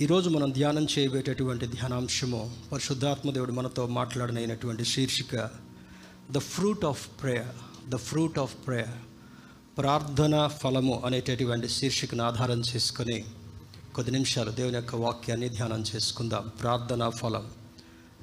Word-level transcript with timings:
ఈరోజు 0.00 0.30
మనం 0.30 0.52
ధ్యానం 0.52 0.86
చేయబేటటువంటి 0.98 1.66
ధ్యానాంశము 1.66 2.56
పరిశుద్ధాత్మ 2.72 3.30
దేవుడు 3.30 3.52
మనతో 3.52 3.86
మాట్లాడనైనటువంటి 3.86 4.84
శీర్షిక 4.84 5.50
the 6.30 6.38
fruit 6.38 6.84
of 6.84 7.08
prayer 7.22 7.90
the 7.90 7.96
fruit 7.96 8.38
of 8.38 8.54
prayer 8.66 8.98
ప్రార్థన 9.78 10.46
ఫలము 10.46 11.02
అనేటటువంటి 11.04 11.68
శీర్షికను 11.68 12.24
ఆధారం 12.24 12.60
చేసుకొని 12.60 13.24
కొద్ది 13.94 14.12
నిమిషాలు 14.12 14.50
దేవుని 14.50 14.74
యొక్క 14.74 14.94
వాక్యాన్ని 14.94 15.48
ధ్యానం 15.48 15.84
చేసుకుందాం. 15.96 16.52
ప్రార్థన 16.60 17.08
ఫలం 17.08 17.50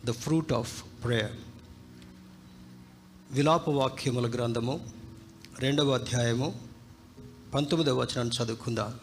ద 0.05 0.11
ఫ్రూట్ 0.11 0.53
ఆఫ్ 0.53 0.83
ప్రేయర్ 1.03 1.37
విలాప 3.31 3.69
వాక్యముల 3.69 4.29
గ్రంథము 4.29 4.89
రెండవ 5.59 5.91
అధ్యాయము 5.91 6.59
పంతొమ్మిదవ 7.53 7.99
వచనాన్ని 7.99 8.43
చదువుకుందాం. 8.43 8.99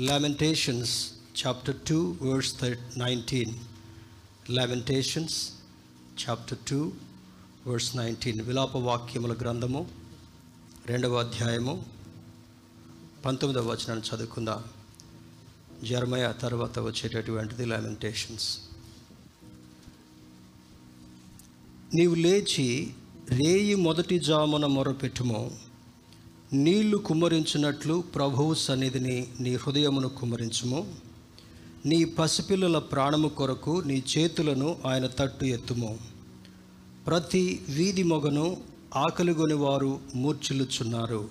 Lamentations 0.00 1.08
chapter 1.34 1.72
2 1.72 2.16
verse 2.22 2.54
19 2.98 3.54
Lamentations 4.50 5.34
chapter 6.16 6.56
2 6.72 6.90
verse 7.68 7.88
19 7.96 8.42
విలాప 8.42 8.76
వాక్యముల 8.76 9.32
గ్రంథము 9.32 9.88
రెండవ 10.86 11.14
అధ్యాయము 11.20 11.86
పంతొమ్మిదవ 13.24 13.70
వచనాన్ని 13.70 14.16
చదువుకుందాం. 14.16 14.64
జర్మయ 15.84 16.32
తర్వాత 16.32 16.78
వచ్చేటటువంటిది 16.78 17.64
లామెంటేషన్స్ 17.64 18.58
నీవు 21.94 22.14
లేచి 22.14 22.94
రేయి 23.28 23.74
మొదటి 23.74 24.18
జామున 24.18 24.66
మొరపెట్టుము. 24.66 25.58
నీళ్ళు 26.52 26.96
కుమ్మరించినట్లు 26.96 28.04
ప్రభువు 28.14 28.54
సన్నిధిని 28.54 29.28
నీ 29.40 29.54
హృదయమును 29.54 30.08
కుమ్మరించుము. 30.08 31.09
నీ 31.86 32.04
పసిపిల్లల 32.04 32.78
ప్రాణము 32.78 33.28
కొరకు 33.28 33.82
నీ 33.86 34.04
చేతులను 34.12 34.78
ఆయన 34.86 35.06
తట్టు 35.06 35.44
ఎత్తుము. 35.44 35.98
ప్రతి 37.06 37.62
వీధి 37.68 38.02
మొగను 38.02 38.62
ఆకలిగొని 38.96 39.54
వారు 39.54 40.00
మూర్ఛిల్లుచున్నారు. 40.14 41.28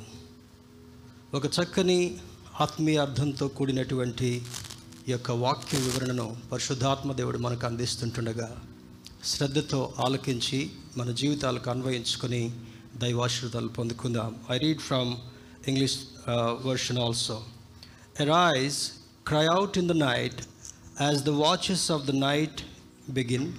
ఒక 1.34 1.46
చక్కని 1.46 2.18
ఆత్మీయ 2.62 2.98
అర్థంతో 2.98 3.48
కూడినటువంటి 3.48 4.42
ఈ 5.08 5.12
యొక్క 5.12 5.32
వాక్య 5.32 5.78
వివరణను 5.78 6.38
పరిశుద్ధాత్మ 6.52 7.12
దేవుడు 7.12 7.38
మనకు 7.38 7.66
అందిస్తుంటుండగా 7.66 8.62
శ్రద్ధతో 9.24 9.94
ఆలకించి 10.00 10.72
మన 10.98 11.12
జీవితాలకు 11.12 11.70
అన్వయించుకొని 11.70 12.52
దైవాశ్రుతాలు 12.96 13.68
పొందుకుందాం. 13.68 14.36
I 14.52 14.58
read 14.58 14.80
from 14.80 15.16
English 15.68 15.98
version 16.66 16.98
also 16.98 17.44
arise 18.20 18.80
cry 19.30 19.46
out 19.56 19.78
in 19.82 19.90
the 19.94 19.96
night 20.08 20.40
as 21.02 21.20
the 21.30 21.34
watches 21.46 21.88
of 21.96 22.06
the 22.12 22.16
night 22.28 22.62
begin 23.20 23.50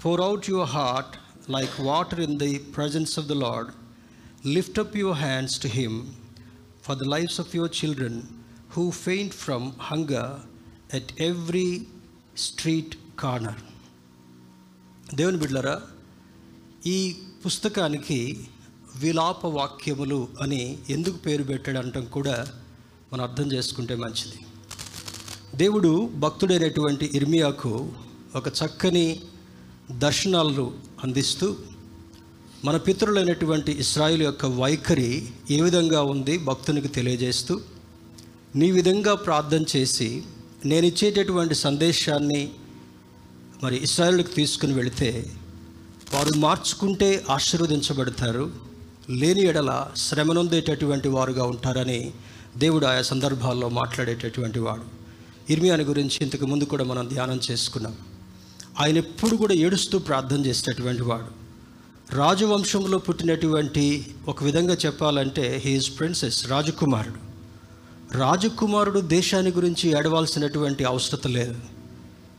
pour 0.00 0.18
out 0.20 0.46
your 0.46 0.66
heart 0.68 1.12
like 1.48 1.74
water 1.80 2.20
in 2.20 2.36
the 2.36 2.58
presence 2.74 3.16
of 3.16 3.24
the 3.26 3.36
Lord. 3.36 3.68
Lift 4.46 4.78
up 4.78 4.94
your 4.94 5.14
hands 5.16 5.52
to 5.58 5.68
Him 5.68 5.92
for 6.82 6.94
the 6.94 7.06
lives 7.06 7.38
of 7.38 7.54
your 7.54 7.68
children 7.70 8.14
who 8.70 8.84
faint 8.94 9.32
from 9.34 9.62
hunger 9.80 10.26
at 10.90 11.06
every 11.20 11.68
street 12.46 12.90
corner. 13.16 13.54
దేవుని 15.14 15.40
బిడ్డలరా 15.42 15.74
ఈ 16.86 16.98
పుస్తకానికి 17.44 18.20
విలాప 19.02 19.46
వాక్యములు 19.58 20.20
అని 20.44 20.62
ఎందుకు 20.96 21.18
పేరు 21.26 21.46
పెట్టడంటం 21.50 22.04
కూడా 22.16 22.36
మనం 23.12 23.24
అర్థం 23.28 23.48
చేసుకుంటే 23.54 23.96
మంచిది 24.04 24.40
దేవుడు 25.54 25.90
భక్తుడైనటువంటి 26.14 27.10
ఇర్మియాకు 27.14 27.72
ఒక 28.34 28.48
చక్కని 28.48 29.20
దర్శనాలను 29.98 30.72
అందిస్తూ 31.04 31.56
మన 32.64 32.76
పితరులైనటువంటి 32.76 33.72
ఇస్రాయిల్ 33.72 34.22
యొక్క 34.22 34.46
వైఖరి 34.46 35.10
ఏ 35.50 35.60
విధంగా 35.60 36.02
ఉంది 36.02 36.38
భక్తునికి 36.38 36.88
తెలియజేస్తూ 36.88 37.60
నీ 38.56 38.70
విధంగా 38.70 39.14
ప్రార్థన 39.14 39.64
చేసి 39.76 40.22
నేను 40.66 40.86
ఇచ్చేటటువంటి 40.86 41.54
సందేశాన్ని 41.54 42.42
మరి 43.62 43.76
ఇస్రాయిల్కి 43.76 44.34
తీసుకుని 44.34 44.72
వెళితే 44.72 45.10
వారు 46.14 46.38
మార్చుకుంటే 46.38 47.24
ఆశీర్వదించబడతారు 47.30 48.44
లేని 49.10 49.40
ఎడల 49.40 49.70
శ్రమనొందేటటువంటి 49.96 51.08
వారుగా 51.08 51.44
ఉంటారని 51.44 52.00
దేవుడు 52.56 52.86
ఆయా 52.86 53.02
సందర్భాల్లో 53.02 53.68
మాట్లాడేటటువంటి 53.68 54.58
వాడు. 54.58 54.84
ఇర్మియాని 55.50 55.84
గురించి 55.84 56.18
ఇంతకు 56.22 56.46
ముందు 56.46 56.64
కూడా 56.64 56.84
మనం 56.84 57.08
ధ్యానం 57.08 57.40
చేసుకున్నాం. 57.50 57.96
ఆయన 58.80 58.96
ఎప్పుడు 58.96 59.36
కూడా 59.36 59.54
ఏడుస్తూ 59.54 59.98
ప్రార్థన 59.98 60.46
చేసేటటువంటి 60.46 61.02
వాడు. 61.02 61.44
రాజవంశంలో 62.14 62.98
పుట్టినటువంటి 62.98 64.06
ఒక 64.28 64.44
విధంగా 64.44 64.76
చెప్పాలంటే 64.86 65.62
హీఈస్ 65.64 65.98
ప్రిన్సెస్ 65.98 66.48
రాజకుమారుడు. 66.48 67.34
రాజకుమారుడు 68.16 69.00
దేశాన్ని 69.00 69.52
గురించి 69.52 69.90
ఏడవాల్సినటువంటి 69.90 70.84
అవసరత 70.84 71.26
లేదు. 71.26 71.54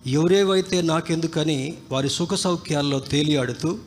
ఎవరేవైతే 0.07 0.81
నాకెందుకని 0.81 1.77
వారి 1.91 2.09
సుఖ 2.09 2.33
సౌఖ్యాల్లో 2.33 2.99
తేలియాడుతూ 2.99 3.77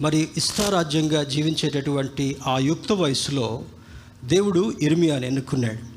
మరి 0.00 0.28
ఇష్టారాజ్యంగా 0.36 1.24
జీవించేటటువంటి 1.24 2.36
ఆ 2.46 2.58
యుక్త 2.58 2.92
వయసులో 2.92 3.62
దేవుడు 4.24 4.74
ఇర్మియాని 4.82 5.26
ఎన్నుకున్నాడు. 5.26 5.95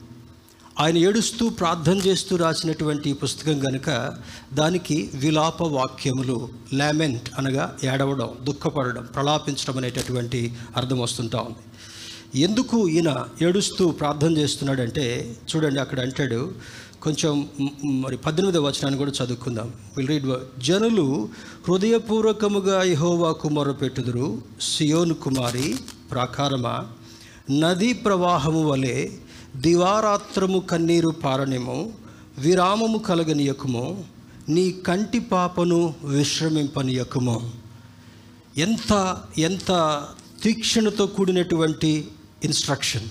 ఆయన 0.81 0.97
ఏడుస్తూ 0.97 1.49
ప్రార్థన 1.49 1.97
చేస్తూ 1.97 2.35
రాసినటువంటి 2.35 3.09
ఈ 3.09 3.13
పుస్తకం 3.13 3.59
కనుక 3.59 4.13
దానికి 4.53 5.09
విలాప 5.13 5.63
వాక్యములు 5.63 6.49
లామెంట్ 6.73 7.29
అనగా 7.37 7.77
ఏడవడం 7.83 8.29
దుఃఖపడడం 8.43 9.07
ప్రలాపించడం 9.15 9.77
అనేటటువంటి 9.77 10.53
అర్థం 10.77 10.99
వస్తుంటా 10.99 11.39
ఉంది. 11.39 11.63
ఎందుకు 12.41 12.87
ఈయన 12.87 13.27
ఏడుస్తూ 13.41 13.91
ప్రార్థన 13.91 14.37
చేస్తున్నాడంటే 14.37 15.35
చూడండి 15.49 15.79
అక్కడ 15.79 15.99
అంటాడు 15.99 16.51
కొంచెం 17.01 17.49
మరి 17.85 18.17
పద్దెనిమిదవ 18.17 18.63
వచనాన్ని 18.63 18.97
కూడా 18.97 19.11
చదువుకుందాం. 19.11 19.73
విల్ 19.97 20.07
రీడ్ 20.07 20.27
జనులు 20.59 21.29
హృదయపూర్వకముగా 21.67 22.83
యహోవా 22.83 23.31
కుమారు 23.31 23.71
పెట్టుదురు 23.71 24.41
సియోను 24.61 25.13
కుమారి 25.13 25.75
ప్రాకారమా 26.11 26.87
నదీ 27.51 27.93
ప్రవాహము 27.93 28.63
వలె 28.69 29.09
దివారాత్రము 29.55 30.59
కన్నీరు 30.59 31.09
పారనిము 31.09 31.93
విరామము 32.37 32.97
కలగనీయకుము 32.97 34.03
నీ 34.49 34.71
కంటి 34.71 35.19
పాపను 35.19 35.93
విశ్రమింపనీయకుము. 36.03 37.51
ఎంత 38.57 39.17
ఎంత 39.37 40.03
తీక్షణతో 40.43 41.07
కూడినటువంటి 41.07 42.07
ఇన్స్ట్రక్షన్. 42.43 43.09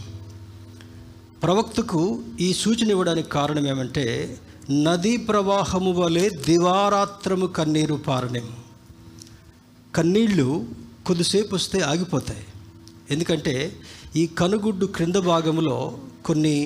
ప్రవక్తకు 1.43 2.23
ఈ 2.41 2.53
సూచన 2.53 2.91
ఇవ్వడానికి 2.91 3.29
కారణం 3.29 3.69
ఏమంటే 3.69 4.39
నదీ 4.71 5.17
ప్రవాహము 5.17 5.93
వలె 5.93 6.29
దివారాత్రము 6.29 7.47
కన్నీరు 7.47 7.95
పారనేము. 7.95 8.69
కన్నీళ్ళు 9.95 10.67
కొద్దిసేపు 11.07 11.55
వస్తే 11.55 11.81
ఆగిపోతాయి. 11.81 12.45
ఎందుకంటే 13.11 13.77
ఈ 14.19 14.23
కనుగుడ్డు 14.39 14.87
క్రింద 14.97 15.17
భాగంలో 15.31 15.77
కొన్ని 16.25 16.57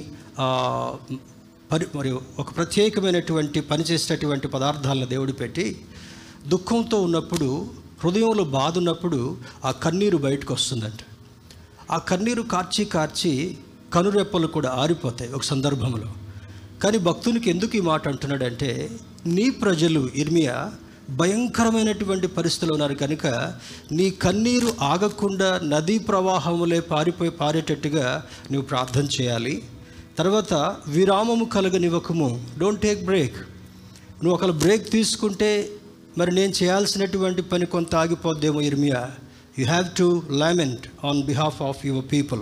పరి 1.72 1.86
మరి 1.94 2.10
ఒక 2.38 2.48
ప్రత్యేకమైనటువంటి 2.56 3.60
పనిచేసేటటువంటి 3.70 4.48
పదార్థాలను 4.48 5.06
దేవుడు 5.06 5.32
పెట్టి 5.40 5.66
దుఃఖంతో 6.48 6.96
ఉన్నప్పుడు 7.02 7.48
హృదయంలో 8.04 8.44
బాధ 8.58 8.74
ఉన్నప్పుడు 8.78 9.18
ఆ 9.64 9.70
కన్నీరు 9.84 10.18
బయటకు 10.26 10.52
వస్తుందంట. 10.54 11.00
ఆ 11.90 11.98
కన్నీరు 12.10 12.42
కార్చి 12.54 12.84
కార్చి 12.94 13.32
కనురెప్పలు 13.94 14.46
కూడా 14.46 14.70
ఆరిపోతాయి 14.82 15.32
ఒక 15.32 15.44
సందర్భంలో. 15.52 16.08
కానీ 16.82 16.98
భక్తునికి 17.08 17.50
ఎందుకు 17.50 17.76
ఈ 17.76 17.82
మాట 17.90 18.08
అంటున్నాడంటే 18.08 18.70
నీ 19.26 19.46
ప్రజలు 19.62 20.02
ఇర్మియా 20.22 20.56
భయంకరమైనటువంటి 21.10 22.26
పరిస్థితులు 22.26 22.72
ఉన్నారు. 22.72 22.94
కనుక 22.94 23.26
నీ 23.93 24.10
కన్నీరు 24.10 24.75
ఆగకుండా 24.81 25.60
నదీ 25.62 25.99
ప్రవాహములే 25.99 26.81
పారిపోయి 26.81 27.31
పారేటట్టుగా 27.31 28.25
నువ్వు 28.52 28.69
ప్రార్థన 28.69 29.08
చేయాలి. 29.20 29.62
తర్వాత 30.19 30.76
విరామము 30.87 31.44
కలగనివ్వకము. 31.44 32.46
డోంట్ 32.58 32.81
టేక్ 32.81 33.04
బ్రేక్ 33.04 33.37
నువ్వు 34.25 34.34
ఒకవేళ 34.34 34.50
బ్రేక్ 34.50 34.90
తీసుకుంటే 34.90 35.69
మరి 36.19 36.34
నేను 36.34 36.52
చేయాల్సినటువంటి 36.62 37.43
పని 37.43 37.66
కొంత 37.66 37.94
ఆగిపోద్దేమో 37.94 38.60
Irmiya. 38.60 39.10
You 39.58 39.66
have 39.66 39.87
to 39.99 40.22
lament 40.31 40.87
on 41.04 41.22
behalf 41.22 41.62
of 41.62 41.87
your 41.87 42.04
people 42.12 42.40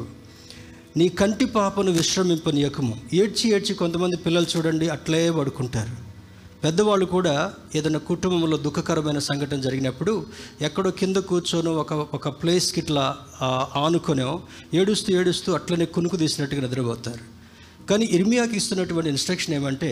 నీ 0.96 1.08
కంటి 1.08 1.44
పాపను 1.44 1.90
విశ్రమింపనీయకము. 1.90 2.98
ఏడ్చి 3.14 3.52
ఏడ్చి 3.52 3.74
కొంతమంది 3.74 4.16
పిల్లలు 4.16 4.46
చూడండి 4.56 4.88
అట్లే 4.88 5.30
పడుకుంటారు. 5.30 6.09
పెద్దవాళ్ళు 6.62 7.04
కూడా 7.06 7.34
ఏదైనా 7.74 7.98
కుటుంబంలో 7.98 8.56
దుఃఖకరమైన 8.56 9.18
సంఘటన 9.18 9.60
జరిగినప్పుడు 9.60 10.12
ఎక్కడో 10.60 10.90
కింద 10.90 11.16
కూర్చొని 11.16 11.68
ఒక 11.74 11.92
ఒక 11.92 12.28
ప్లేస్కి 12.42 12.80
ఇట్లా 12.80 13.04
ఆ, 13.42 13.48
ఆనుకొనో 13.76 14.28
ఏడుస్తూ 14.74 15.20
ఏడుస్తూ 15.20 15.52
అట్లనే 15.52 15.84
కునుకు 15.84 16.16
తీసినట్టుగా 16.16 16.60
నిద్రపోతారు. 16.60 17.22
కానీ 17.88 18.04
ఇర్మియాకి 18.04 18.56
ఇస్తున్నటువంటి 18.56 19.08
ఇన్స్ట్రక్షన్ 19.10 19.54
ఏమంటే 19.54 19.90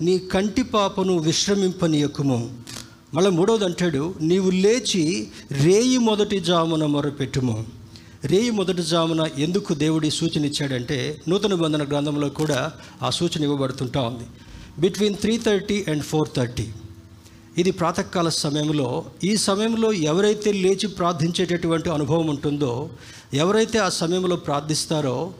నీ 0.00 0.18
కంటి 0.18 0.62
పాపను 0.62 1.18
విశ్రమింపనీయకుము. 1.18 2.38
మళ్ళీ 3.14 3.30
మూడవది 3.30 3.64
అంటాడు 3.64 4.14
నీవు 4.20 4.50
లేచి 4.50 5.02
రేయి 5.64 5.98
మొదటి 5.98 6.40
జామున 6.40 6.86
మొరపెట్టుము. 6.86 7.56
రేయి 8.24 8.50
మొదటి 8.50 8.82
జామున 8.82 9.28
ఎందుకు 9.38 9.74
దేవుడి 9.74 10.10
సూచన 10.10 10.44
ఇచ్చాడంటే 10.44 10.98
నూతన 11.28 11.54
బంధన 11.54 11.84
గ్రంథంలో 11.84 12.28
కూడా 12.30 12.72
ఆ 13.02 13.10
సూచన 13.10 13.42
ఇవ్వబడుతుంటా 13.42 14.02
ఉంది. 14.02 14.26
Between 14.78 15.14
three 15.14 15.38
thirty 15.38 15.84
and 15.88 16.02
four 16.02 16.28
thirty 16.36 16.68
ఇది 17.58 17.70
ప్రాతకాల 17.70 18.28
సమయంలో. 18.28 19.04
ఈ 19.24 19.36
సమయంలో 19.36 19.92
ఎవరైతే 19.92 20.52
లేచి 20.52 20.88
ప్రార్థించేటటువంటి 20.88 21.90
అనుభవం 21.90 22.26
ఉంటుందో 22.26 22.90
ఎవరైతే 23.34 23.78
ఆ 23.78 23.88
సమయంలో 23.88 24.36
ప్రార్థిస్తారో 24.36 25.32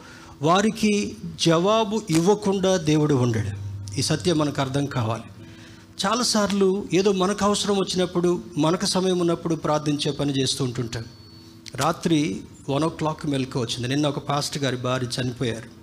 వారికి 0.42 1.16
జవాబు 1.40 2.02
ఇవ్వకుండా 2.10 2.76
దేవుడు 2.76 3.14
ఉండడు. 3.14 3.52
ఈ 3.98 4.02
సత్యం 4.02 4.38
మనకు 4.38 4.60
అర్థం 4.60 4.86
కావాలి. 4.86 5.22
చాలాసార్లు 6.06 6.84
ఏదో 6.92 7.12
మనకు 7.12 7.44
అవసరం 7.44 7.76
వచ్చినప్పుడు 7.78 8.42
మనకు 8.58 8.86
సమయం 8.86 9.18
ఉన్నప్పుడు 9.18 9.54
ప్రార్థించే 9.54 10.12
పని 10.12 10.32
చేస్తూ 10.40 10.64
ఉంటుంటాం. 10.64 11.04
రాత్రి 11.74 12.40
వన్ 12.70 12.84
ఓ 12.84 12.88
క్లాక్ 12.88 13.26
మెలకు 13.26 13.60
వచ్చింది 13.60 13.88
నిన్న 13.88 14.08
ఒక 14.08 14.18
పాస్ట్ 14.18 14.58
గారి 14.58 14.76
భార్య 14.76 15.08
చనిపోయారు. 15.16 15.75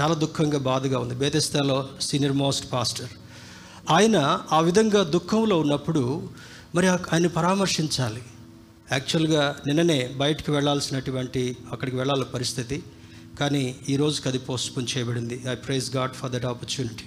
చాలా 0.00 0.14
దుఃఖంగా 0.14 0.58
బాధగా 0.58 0.98
ఉంది. 0.98 1.14
బేతెస్తాలో 1.14 1.88
సీనియర్ 2.00 2.32
మోస్ట్ 2.32 2.72
పాస్టర్. 2.72 3.08
ఆయన 3.90 4.40
ఆ 4.52 4.60
విధంగా 4.60 5.02
దుఃఖంలో 5.02 5.60
ఉన్నప్పుడు 5.60 6.30
మరి 6.74 6.86
ఆ- 6.86 6.98
ఆయన 7.12 7.26
పరామర్శించాలి. 7.26 8.22
యాక్చువల్గా 8.92 9.56
నిన్ననే 9.66 10.14
బయటికి 10.16 10.50
వెళ్ళాల్సినటువంటి 10.50 11.56
అక్కడికి 11.72 11.96
వెళ్ళాల 11.96 12.22
పరిస్థితి. 12.22 12.82
కానీ 13.40 13.76
ఈ 13.88 13.96
రోజుకి 13.96 14.28
అది 14.28 14.38
పోస్ట్పోన్ 14.38 14.86
చేయబడింది. 14.96 15.42
I 15.50 15.54
praise 15.54 15.96
God 15.96 16.12
for 16.12 16.32
that 16.32 16.44
opportunity. 16.44 17.04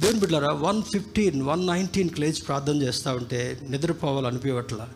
దేవుని 0.00 0.20
బిడ్డారా 0.20 0.52
వన్ 0.52 0.82
ఫిఫ్టీన్ 0.82 1.42
వన్ 1.42 1.66
నైన్టీన్కి 1.66 2.20
లేచి 2.20 2.42
ప్రార్థన 2.42 2.82
చేస్తూ 2.82 3.10
ఉంటే 3.10 3.60
నిద్రపోవాలనిపించట్ల. 3.62 4.88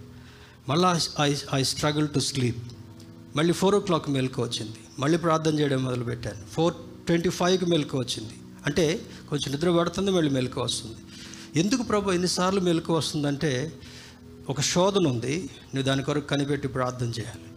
మళ్ళీ 0.69 1.09
I 1.21 1.35
I 1.55 1.63
struggle 1.63 2.09
to 2.09 2.21
sleep. 2.21 2.73
మళ్ళీ 3.37 3.53
ఫోర్ 3.53 3.75
ఓ 3.75 3.79
క్లాక్ 3.79 4.11
మెలకు 4.11 4.43
వచ్చింది 4.43 4.77
మళ్ళీ 4.99 5.19
ప్రార్థన 5.19 5.59
చేయడం 5.59 5.85
మొదలుపెట్టాను. 5.85 6.47
ఫోర్ 6.53 6.75
ట్వంటీ 7.07 7.29
ఫైవ్కి 7.29 7.67
మెలకు 7.67 7.99
వచ్చింది. 7.99 8.33
అంటే 8.67 9.01
కొంచెం 9.31 9.53
నిద్ర 9.53 9.71
పడుతుంది 9.71 10.11
మళ్ళీ 10.11 10.31
మెలకు 10.31 10.61
వస్తుంది. 10.61 10.97
ఎందుకు 11.61 11.83
ప్రభు 11.83 12.13
ఎన్నిసార్లు 12.13 12.61
మెలకు 12.61 12.97
వస్తుందంటే 12.97 13.73
ఒక 14.49 14.61
శోధన 14.61 15.07
ఉంది. 15.07 15.51
నువ్వు 15.75 15.83
దాని 15.83 16.03
కొరకు 16.03 16.27
కనిపెట్టి 16.27 16.69
ప్రార్థన 16.69 17.07
చేయాలి. 17.07 17.49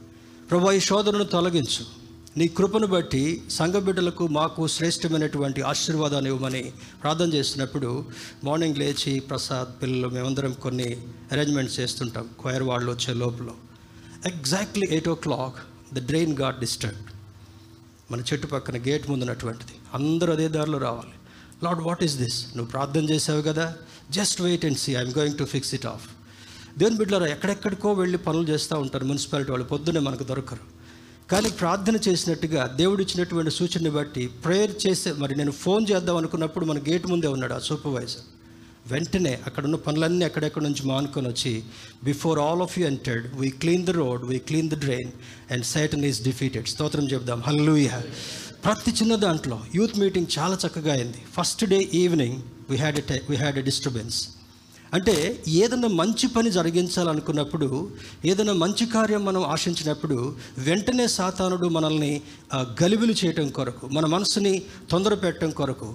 ప్రభు 0.52 0.72
ఈ 0.72 0.80
శోధనను 0.80 1.24
తొలగించు. 1.24 2.06
నీ 2.38 2.48
కృపను 2.48 2.88
బట్టి 2.88 3.44
సంఘ 3.50 3.74
బిడ్డలకు 3.74 4.28
మాకు 4.28 4.68
శ్రేష్టమైనటువంటి 4.68 5.62
ఆశీర్వాదాన్ని 5.62 6.30
ఇవ్వమని 6.32 6.74
ప్రార్థన 7.02 7.34
చేసినప్పుడు 7.34 8.06
మార్నింగ్ 8.44 8.78
లేచి 8.78 9.20
ప్రసాద్ 9.20 9.82
పిల్లలు 9.82 10.10
మేమందరం 10.10 10.54
కొన్ని 10.54 10.98
అరేంజ్మెంట్స్ 11.32 11.80
చేస్తుంటాం. 11.80 12.30
క్వైర్ 12.40 12.64
వాళ్ళు 12.64 12.92
వచ్చే 12.92 13.14
లోపల. 13.14 13.50
Exactly 14.26 14.88
eight 14.90 15.10
o'clock 15.16 15.56
the 15.94 16.08
drain 16.08 16.38
got 16.38 16.60
disturbed 16.60 17.15
మన 18.12 18.20
చెట్టు 18.20 18.48
పక్కన 18.48 18.78
గేట్ 18.78 19.10
ముందున్నటువంటిది. 19.10 19.72
అందరూ 19.94 20.34
అదే 20.34 20.48
దారిలో 20.48 20.78
రావాలి. 20.78 21.12
లార్డ్ 21.64 21.82
వాట్ 21.82 22.04
ఈస్ 22.04 22.18
దిస్ 22.18 22.58
నువ్వు 22.58 22.72
ప్రార్థన 22.72 23.10
చేసావు 23.10 23.42
కదా? 23.42 23.76
Just 24.12 24.42
wait 24.42 24.66
and 24.66 24.78
see 24.78 24.96
I'm 24.96 25.14
going 25.18 25.38
to 25.38 25.44
fix 25.44 25.74
it 25.74 25.86
off 25.86 26.10
దేవుని 26.80 26.98
బిడ్డలారా 26.98 27.28
ఎక్కడెక్కడికో 27.28 27.94
వెళ్ళి 27.94 28.18
పనులు 28.18 28.50
చేస్తూ 28.50 28.80
ఉంటారు 28.80 29.06
మున్సిపాలిటీ 29.06 29.52
వాళ్ళు. 29.52 29.68
పొద్దున్నే 29.68 30.02
మనకు 30.02 30.24
దొరకరు. 30.24 30.60
కానీ 31.32 31.50
ప్రార్థన 31.50 31.98
చేసినట్టుగా 32.08 32.68
దేవుడు 32.68 33.02
ఇచ్చినటువంటి 33.02 33.52
సూచనని 33.52 33.90
బట్టి 33.90 34.28
ప్రేయర్ 34.28 34.88
చేసే 34.88 35.12
మరి 35.12 35.36
నేను 35.36 35.52
ఫోన్ 35.52 35.86
చేద్దాం 35.92 36.18
అనుకున్నప్పుడు 36.18 36.66
మన 36.66 36.78
గేట్ 36.78 37.08
ముందే 37.08 37.28
ఉన్నాడు 37.28 37.54
ఆ 37.54 37.60
సూపర్వైజర్ 37.60 38.35
వెంటనే 38.90 39.40
అక్కడ 39.48 39.66
ఉన్న 39.66 39.76
పనులన్నీ 39.76 40.26
ఎక్కడెక్కడ 40.26 40.64
నుంచి 40.64 40.84
మానుకొని 40.86 41.28
వచ్చి 41.28 41.64
before 42.04 42.40
all 42.40 42.62
of 42.62 42.80
you 42.80 42.86
entered 42.88 43.36
we 43.36 43.50
clean 43.50 43.86
the 43.86 43.90
road 43.90 44.26
we 44.26 44.38
clean 44.40 44.70
the 44.70 44.80
drain 44.80 45.12
and 45.52 45.66
Satan 45.66 46.06
is 46.06 46.24
defeated 46.24 46.68
స్తోత్రం 46.68 47.06
చెప్దాం 47.06 47.44
హల్లూయ 47.48 47.90
ప్రతి 48.66 48.92
చిన్న 48.92 49.16
దాంట్లో 49.16 49.62
యూత్ 49.76 50.00
మీటింగ్ 50.00 50.28
చాలా 50.40 50.58
చక్కగా 50.68 50.94
అయింది. 50.94 51.18
First 51.38 51.66
day 51.66 51.90
evening 51.94 52.38
we 52.70 52.78
had 52.78 53.00
a 53.00 53.20
we 53.30 53.36
had 53.36 53.58
a 53.58 53.62
disturbance 53.62 54.28
అంటే 54.94 55.44
ఏదైనా 55.48 55.88
మంచి 55.88 56.28
పని 56.28 56.52
జరిగించాలనుకున్నప్పుడు 56.52 57.68
ఏదైనా 58.26 58.54
మంచి 58.54 58.86
కార్యం 58.86 59.26
మనం 59.26 59.44
ఆశించినప్పుడు 59.44 60.36
వెంటనే 60.58 61.08
సాతానుడు 61.08 61.68
మనల్ని 61.68 62.22
గలుబులు 62.84 63.14
చేయటం 63.14 63.50
కొరకు 63.50 63.88
మన 63.88 64.06
మనసుని 64.06 64.62
తొందర 64.92 65.14
పెట్టడం 65.14 65.52
కొరకు 65.52 65.90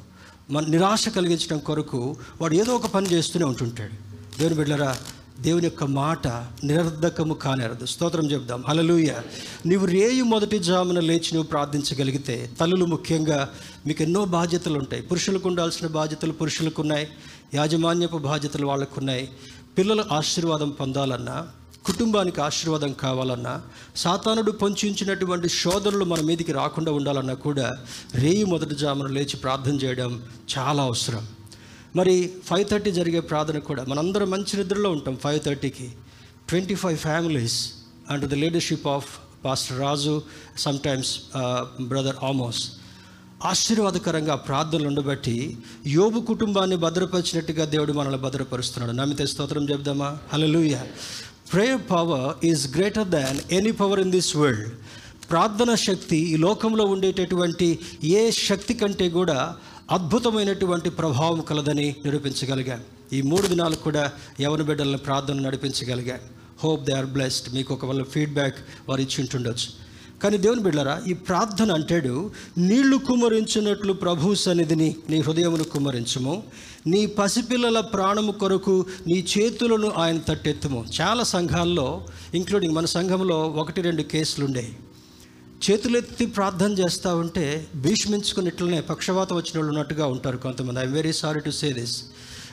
మన 0.51 0.65
నిరాశ 0.67 1.09
కలిగించడం 1.09 1.59
కొరకు 1.59 2.17
వాడు 2.41 2.55
ఏదో 2.55 2.75
ఒక 2.75 2.87
పని 2.87 3.07
చేస్తూనే 3.07 3.45
ఉంటుంటాడు. 3.45 3.93
దేవుని 4.39 4.55
బిడ్డరా 4.55 4.97
దేవుని 5.41 5.65
యొక్క 5.65 5.85
మాట 5.85 6.29
నిరర్ధకము 6.65 7.35
కానేరదు. 7.35 7.87
స్తోత్రం 7.87 8.31
చెప్దాం 8.31 8.65
హలలుయ 8.69 9.11
నీవు 9.67 9.87
రేయు 9.87 10.25
మొదటి 10.25 10.59
జామున 10.59 11.01
లేచి 11.01 11.31
నువ్వు 11.35 11.49
ప్రార్థించగలిగితే 11.49 12.51
తల్లులు 12.61 12.85
ముఖ్యంగా 12.85 13.49
మీకు 13.87 14.03
ఎన్నో 14.03 14.25
బాధ్యతలు 14.25 14.79
ఉంటాయి. 14.79 15.03
పురుషులకు 15.03 15.49
ఉండాల్సిన 15.49 15.87
బాధ్యతలు 15.87 16.33
పురుషులకు 16.33 16.83
ఉన్నాయి. 16.83 17.09
యాజమాన్యపు 17.55 18.19
బాధ్యతలు 18.19 18.67
వాళ్ళకు 18.67 18.95
ఉన్నాయి. 18.99 19.29
పిల్లల 19.79 20.05
ఆశీర్వాదం 20.13 20.71
పొందాలన్నా 20.71 21.49
కుటుంబానికి 21.87 22.41
ఆశీర్వాదం 22.41 22.93
కావాలన్నా 22.93 23.63
సాతానుడు 23.97 24.53
పొంచించినటువంటి 24.63 25.49
శోధనలు 25.49 26.05
మన 26.05 26.21
మీదికి 26.21 26.53
రాకుండా 26.53 26.93
ఉండాలన్నా 26.93 27.35
కూడా 27.35 27.69
రేయి 28.15 28.45
మొదటి 28.45 28.75
జామున 28.75 29.07
లేచి 29.07 29.37
ప్రార్థన 29.37 29.75
చేయడం 29.75 30.23
చాలా 30.59 30.83
అవసరం. 30.83 31.29
మరి 31.97 32.15
ఫైవ్ 32.49 32.67
థర్టీ 32.71 32.91
జరిగే 32.93 33.21
ప్రార్థన 33.21 33.59
కూడా 33.59 33.85
మనందరం 33.89 34.31
మంచి 34.31 34.57
నిద్రలో 34.57 34.91
ఉంటాం 34.91 35.17
ఫైవ్ 35.17 35.41
థర్టీకి. 35.41 35.89
Twenty 36.51 36.75
five 36.75 36.99
families 36.99 37.59
and 38.11 38.25
the 38.31 38.35
leadership 38.35 38.87
of 38.87 39.09
pastor 39.45 39.81
Raju 39.81 40.23
sometimes 40.59 41.13
brother 41.81 42.17
Amos 42.23 42.63
ఆశీర్వాదకరంగా 43.45 44.35
ప్రార్థనలు 44.35 44.87
ఉండబట్టి 44.87 45.57
యోబు 45.87 46.21
కుటుంబాన్ని 46.21 46.77
భద్రపరిచినట్టుగా 46.77 47.65
దేవుడు 47.65 47.93
మనల్ని 47.93 48.21
భద్రపరుస్తున్నాడు. 48.21 48.97
నమ్మితే 48.97 49.27
స్తోత్రం 49.27 49.65
చెప్దామా 49.71 50.19
hallelujah 50.33 50.77
prayer 51.53 51.81
power 51.91 52.29
is 52.47 52.65
greater 52.77 53.09
than 53.15 53.39
any 53.59 53.71
power 53.79 54.01
in 54.01 54.13
this 54.17 54.37
world 54.41 54.69
ప్రార్థన 55.31 55.71
శక్తి 55.85 56.19
ఈ 56.33 56.37
లోకంలో 56.45 56.85
ఉండేటటువంటి 56.85 57.69
ఏ 58.21 58.23
శక్తి 58.49 58.75
కంటే 58.75 59.07
కూడా 59.17 59.39
అద్భుతమైనటువంటి 59.97 60.91
ప్రభావం 61.01 61.41
కలదని 61.49 61.89
నిరూపించగలిగాం. 62.05 62.81
ఈ 63.13 63.21
మూడు 63.31 63.47
దినాలు 63.53 63.77
కూడా 63.87 64.05
యవన 64.41 64.63
బిడ్డలను 64.69 65.01
ప్రార్థన 65.07 65.47
నడిపించగలిగాం. 65.47 66.21
హోప్ 66.63 66.85
దే 66.89 66.95
ఆర్ 67.01 67.11
బ్లెస్డ్ 67.17 67.49
మీకు 67.55 67.71
ఒకవేళ 67.75 68.03
ఫీడ్బ్యాక్ 68.15 68.59
వారు 68.89 69.01
ఇచ్చి 69.07 69.19
ఉంటుండొచ్చు. 69.25 69.69
కానీ 70.23 70.37
దేవుని 70.45 70.63
బిడ్డరా 70.67 70.95
ఈ 71.11 71.15
ప్రార్థన 71.29 71.73
అంటాడు 71.79 72.15
నీళ్ళు 72.69 72.97
కుమ్మరించినట్లు 73.09 73.93
ప్రభు 74.05 74.35
సన్నిధిని 74.45 74.89
నీ 75.11 75.21
హృదయమును 75.27 75.65
కుమరించము 75.65 76.35
నీ 76.87 77.07
పసిపిల్లల 77.07 77.81
ప్రాణము 77.81 78.33
కొరకు 78.33 78.87
నీ 79.07 79.27
చేతులను 79.39 79.91
ఆయన 79.91 80.19
తట్టెత్తుము. 80.19 80.85
చాలా 81.01 81.23
సంఘాల్లో 81.23 82.07
ఇంక్లూడింగ్ 82.35 82.75
మన 82.75 82.85
సంఘంలో 82.85 83.37
ఒకటి 83.37 83.83
రెండు 83.83 84.03
కేసులు 84.03 84.45
ఉండేవి 84.45 84.77
చేతులెత్తి 85.71 86.27
ప్రార్థన 86.27 86.73
చేస్తూ 86.73 87.17
ఉంటే 87.17 87.67
భీష్మించుకుని 87.77 88.47
ఇట్లనే 88.47 88.81
పక్షవాతం 88.81 89.37
వచ్చిన 89.37 89.59
వాళ్ళు 89.59 89.71
ఉన్నట్టుగా 89.71 90.07
ఉంటారు 90.07 90.37
కొంతమంది. 90.37 90.81
I'm 90.81 90.93
very 90.93 91.13
sorry 91.13 91.41
to 91.41 91.51
say 91.51 91.73
this 91.73 92.05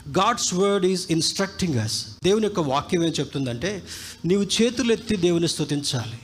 God's 0.10 0.54
word 0.54 0.86
is 0.86 1.06
instructing 1.12 1.80
us 1.80 2.06
దేవుని 2.24 2.46
యొక్క 2.46 2.60
వాక్యం 2.60 3.04
ఏం 3.04 3.14
చెప్తుందంటే 3.20 3.84
నీవు 4.26 4.44
చేతులెత్తి 4.44 5.16
దేవుని 5.16 5.48
స్థుతించాలి 5.48 6.20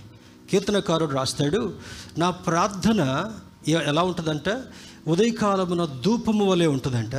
కీర్తనకారుడు 0.51 1.11
రాస్తాడు 1.11 1.73
నా 2.17 2.29
ప్రార్థన 2.29 3.31
ఎలా 3.67 4.01
ఉంటుందంట? 4.01 4.61
ఉదయకాలమున 5.07 6.01
ధూపము 6.05 6.45
వలె 6.45 6.67
ఉంటుందంట. 6.67 7.15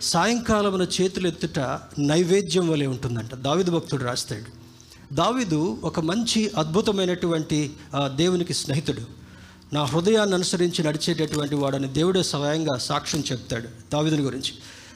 సాయంకాలమున 0.00 0.86
చేతులు 1.00 1.28
ఎత్తుట 1.28 1.58
నైవేద్యం 1.98 2.68
వలె 2.68 2.86
ఉంటుందంట. 2.86 3.34
దావిదు 3.34 3.70
భక్తుడు 3.70 4.04
రాస్తాడు. 4.04 4.66
దావిదు 5.14 5.78
ఒక 5.84 6.00
మంచి 6.00 6.50
అద్భుతమైనటువంటి 6.56 7.70
దేవునికి 8.14 8.54
స్నేహితుడు. 8.54 9.00
నా 9.72 9.84
హృదయాన్ని 9.84 10.34
అనుసరించి 10.34 10.84
నడిచేటటువంటి 10.84 11.54
వాడని 11.54 11.88
దేవుడే 11.88 12.22
స్వయంగా 12.22 12.76
సాక్ష్యం 12.78 13.24
చెప్తాడు 13.32 13.68
దావిదుని 13.92 14.22
గురించి. 14.22 14.52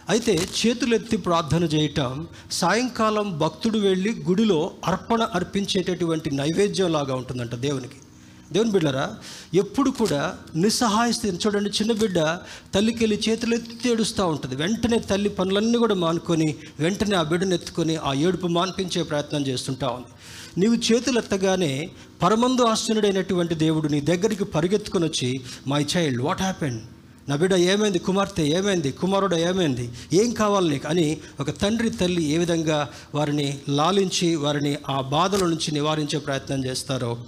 అయితే 0.08 0.48
చేతులెత్తి 0.66 1.16
ప్రార్థన 1.16 1.64
చేయటం 1.64 2.28
సాయంకాలం 2.52 3.38
భక్తుడు 3.38 3.78
వెళ్ళి 3.78 4.22
గుడిలో 4.28 4.70
అర్పణ 4.84 5.22
అర్పించేటటువంటి 5.22 6.30
నైవేద్యం 6.30 6.92
లాగా 6.92 7.14
ఉంటుందంట 7.14 7.54
దేవునికి. 7.54 7.96
దేవుని 8.52 8.70
బిడ్డరా 8.70 9.14
ఎప్పుడు 9.54 9.90
కూడా 9.90 10.34
నిస్సహాయ 10.56 11.12
స్థితి 11.12 11.36
చూడండి 11.36 11.70
చిన్న 11.70 11.92
బిడ్డ 11.92 12.38
తల్లికి 12.74 12.98
వెళ్ళి 12.98 13.20
చేతులు 13.28 13.54
ఎత్తి 13.54 13.90
ఏడుస్తూ 13.90 14.26
ఉంటుంది. 14.26 14.56
వెంటనే 14.56 14.98
తల్లి 14.98 15.28
పనులన్నీ 15.28 15.78
కూడా 15.78 15.94
మానుకొని 15.94 16.54
వెంటనే 16.80 17.16
ఆ 17.16 17.22
బిడ్డను 17.22 17.54
ఎత్తుకొని 17.54 17.96
ఆ 17.96 18.12
ఏడుపు 18.12 18.46
మాన్పించే 18.46 19.02
ప్రయత్నం 19.02 19.46
చేస్తుంటా 19.46 19.88
ఉంది. 19.88 20.06
నీవు 20.60 20.74
చేతులు 20.74 21.18
ఎత్తగానే 21.18 21.90
పరమందు 22.22 22.62
ఆశ్చర్యుడైనటువంటి 22.62 23.54
దేవుడు 23.54 23.88
నీ 23.88 24.00
దగ్గరికి 24.00 24.44
పరిగెత్తుకొని 24.44 25.04
వచ్చి 25.04 25.40
మై 25.66 25.86
చైల్డ్ 25.96 26.22
వాట్ 26.22 26.42
హ్యాపెండ్ 26.42 26.80
నా 27.28 27.36
బిడ్డ 27.36 27.54
ఏమైంది? 27.54 27.98
కుమార్తె 27.98 28.42
ఏమైంది? 28.42 28.92
కుమారుడు 28.92 29.36
ఏమైంది? 29.36 29.92
ఏం 30.12 30.32
కావాలి 30.32 30.70
నీకు? 30.70 30.88
అని 30.88 31.18
ఒక 31.40 31.50
తండ్రి 31.60 31.90
తల్లి 31.90 32.22
ఏ 32.22 32.38
విధంగా 32.38 32.88
వారిని 33.14 33.58
లాలించి 33.68 34.34
వారిని 34.34 34.76
ఆ 34.88 35.00
బాధల 35.00 35.44
నుంచి 35.44 35.72
నివారించే 35.72 36.18
ప్రయత్నం 36.18 36.64
చేస్తారో 36.64 37.18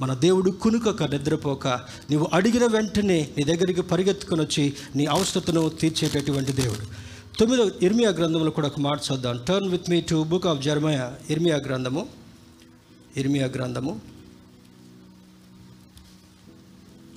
మన 0.00 0.14
దేవుడు 0.14 0.50
కునుకక 0.50 1.02
నిద్రపోక. 1.02 1.68
నీవు 2.10 2.28
అడిగిన 2.32 2.66
వెంటనే 2.66 3.30
నీ 3.38 3.44
దగ్గరికి 3.44 3.82
పరిగెత్తుకొని 3.82 4.42
వచ్చి 4.42 4.74
నీ 4.96 5.06
అవసరతను 5.06 5.68
తీర్చేటటువంటి 5.68 6.52
దేవుడు. 6.52 7.10
తొమ్మిదో 7.38 7.70
ఇర్మియా 7.82 8.10
గ్రంథంలో 8.10 8.50
కూడా 8.50 8.66
ఒక 8.66 8.80
మాట 8.80 9.00
చూద్దాం 9.12 9.44
turn 9.48 9.70
with 9.70 9.90
me 9.90 10.00
to 10.00 10.22
book 10.22 10.46
of 10.46 10.62
Jeremiah 10.62 11.14
Irmiya 11.30 11.56
గ్రంథము. 11.56 12.08
ఇర్మియా 13.16 13.46
గ్రంథము. 13.46 14.00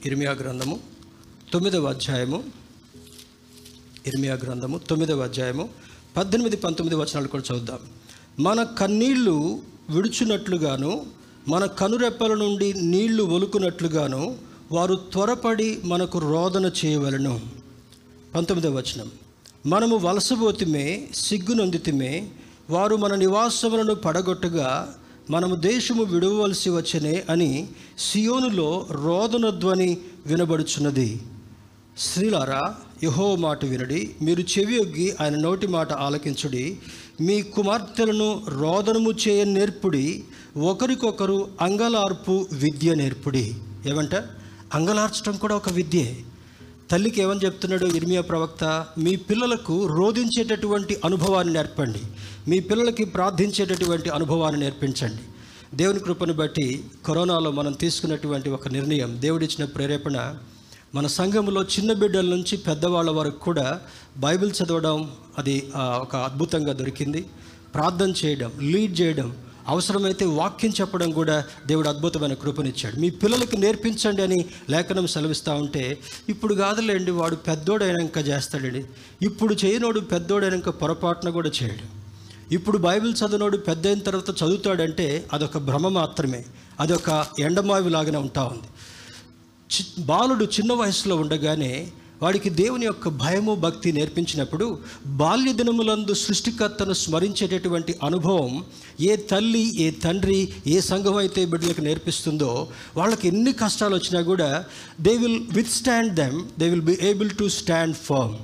ఇర్మియా 0.05 0.31
గ్రంథము. 0.31 0.79
తొమ్మిదవ 1.53 1.85
అధ్యాయము. 1.85 2.43
ఇర్మియా 4.07 4.33
గ్రంథము. 4.33 4.77
తొమ్మిదవ 4.77 5.23
అధ్యాయము. 5.23 5.69
పద్దెనిమిది 6.17 6.57
పంతొమ్మిది 6.57 7.01
వచనాలు 7.01 7.27
కూడా 7.27 7.55
చూద్దాం 7.55 7.79
మన 8.39 8.63
కన్నీళ్ళు 8.63 9.61
విడుచునట్లుగాను 9.89 11.22
మన 11.47 11.65
కనురెప్పల 11.65 12.33
నుండి 12.33 12.73
నీళ్ళు 12.73 13.23
ఒలుకున్నట్లుగాను 13.23 14.35
వారు 14.71 14.95
త్వరపడి 14.95 15.79
మనకు 15.83 16.19
రోదన 16.19 16.71
చేయవలను. 16.85 17.41
పంతొమ్మిదవ 18.35 18.77
వచనం. 18.77 19.11
మనము 19.65 19.97
వలసబోతిమే 19.97 21.07
సిగ్గునందితిమే 21.15 22.29
వారు 22.69 22.95
మన 22.95 23.15
నివాసములను 23.15 23.95
పడగొట్టగా 23.95 24.95
మనము 25.29 25.55
దేశము 25.55 26.03
విడవలసి 26.03 26.69
వచ్చనే 26.69 27.23
అని 27.29 27.67
సియోనులో 27.99 28.87
రోదన 28.91 29.49
ధ్వని 29.49 29.97
వినబడుచున్నది. 30.25 31.21
శ్రీలారా 31.97 32.75
యహో 33.03 33.35
మాట 33.35 33.65
వినడి. 33.65 34.15
మీరు 34.21 34.41
చెవి 34.41 34.77
ఒగ్గి 34.77 35.15
ఆయన 35.21 35.35
నోటి 35.35 35.67
మాట 35.67 35.93
ఆలకించుడి. 35.93 36.77
మీ 37.21 37.41
కుమార్తెలను 37.41 38.43
రోదనము 38.47 39.11
చేయ 39.11 39.43
నేర్పుడి 39.43 40.23
ఒకరికొకరు 40.57 41.47
అంగలార్పు 41.61 42.47
విద్య 42.53 42.95
నేర్పుడి. 42.95 43.55
ఏమంట 43.85 44.15
అంగలార్చడం 44.73 45.37
కూడా 45.37 45.55
ఒక 45.55 45.69
విద్యే. 45.69 46.17
తల్లికి 46.91 47.21
ఏమని 47.21 47.39
చెప్తున్నాడు 47.45 47.85
ఇర్మియా 47.85 48.21
ప్రవక్త? 48.21 48.85
మీ 48.97 49.15
పిల్లలకు 49.15 49.87
రోధించేటటువంటి 49.87 50.97
అనుభవాన్ని 51.05 51.53
నేర్పండి. 51.53 52.01
మీ 52.47 52.59
పిల్లలకి 52.59 53.05
ప్రార్థించేటటువంటి 53.05 54.09
అనుభవాన్ని 54.09 54.61
నేర్పించండి. 54.61 55.21
దేవుని 55.77 55.99
కృపను 55.99 56.33
బట్టి 56.33 56.83
కరోనాలో 57.05 57.51
మనం 57.51 57.73
తీసుకున్నటువంటి 57.73 58.49
ఒక 58.49 58.67
నిర్ణయం 58.67 59.17
దేవుడిచ్చిన 59.19 59.65
ప్రేరేపణ. 59.65 60.35
మన 60.95 61.07
సంఘంలో 61.07 61.63
చిన్న 61.63 61.93
బిడ్డల 61.93 62.25
నుంచి 62.25 62.57
పెద్దవాళ్ళ 62.57 63.09
వరకు 63.09 63.39
కూడా 63.39 63.81
బైబిల్ 64.17 64.51
చదవడం 64.51 65.11
అది 65.37 65.71
ఒక 65.75 66.15
అద్భుతంగా 66.15 66.73
దొరికింది. 66.73 67.25
ప్రార్థన 67.75 68.13
చేయడం 68.25 68.51
లీడ్ 68.61 69.01
చేయడం 69.01 69.35
అవసరమైతే 69.67 70.25
వాక్యం 70.25 70.73
చెప్పడం 70.81 71.11
కూడా 71.11 71.43
దేవుడు 71.67 71.89
అద్భుతమైన 71.89 72.33
కృపనిచ్చాడు. 72.33 72.95
మీ 72.95 73.09
పిల్లలకి 73.09 73.57
నేర్పించండి 73.57 74.21
అని 74.21 74.45
లేఖనం 74.69 75.07
సెలవిస్తూ 75.07 75.53
ఉంటే 75.53 75.97
ఇప్పుడు 76.29 76.53
కాదులేండి 76.53 77.11
వాడు 77.11 77.35
పెద్దోడైనాక 77.35 78.27
చేస్తాడండి. 78.27 78.85
ఇప్పుడు 79.21 79.55
చేయనోడు 79.65 79.99
పెద్దోడైనాక 79.99 80.69
పొరపాటున 80.69 81.29
కూడా 81.29 81.51
చేయడు. 81.63 82.03
ఇప్పుడు 82.53 82.77
బైబిల్ 82.77 83.13
చదివినోడు 83.13 83.57
పెద్ద 83.57 83.87
అయిన 83.87 83.99
తర్వాత 83.99 84.43
చదువుతాడంటే 84.43 85.25
అదొక 85.33 85.57
భ్రమ 85.57 85.87
మాత్రమే. 85.87 86.45
అదొక 86.79 87.25
ఎండమావిలాగానే 87.39 88.17
ఉంటా 88.17 88.43
ఉంది. 88.43 88.67
చి 89.71 90.05
బాలుడు 90.05 90.43
చిన్న 90.43 90.73
వయసులో 90.73 91.15
ఉండగానే 91.15 91.91
వాడికి 92.23 92.49
దేవుని 92.57 92.85
యొక్క 92.85 93.09
భయము 93.17 93.53
భక్తి 93.61 93.89
నేర్పించినప్పుడు 93.91 94.65
బాల్య 95.17 95.51
దినములందు 95.53 96.13
సృష్టికర్తను 96.21 96.95
స్మరించేటటువంటి 96.99 97.93
అనుభవం 98.03 98.51
ఏ 99.03 99.13
తల్లి 99.29 99.63
ఏ 99.79 99.87
తండ్రి 100.03 100.39
ఏ 100.67 100.77
సంఘం 100.89 101.17
అయితే 101.17 101.43
బిడ్డలకు 101.45 101.81
నేర్పిస్తుందో 101.81 102.51
వాళ్ళకి 102.97 103.25
ఎన్ని 103.27 103.53
కష్టాలు 103.61 103.95
వచ్చినా 103.95 104.21
కూడా 104.23 104.49
they 105.01 105.15
will 105.17 105.41
withstand 105.73 106.13
them 106.15 106.37
they 106.59 106.67
will 106.69 106.85
be 106.85 106.97
able 107.03 107.31
to 107.39 107.47
stand 107.57 107.97
firm 108.03 108.35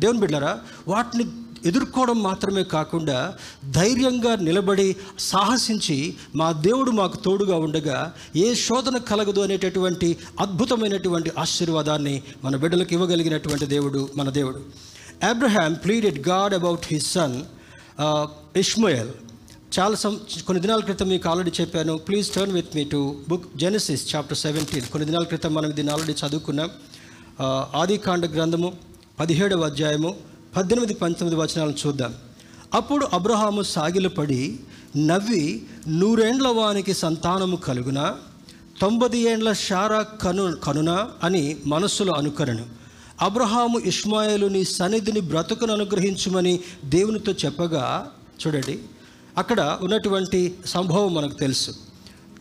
దేవుని 0.00 0.20
బిడ్డరా 0.20 0.52
వాటిని 0.88 1.26
ఎదుర్కోవడం 1.66 2.18
మాత్రమే 2.22 2.62
కాకుండా 2.64 3.18
ధైర్యంగా 3.70 4.32
నిలబడి 4.46 4.96
సాహసించి 5.18 5.98
మా 6.34 6.48
దేవుడు 6.52 6.90
మాకు 6.90 7.16
తోడుగా 7.16 7.56
ఉండగా 7.66 7.98
ఏ 8.36 8.54
శోధన 8.54 8.96
కలగదు 9.10 9.40
అనేటటువంటి 9.40 10.08
అద్భుతమైనటువంటి 10.40 11.32
ఆశీర్వాదాన్ని 11.38 12.16
మన 12.44 12.56
బిడ్డలకు 12.56 12.92
ఇవ్వగలిగినటువంటి 12.92 13.66
దేవుడు 13.74 14.02
మన 14.16 14.30
దేవుడు. 14.30 14.60
Abraham 15.30 15.74
pleaded 15.74 16.28
God 16.28 16.54
about 16.54 16.86
his 16.90 17.12
son 17.12 17.38
Ishmael 18.56 19.12
చాలా 19.78 19.96
సం 19.96 20.20
కొన్ని 20.46 20.60
దినాల 20.60 20.80
క్రితం 20.80 21.08
మీకు 21.08 21.28
ఆల్రెడీ 21.28 21.52
చెప్పాను. 21.60 21.94
Please 22.08 22.28
turn 22.30 22.54
with 22.54 22.76
me 22.76 22.84
to 22.84 23.00
book 23.28 23.46
Genesis 23.56 24.04
chapter 24.14 24.38
seventeen 24.38 24.86
కొన్ని 24.92 25.06
దినాల 25.06 25.22
క్రితం 25.22 25.54
మనం 25.54 25.70
దీన్ని 25.76 25.92
ఆల్రెడీ 25.92 26.14
చదువుకున్నాం. 26.26 26.70
Uh, 27.40 27.64
ఆదికాండ 27.74 28.24
గ్రంథము 28.26 28.68
పదిహేడవ 29.20 29.62
అధ్యాయము 29.64 30.10
పద్దెనిమిది 30.56 30.94
పంతొమ్మిది 30.94 31.42
వచనాలను 31.42 31.74
చూద్దాం. 31.86 32.14
అప్పుడు 32.74 33.08
అబ్రహాము 33.12 33.62
సాగిలపడి 33.62 34.60
నవ్వి 34.96 35.62
నూరేండ్ల 35.88 36.48
వానికి 36.48 36.94
సంతానము 36.94 37.56
కలుగున? 37.56 38.14
తొంభై 38.80 39.18
ఏండ్ల 39.18 39.52
షారా 39.52 40.02
కను 40.02 40.56
కనున? 40.56 41.08
అని 41.24 41.56
మనస్సులో 41.66 42.12
అనుకరణ. 42.12 42.58
అబ్రహాము 43.20 43.78
ఇస్మాయిలు 43.78 44.46
నీ 44.46 44.64
సన్నిధిని 44.64 45.20
బ్రతుకును 45.20 45.72
అనుగ్రహించుమని 45.72 46.60
దేవునితో 46.84 47.32
చెప్పగా 47.32 48.10
చూడండి 48.46 48.78
అక్కడ 49.38 49.78
ఉన్నటువంటి 49.82 50.54
సంభవం 50.66 51.14
మనకు 51.14 51.34
తెలుసు. 51.34 51.70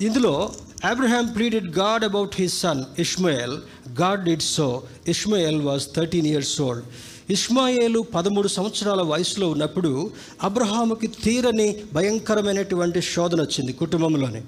ఇందులో 0.02 0.52
Abraham 0.86 1.28
pleaded 1.28 1.78
God 1.78 2.04
about 2.04 2.32
his 2.36 2.60
son 2.60 2.84
Ishmael 3.00 3.58
God 4.02 4.24
did 4.24 4.42
so 4.42 4.84
Ishmael 5.08 5.62
was 5.62 5.84
thirteen 5.96 6.28
years 6.28 6.62
old 6.62 6.86
Ismayelu 7.30 8.00
పదమూడు 8.00 8.48
సంవత్సరాల 8.48 9.02
వయసులో 9.02 9.50
ఉన్నప్పుడు 9.50 10.12
అబ్రహాముకి 10.44 11.08
తీరని 11.08 11.84
భయంకరమైనటువంటి 11.94 13.02
శోధన 13.02 13.42
వచ్చింది 13.42 13.74
కుటుంబంలోనే. 13.74 14.44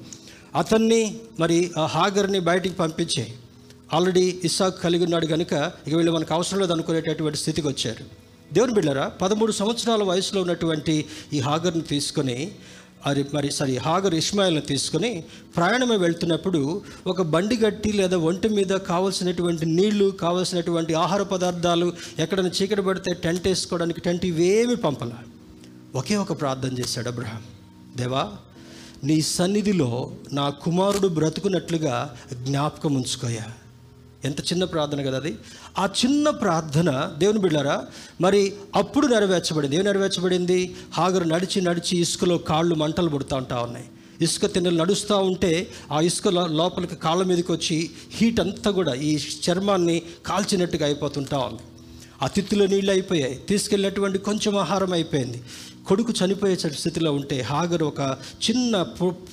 అతన్ని 0.56 1.20
మరి 1.40 1.72
ఆ 1.78 1.86
హాగర్ని 1.86 2.40
బయటికి 2.40 2.76
పంపించే 2.76 3.34
ఆల్రెడీ 3.94 4.40
ఇస్సాక్ 4.44 4.84
కలిగి 4.84 5.04
ఉన్నాడు 5.04 5.26
కనుక 5.26 5.72
ఇక 5.88 5.96
వీళ్ళు 5.96 6.12
మనకు 6.12 6.34
అవసరం 6.34 6.60
లేదు 6.60 6.74
అనుకునేటటువంటి 6.74 7.38
స్థితికి 7.38 7.68
వచ్చారు. 7.68 8.06
దేవుని 8.54 8.74
బిళ్ళరా 8.74 9.08
పదమూడు 9.08 9.52
సంవత్సరాల 9.52 10.04
వయసులో 10.04 10.42
ఉన్నటువంటి 10.42 11.06
ఈ 11.34 11.40
హాగర్ని 11.40 11.82
తీసుకొని 11.82 12.52
అది 13.06 13.26
మరి 13.34 13.52
సారీ 13.52 13.78
హాగర్ 13.78 14.16
ఇస్మాయిల్ని 14.16 14.62
తీసుకొని 14.62 15.24
ప్రయాణమే 15.58 15.98
వెళ్తున్నప్పుడు 15.98 16.82
ఒక 17.08 17.22
బండి 17.22 17.58
గట్టి 17.58 17.92
లేదా 17.92 18.18
ఒంటి 18.18 18.50
మీద 18.50 18.68
కావలసినటువంటి 18.68 19.66
నీళ్ళు 19.66 20.10
కావలసినటువంటి 20.10 20.94
ఆహార 20.94 21.24
పదార్థాలు 21.24 21.94
ఎక్కడైనా 22.20 22.52
చీకటి 22.62 22.82
పడితే 22.82 23.14
టెంట్ 23.14 23.48
వేసుకోవడానికి 23.48 24.02
టెంట్ 24.02 24.26
ఇవేమి 24.26 24.76
పంపల. 24.76 25.12
ఒకే 25.96 26.16
ఒక 26.16 26.42
ప్రార్థన 26.42 26.80
చేశాడు 26.80 27.08
అబ్రహాం. 27.08 27.44
దేవా 27.98 28.32
నీ 29.04 29.22
సన్నిధిలో 29.22 30.12
నా 30.34 30.50
కుమారుడు 30.50 31.08
బ్రతుకున్నట్లుగా 31.08 32.18
జ్ఞాపకం 32.44 32.96
ఉంచుకోయా. 32.96 33.46
ఎంత 34.28 34.40
చిన్న 34.40 34.64
ప్రార్థన 34.64 35.02
కదా 35.02 35.18
అది? 35.18 35.34
ఆ 35.80 35.86
చిన్న 35.86 36.30
ప్రార్థన 36.30 36.90
దేవుని 37.18 37.40
బిళ్ళారా 37.40 37.78
మరి 38.22 38.54
అప్పుడు 38.76 39.08
నెరవేర్చబడింది. 39.08 39.76
ఏం 39.76 39.84
నెరవేర్చబడింది? 39.84 40.76
హాగరు 40.94 41.24
నడిచి 41.24 41.62
నడిచి 41.62 41.98
ఇసుకలో 41.98 42.38
కాళ్ళు 42.38 42.76
మంటలు 42.76 43.10
పుడుతూ 43.10 43.36
ఉంటా 43.36 43.62
ఉన్నాయి. 43.62 43.88
ఇసుక 44.22 44.54
తిన్నలు 44.54 44.78
నడుస్తూ 44.78 45.18
ఉంటే 45.18 45.68
ఆ 45.92 46.02
ఇసుక 46.02 46.28
లోపలికి 46.28 46.96
కాళ్ళ 46.96 47.24
మీదకి 47.24 47.52
వచ్చి 47.52 47.90
హీట్ 48.12 48.40
అంతా 48.40 48.72
కూడా 48.72 48.94
ఈ 48.94 49.20
చర్మాన్ని 49.50 50.02
కాల్చినట్టుగా 50.26 50.86
అయిపోతుంటా 50.86 51.38
ఉంది. 51.38 51.64
ఆ 52.24 52.28
తిత్తులో 52.28 52.66
నీళ్ళు 52.68 52.92
అయిపోయాయి. 52.92 53.36
తీసుకెళ్ళినటువంటి 53.36 54.18
కొంచెం 54.18 54.58
ఆహారం 54.58 54.94
అయిపోయింది. 54.94 55.42
కొడుకు 55.88 56.12
చనిపోయే 56.12 56.56
స్థితిలో 56.76 57.12
ఉంటే 57.12 57.42
హాగర్ 57.42 57.84
ఒక 57.84 58.02
చిన్న 58.42 58.74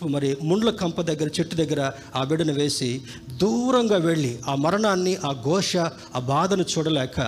మరి 0.08 0.36
ముండ్ల 0.42 0.70
కంప 0.70 1.00
దగ్గర 1.00 1.28
చెట్టు 1.40 1.54
దగ్గర 1.54 1.80
ఆ 2.14 2.24
బిడ్డను 2.24 2.52
వేసి 2.52 2.90
దూరంగా 3.36 3.96
వెళ్ళి 4.04 4.38
ఆ 4.48 4.54
మరణాన్ని 4.54 5.16
ఆ 5.24 5.32
ఘోష 5.44 5.72
ఆ 6.14 6.20
బాధను 6.26 6.64
చూడలేక 6.72 7.18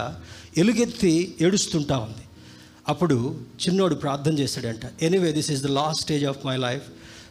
ఎలుగెత్తి 0.56 1.12
ఏడుస్తుంటా 1.40 1.97
ఉంది. 1.99 2.23
అప్పుడు 2.88 3.16
చిన్నోడు 3.62 3.95
ప్రార్థన 3.95 4.38
చేశాడంట 4.38 4.85
anyway 5.02 5.33
this 5.33 5.50
is 5.50 5.62
the 5.62 5.66
last 5.73 6.02
stage 6.02 6.25
of 6.25 6.47
my 6.47 6.56
life 6.56 6.87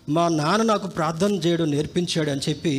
మా 0.09 0.27
నాన్న 0.33 0.63
నాకు 0.63 0.87
ప్రార్థన 0.87 1.39
చేయడం 1.45 1.69
నేర్పించాడు 1.69 2.29
అని 2.29 2.41
చెప్పి 2.49 2.73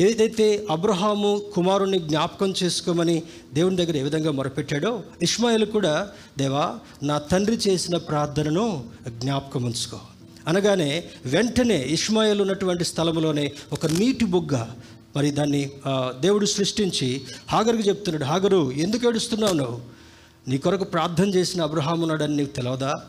ఏదైతే 0.00 0.66
అబ్రహాము 0.70 1.42
కుమారుణ్ణి 1.54 1.98
జ్ఞాపకం 1.98 2.54
చేసుకోమని 2.62 3.22
దేవుని 3.54 3.76
దగ్గర 3.76 3.96
ఏ 3.96 4.02
విధంగా 4.02 4.32
మొరపెట్టాడో 4.32 5.02
ఇస్మాయిల్ 5.22 5.66
కూడా 5.66 6.08
దేవా 6.38 6.78
నా 7.02 7.18
తండ్రి 7.18 7.56
చేసిన 7.56 7.96
ప్రార్థనను 7.96 8.84
జ్ఞాపకం 9.08 9.64
ఉంచుకో. 9.64 10.00
అనగానే 10.48 11.04
వెంటనే 11.26 11.82
ఇస్మాయిల్ 11.82 12.40
ఉన్నటువంటి 12.40 12.84
స్థలంలోనే 12.84 13.52
ఒక 13.72 13.86
నీటి 13.86 14.24
బుగ్గ 14.24 14.66
మరి 15.16 15.30
దాన్ని 15.30 15.70
దేవుడు 16.20 16.46
సృష్టించి 16.46 17.20
హాగరుకు 17.50 17.82
చెప్తున్నాడు 17.82 18.24
హాగరు 18.24 18.72
ఎందుకు 18.72 19.08
ఏడుస్తున్నావు 19.08 19.54
నువ్వు? 19.54 19.80
నీ 20.48 20.58
కొరకు 20.58 20.84
ప్రార్థన 20.84 21.28
చేసిన 21.34 21.62
అబ్రహాం 21.62 22.00
ఉన్నాడని 22.00 22.36
నీకు 22.36 22.50
తెలవదా? 22.50 23.02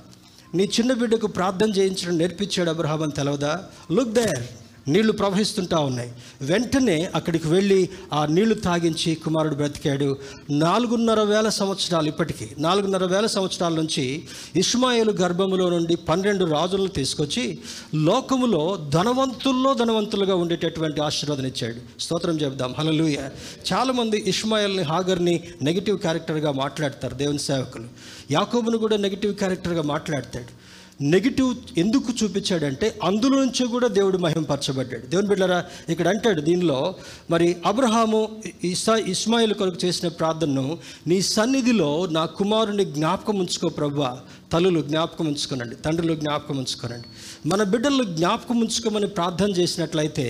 నీ 0.55 0.63
చిన్న 0.63 0.93
బిడ్డకు 0.93 1.27
ప్రార్థన 1.27 1.69
చేయించడం 1.69 2.17
నేర్పించాడు 2.17 2.69
అబ్రహాం 2.69 3.03
అని 3.03 3.11
తెలవదా? 3.11 3.63
లుక్ 3.91 4.13
దేర్ 4.13 4.43
నీళ్ళు 4.87 5.11
ప్రవహిస్తుంటా 5.11 5.79
ఉన్నాయి. 5.79 6.11
వెంటనే 6.41 7.11
అక్కడికి 7.15 7.47
వెళ్ళి 7.47 7.89
ఆ 8.13 8.25
నీళ్ళు 8.25 8.55
తాగించి 8.55 9.15
కుమారుడు 9.15 9.55
బ్రతికాడు. 9.55 10.17
నాలుగున్నర 10.49 11.21
వేల 11.21 11.49
సంవత్సరాలు 11.49 12.07
ఇప్పటికీ 12.07 12.49
నాలుగున్నర 12.57 13.05
వేల 13.05 13.25
సంవత్సరాల 13.25 13.73
నుంచి 13.73 14.23
ఇస్మాయిలు 14.55 15.11
గర్భములో 15.11 15.69
నుండి 15.69 15.95
పన్నెండు 15.95 16.45
రాజులను 16.45 16.87
తీసుకొచ్చి 16.87 17.59
లోకములో 17.95 18.77
ధనవంతుల్లో 18.89 19.73
ధనవంతులుగా 19.73 20.35
ఉండేటటువంటి 20.35 21.01
ఆశీర్వాదం 21.01 21.45
ఇచ్చాడు. 21.45 22.01
స్తోత్రం 22.01 22.41
చెబుదాం. 22.41 22.75
హలలుయ 22.77 23.17
చాలామంది 23.73 24.23
ఇస్మాయిల్ని 24.29 24.83
హాగర్ని 24.83 25.43
నెగిటివ్ 25.61 25.97
క్యారెక్టర్గా 25.97 26.51
మాట్లాడతారు 26.51 27.15
దేవుని 27.15 27.39
సేవకులు. 27.39 27.85
యాకోబును 28.31 28.77
కూడా 28.77 28.97
నెగిటివ్ 28.97 29.35
క్యారెక్టర్గా 29.35 29.81
మాట్లాడతాడు. 29.81 30.62
నెగిటివ్ 31.01 31.55
ఎందుకు 31.77 32.13
చూపించాడంటే 32.23 32.99
అందులో 33.03 33.39
నుంచి 33.39 33.67
కూడా 33.67 33.87
దేవుడు 33.87 34.17
మహింపరచబడ్డాడు. 34.17 35.05
దేవుని 35.05 35.27
బిడ్డరా 35.27 35.65
ఇక్కడ 35.89 36.07
అంటాడు 36.07 36.41
దీనిలో 36.41 36.95
మరి 37.31 37.55
అబ్రహాము 37.65 38.29
ఇసా 38.63 38.95
ఇస్మాయిల్ 38.95 39.53
కొరకు 39.53 39.85
చేసిన 39.85 40.07
ప్రార్థనను 40.07 40.77
నీ 41.07 41.21
సన్నిధిలో 41.21 42.05
నా 42.05 42.25
కుమారుని 42.25 42.85
జ్ఞాపకం 42.85 43.39
ఉంచుకో 43.39 43.69
ప్రభా. 43.69 44.19
తల్లులు 44.53 44.81
జ్ఞాపకం 44.81 45.27
ఉంచుకోనండి 45.27 45.75
తండ్రులు 45.75 46.15
జ్ఞాపకం 46.15 46.57
ఉంచుకోనండి. 46.57 47.07
మన 47.47 47.63
బిడ్డలు 47.63 48.03
జ్ఞాపకం 48.03 48.59
ఉంచుకోమని 48.59 49.07
ప్రార్థన 49.07 49.49
చేసినట్లయితే 49.49 50.25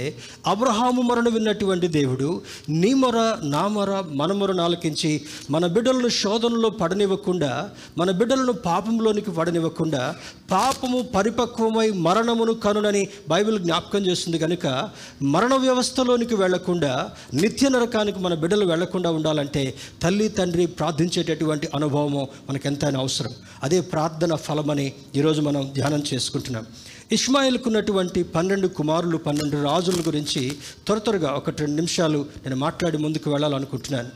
అబ్రహాము 0.48 1.01
మొరను 1.01 1.30
విన్నటువంటి 1.30 1.88
దేవుడు 1.88 2.42
నీ 2.70 2.94
మొర 2.94 3.38
నా 3.44 3.68
మొర 3.68 4.03
మన 4.12 4.32
మొరను 4.32 4.63
ఆలకించి 4.63 5.22
మన 5.50 5.68
బిడ్డలను 5.68 6.08
శోధనలో 6.08 6.70
పడనివ్వకుండా 6.70 7.70
మన 7.98 8.12
బిడ్డలను 8.12 8.53
పాపంలోనికి 8.53 9.32
పడనివ్వకుండా 9.32 10.15
పాపము 10.51 11.01
పరిపక్వమై 11.01 11.89
మరణమును 11.89 12.53
కనునని 12.53 13.08
బైబిల్ 13.30 13.60
జ్ఞాపకం 13.60 14.06
చేస్తుంది 14.06 14.39
కనుక 14.39 14.89
మరణ 15.22 15.53
వ్యవస్థలోనికి 15.56 16.36
వెళ్ళకుండా 16.36 17.12
నిత్య 17.34 17.70
నరకానికి 17.70 18.20
మన 18.20 18.34
బిడ్డలు 18.34 18.65
వెళ్ళకుండా 18.65 19.12
ఉండాలంటే 19.12 19.74
తల్లి 20.03 20.27
తండ్రి 20.30 20.65
ప్రార్థించేటటువంటి 20.65 21.70
అనుభవము 21.75 22.27
మనకు 22.50 22.68
ఎంతైనా 22.68 23.00
అవసరం. 23.00 23.32
అదే 23.63 23.82
ప్రార్థన 23.82 24.12
ఫలమని 24.36 24.93
ఈరోజు 25.15 25.41
మనం 25.41 25.72
ధ్యానం 25.74 26.03
చేసుకుంటున్నాం. 26.13 26.65
ఇస్మాయిల్కు 27.12 27.63
ఉన్నటువంటి 27.67 28.24
పన్నెండు 28.24 28.67
కుమారులు 28.67 29.17
పన్నెండు 29.17 29.63
రాజుల 29.63 30.03
గురించి 30.08 30.53
త్వర 30.86 30.98
త్వరగా 30.98 31.32
ఒక 31.32 31.50
రెండు 31.50 31.75
నిమిషాలు 31.75 32.17
నేను 32.17 32.55
మాట్లాడి 32.55 32.98
ముందుకు 32.98 33.32
వెళ్ళాలనుకుంటున్నాను. 33.32 34.10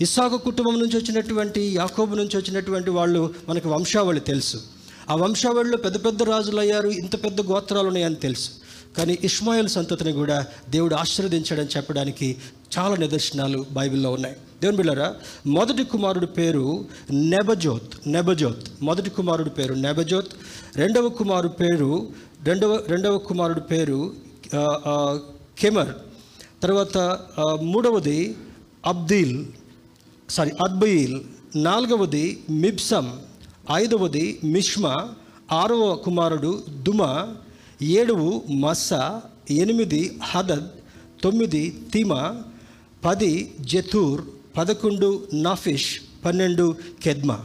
ఇస్సాకు 0.00 0.38
కుటుంబం 0.38 0.78
నుంచి 0.78 0.96
వచ్చినటువంటి 0.96 1.60
యాకోబు 1.60 2.14
నుంచి 2.14 2.36
వచ్చినటువంటి 2.36 2.90
వాళ్ళు 2.90 3.34
మనకు 3.48 3.68
వంశావళి 3.68 4.20
తెలుసు. 4.20 4.60
ఆ 5.10 5.14
వంశావళిలో 5.14 5.76
పెద్ద 5.76 6.04
పెద్ద 6.04 6.22
రాజులు 6.22 6.60
అయ్యారు 6.60 6.88
ఇంత 6.88 7.24
పెద్ద 7.24 7.40
గోత్రాలు 7.40 7.86
ఉన్నాయని 7.86 8.14
తెలుసు. 8.14 8.50
కానీ 8.96 9.18
ఇస్మాయిల్ 9.24 9.68
సంతతిని 9.68 10.12
కూడా 10.12 10.46
దేవుడు 10.68 10.94
ఆశీర్వదించాడని 10.94 11.68
చెప్పడానికి 11.76 12.36
చాలా 12.78 12.96
నిదర్శనాలు 12.96 13.66
బైబిల్లో 13.70 14.10
ఉన్నాయి. 14.12 14.36
దేవుని 14.60 14.76
బిళ్ళరా 14.76 15.14
మొదటి 15.46 15.84
కుమారుడి 15.84 16.26
పేరు 16.26 16.84
నెబజోత్ 17.10 18.08
నెబజోత్. 18.08 18.64
మొదటి 18.82 19.10
కుమారుడి 19.10 19.50
పేరు 19.50 19.74
నెబజోత్ 19.74 20.28
రెండవ 20.76 21.08
కుమారుడు 21.08 21.52
పేరు 21.52 22.08
రెండవ 22.44 22.84
రెండవ 22.88 23.18
కుమారుడి 23.18 23.60
పేరు 23.60 24.12
కెమర్. 25.58 25.94
తర్వాత 26.62 26.98
మూడవది 27.62 28.36
అబ్దీల్ 28.86 29.44
సారీ 30.30 30.50
అద్బయిల్. 30.64 31.20
నాలుగవది 31.56 32.42
మిబ్సం 32.50 33.20
ఐదవది 33.72 34.38
మిష్మా. 34.44 34.94
ఆరవ 35.52 35.94
కుమారుడు 36.04 36.62
దుమా. 36.68 37.12
ఏడువు 37.82 38.42
మస్స 38.50 38.90
ఎనిమిది 39.50 40.18
హదద్ 40.22 40.68
తొమ్మిది 41.22 41.76
తిమ 41.92 42.42
పది 43.04 43.54
జతూర్ 43.60 44.20
పదకొండు 44.56 45.28
నాఫిష్ 45.32 46.00
పన్నెండు 46.24 46.76
కెద్మ. 47.02 47.38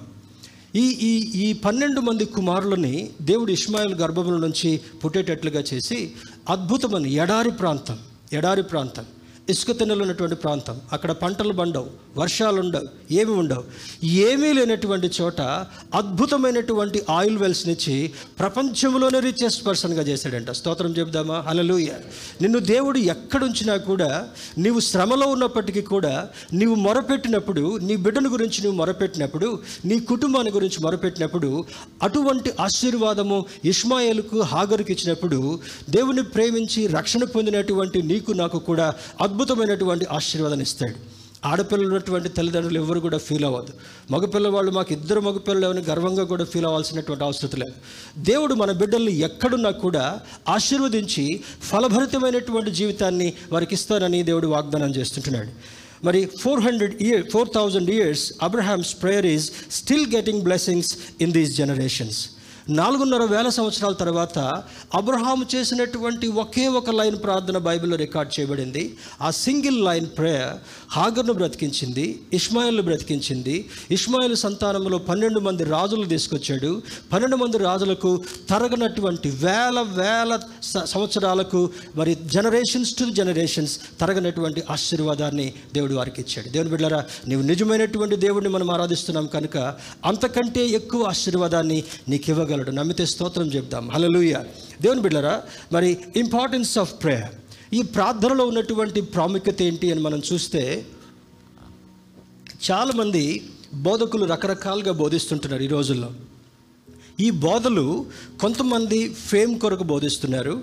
ఈ 0.76 0.82
ఈ 0.82 1.32
ఈ 1.48 1.54
పన్నెండు 1.54 2.02
మంది 2.02 2.26
కుమారులని 2.26 3.10
దేవుడు 3.22 3.52
ఇస్మాయిల్ 3.52 3.96
గర్భముల 3.96 4.38
నుంచి 4.38 4.82
పుట్టేటట్లుగా 5.06 5.64
చేసి 5.74 6.12
అద్భుతమైన 6.50 7.06
ఎడారి 7.06 7.52
ప్రాంతం 7.52 8.00
ఎడారి 8.34 8.64
ప్రాంతం. 8.64 9.06
ఇసుక 9.50 9.72
తిన్నెలు 9.72 10.02
ఉన్నటువంటి 10.02 10.36
ప్రాంతం. 10.36 10.82
అక్కడ 10.94 11.12
పంటలు 11.12 11.54
పండవు 11.54 11.88
వర్షాలు 12.18 12.60
ఉండవు 12.60 13.14
ఏమి 13.14 13.32
ఉండవు. 13.32 13.64
ఏమీ 14.06 14.54
లేనటువంటి 14.54 15.12
చోట 15.22 15.42
అద్భుతమైనటువంటి 15.96 17.02
ఆయిల్ 17.10 17.38
వెల్స్నిచ్చి 17.38 18.12
ప్రపంచంలోనే 18.40 19.20
రిచెస్ట్ 19.20 19.68
పర్సన్గా 19.68 20.02
చేశాడంట. 20.02 20.52
స్తోత్రం 20.52 20.92
చెబుదామా? 20.92 21.40
హలలుయ 21.40 21.88
నిన్ను 22.42 22.60
దేవుడు 22.60 22.98
ఎక్కడుంచినా 22.98 23.78
కూడా 23.78 24.28
నీవు 24.58 24.80
శ్రమలో 24.80 25.28
ఉన్నప్పటికీ 25.28 25.82
కూడా 25.82 26.30
నీవు 26.54 26.76
మొరపెట్టినప్పుడు 26.76 27.78
నీ 27.78 27.96
బిడ్డను 27.96 28.30
గురించి 28.30 28.64
నువ్వు 28.64 28.78
మొరపెట్టినప్పుడు 28.78 29.60
నీ 29.86 30.00
కుటుంబాన్ని 30.00 30.52
గురించి 30.52 30.78
మొరపెట్టినప్పుడు 30.82 31.66
అటువంటి 32.04 32.52
ఆశీర్వాదము 32.60 33.46
ఇస్మాయిల్కు 33.66 34.42
హాగరుకి 34.42 34.94
ఇచ్చినప్పుడు 34.94 35.60
దేవుని 35.90 36.24
ప్రేమించి 36.24 36.88
రక్షణ 36.88 37.24
పొందినటువంటి 37.24 38.02
నీకు 38.02 38.32
నాకు 38.32 38.60
కూడా 38.60 38.94
అద్భుతమైనటువంటి 39.36 40.06
ఆశీర్వాదాన్ని 40.12 40.64
ఇస్తాడు. 40.64 40.98
ఆడపిల్లలు 41.48 41.88
ఉన్నటువంటి 41.88 42.30
తల్లిదండ్రులు 42.30 42.80
ఎవరు 42.80 43.00
కూడా 43.00 43.18
ఫీల్ 43.18 43.46
అవ్వదు 43.46 43.74
మగపిల్లవాళ్ళు 44.12 44.72
మాకు 44.72 44.94
ఇద్దరు 44.94 45.20
మగపిల్లలు 45.20 45.68
అని 45.68 45.82
గర్వంగా 45.90 46.24
కూడా 46.24 46.44
ఫీల్ 46.44 46.66
అవ్వాల్సినటువంటి 46.66 47.24
అవసరం 47.24 47.60
లేదు. 47.60 47.74
దేవుడు 48.18 48.54
మన 48.54 48.72
బిడ్డల్ని 48.72 49.14
ఎక్కడున్నా 49.20 49.72
కూడా 49.72 50.20
ఆశీర్వదించి 50.50 51.42
ఫలభరితమైనటువంటి 51.64 52.72
జీవితాన్ని 52.72 53.34
వారికి 53.52 53.74
ఇస్తానని 53.74 54.24
దేవుడు 54.24 54.48
వాగ్దానం 54.48 54.96
చేస్తుంటున్నాడు. 54.96 55.52
మరి 56.06 56.30
four 56.40 56.60
hundred 56.60 56.96
year 57.02 57.30
four 57.34 57.50
thousand 57.56 57.90
years 57.90 58.34
Abraham's 58.42 59.02
prayer 59.02 59.26
is 59.26 59.52
still 59.72 60.08
getting 60.16 60.42
blessings 60.42 60.98
in 61.22 61.34
these 61.34 61.58
generations 61.58 62.22
నాలుగున్నర 62.70 63.24
వేల 63.24 63.50
సంవత్సరాల 63.50 63.94
తర్వాత 63.94 64.40
అబ్రహాము 64.94 65.46
చేసినటువంటి 65.56 66.28
ఒకే 66.28 66.68
ఒక 66.68 66.90
లైన్ 66.90 67.18
ప్రార్థన 67.24 67.58
బైబిల్లో 67.58 67.98
రికార్డ్ 67.98 68.40
చేయబడింది. 68.40 68.98
ఆ 69.22 69.32
సింగిల్ 69.32 69.86
లైన్ 69.86 70.08
ప్రేయర్ 70.18 70.58
హాగర్ను 70.92 71.34
బ్రతికించింది 71.34 72.20
ఇస్మాయిల్ను 72.34 72.82
బ్రతికించింది. 72.82 73.70
ఇస్మాయిల్ 73.92 74.36
సంతానంలో 74.36 74.98
పన్నెండు 74.98 75.40
మంది 75.40 75.64
రాజులు 75.64 76.06
తీసుకొచ్చాడు. 76.06 76.82
పన్నెండు 77.14 77.36
మంది 77.36 77.58
రాజులకు 77.58 78.24
తరగనటువంటి 78.50 79.30
వేల 79.30 79.80
వేల 79.80 80.40
సంవత్సరాలకు 80.86 81.70
మరి 81.96 82.16
జనరేషన్స్ 82.16 82.96
టు 82.96 83.06
జనరేషన్స్ 83.06 83.80
తరగనటువంటి 84.02 84.64
ఆశీర్వాదాన్ని 84.70 85.54
దేవుడు 85.74 85.94
వారికి 85.94 86.22
ఇచ్చాడు. 86.22 86.50
దేవుని 86.50 86.70
బిడ్డారా 86.70 87.06
నీవు 87.28 87.42
నిజమైనటువంటి 87.42 88.16
దేవుడిని 88.16 88.50
మనం 88.50 88.72
ఆరాధిస్తున్నాం 88.72 89.26
కనుక 89.28 89.58
అంతకంటే 90.06 90.68
ఎక్కువ 90.68 91.04
ఆశీర్వాదాన్ని 91.04 91.84
నీకు 92.10 92.32
చేయగలడు. 92.56 92.72
నమ్మితే 92.72 93.06
స్తోత్రం 93.06 93.48
చెప్దాం. 93.48 93.90
హలలుయ 93.90 94.36
దేవుని 94.82 95.02
బిడ్డరా 95.02 95.42
మరి 95.74 95.98
ఇంపార్టెన్స్ 96.16 96.78
ఆఫ్ 96.78 96.94
ప్రేయర్ 97.04 97.34
ఈ 97.74 97.82
ప్రార్థనలో 97.82 98.46
ఉన్నటువంటి 98.46 99.02
ప్రాముఖ్యత 99.02 99.62
ఏంటి 99.62 99.92
అని 99.92 100.02
మనం 100.02 100.22
చూస్తే 100.34 100.86
చాలామంది 102.72 103.50
బోధకులు 103.74 104.26
రకరకాలుగా 104.26 104.92
బోధిస్తుంటున్నారు 104.92 105.64
ఈ 105.64 105.68
రోజుల్లో. 105.68 106.10
ఈ 107.20 107.30
బోధలు 107.30 108.06
కొంతమంది 108.42 109.10
ఫేమ్ 109.10 109.60
కొరకు 109.60 109.84
బోధిస్తున్నారు 109.84 110.62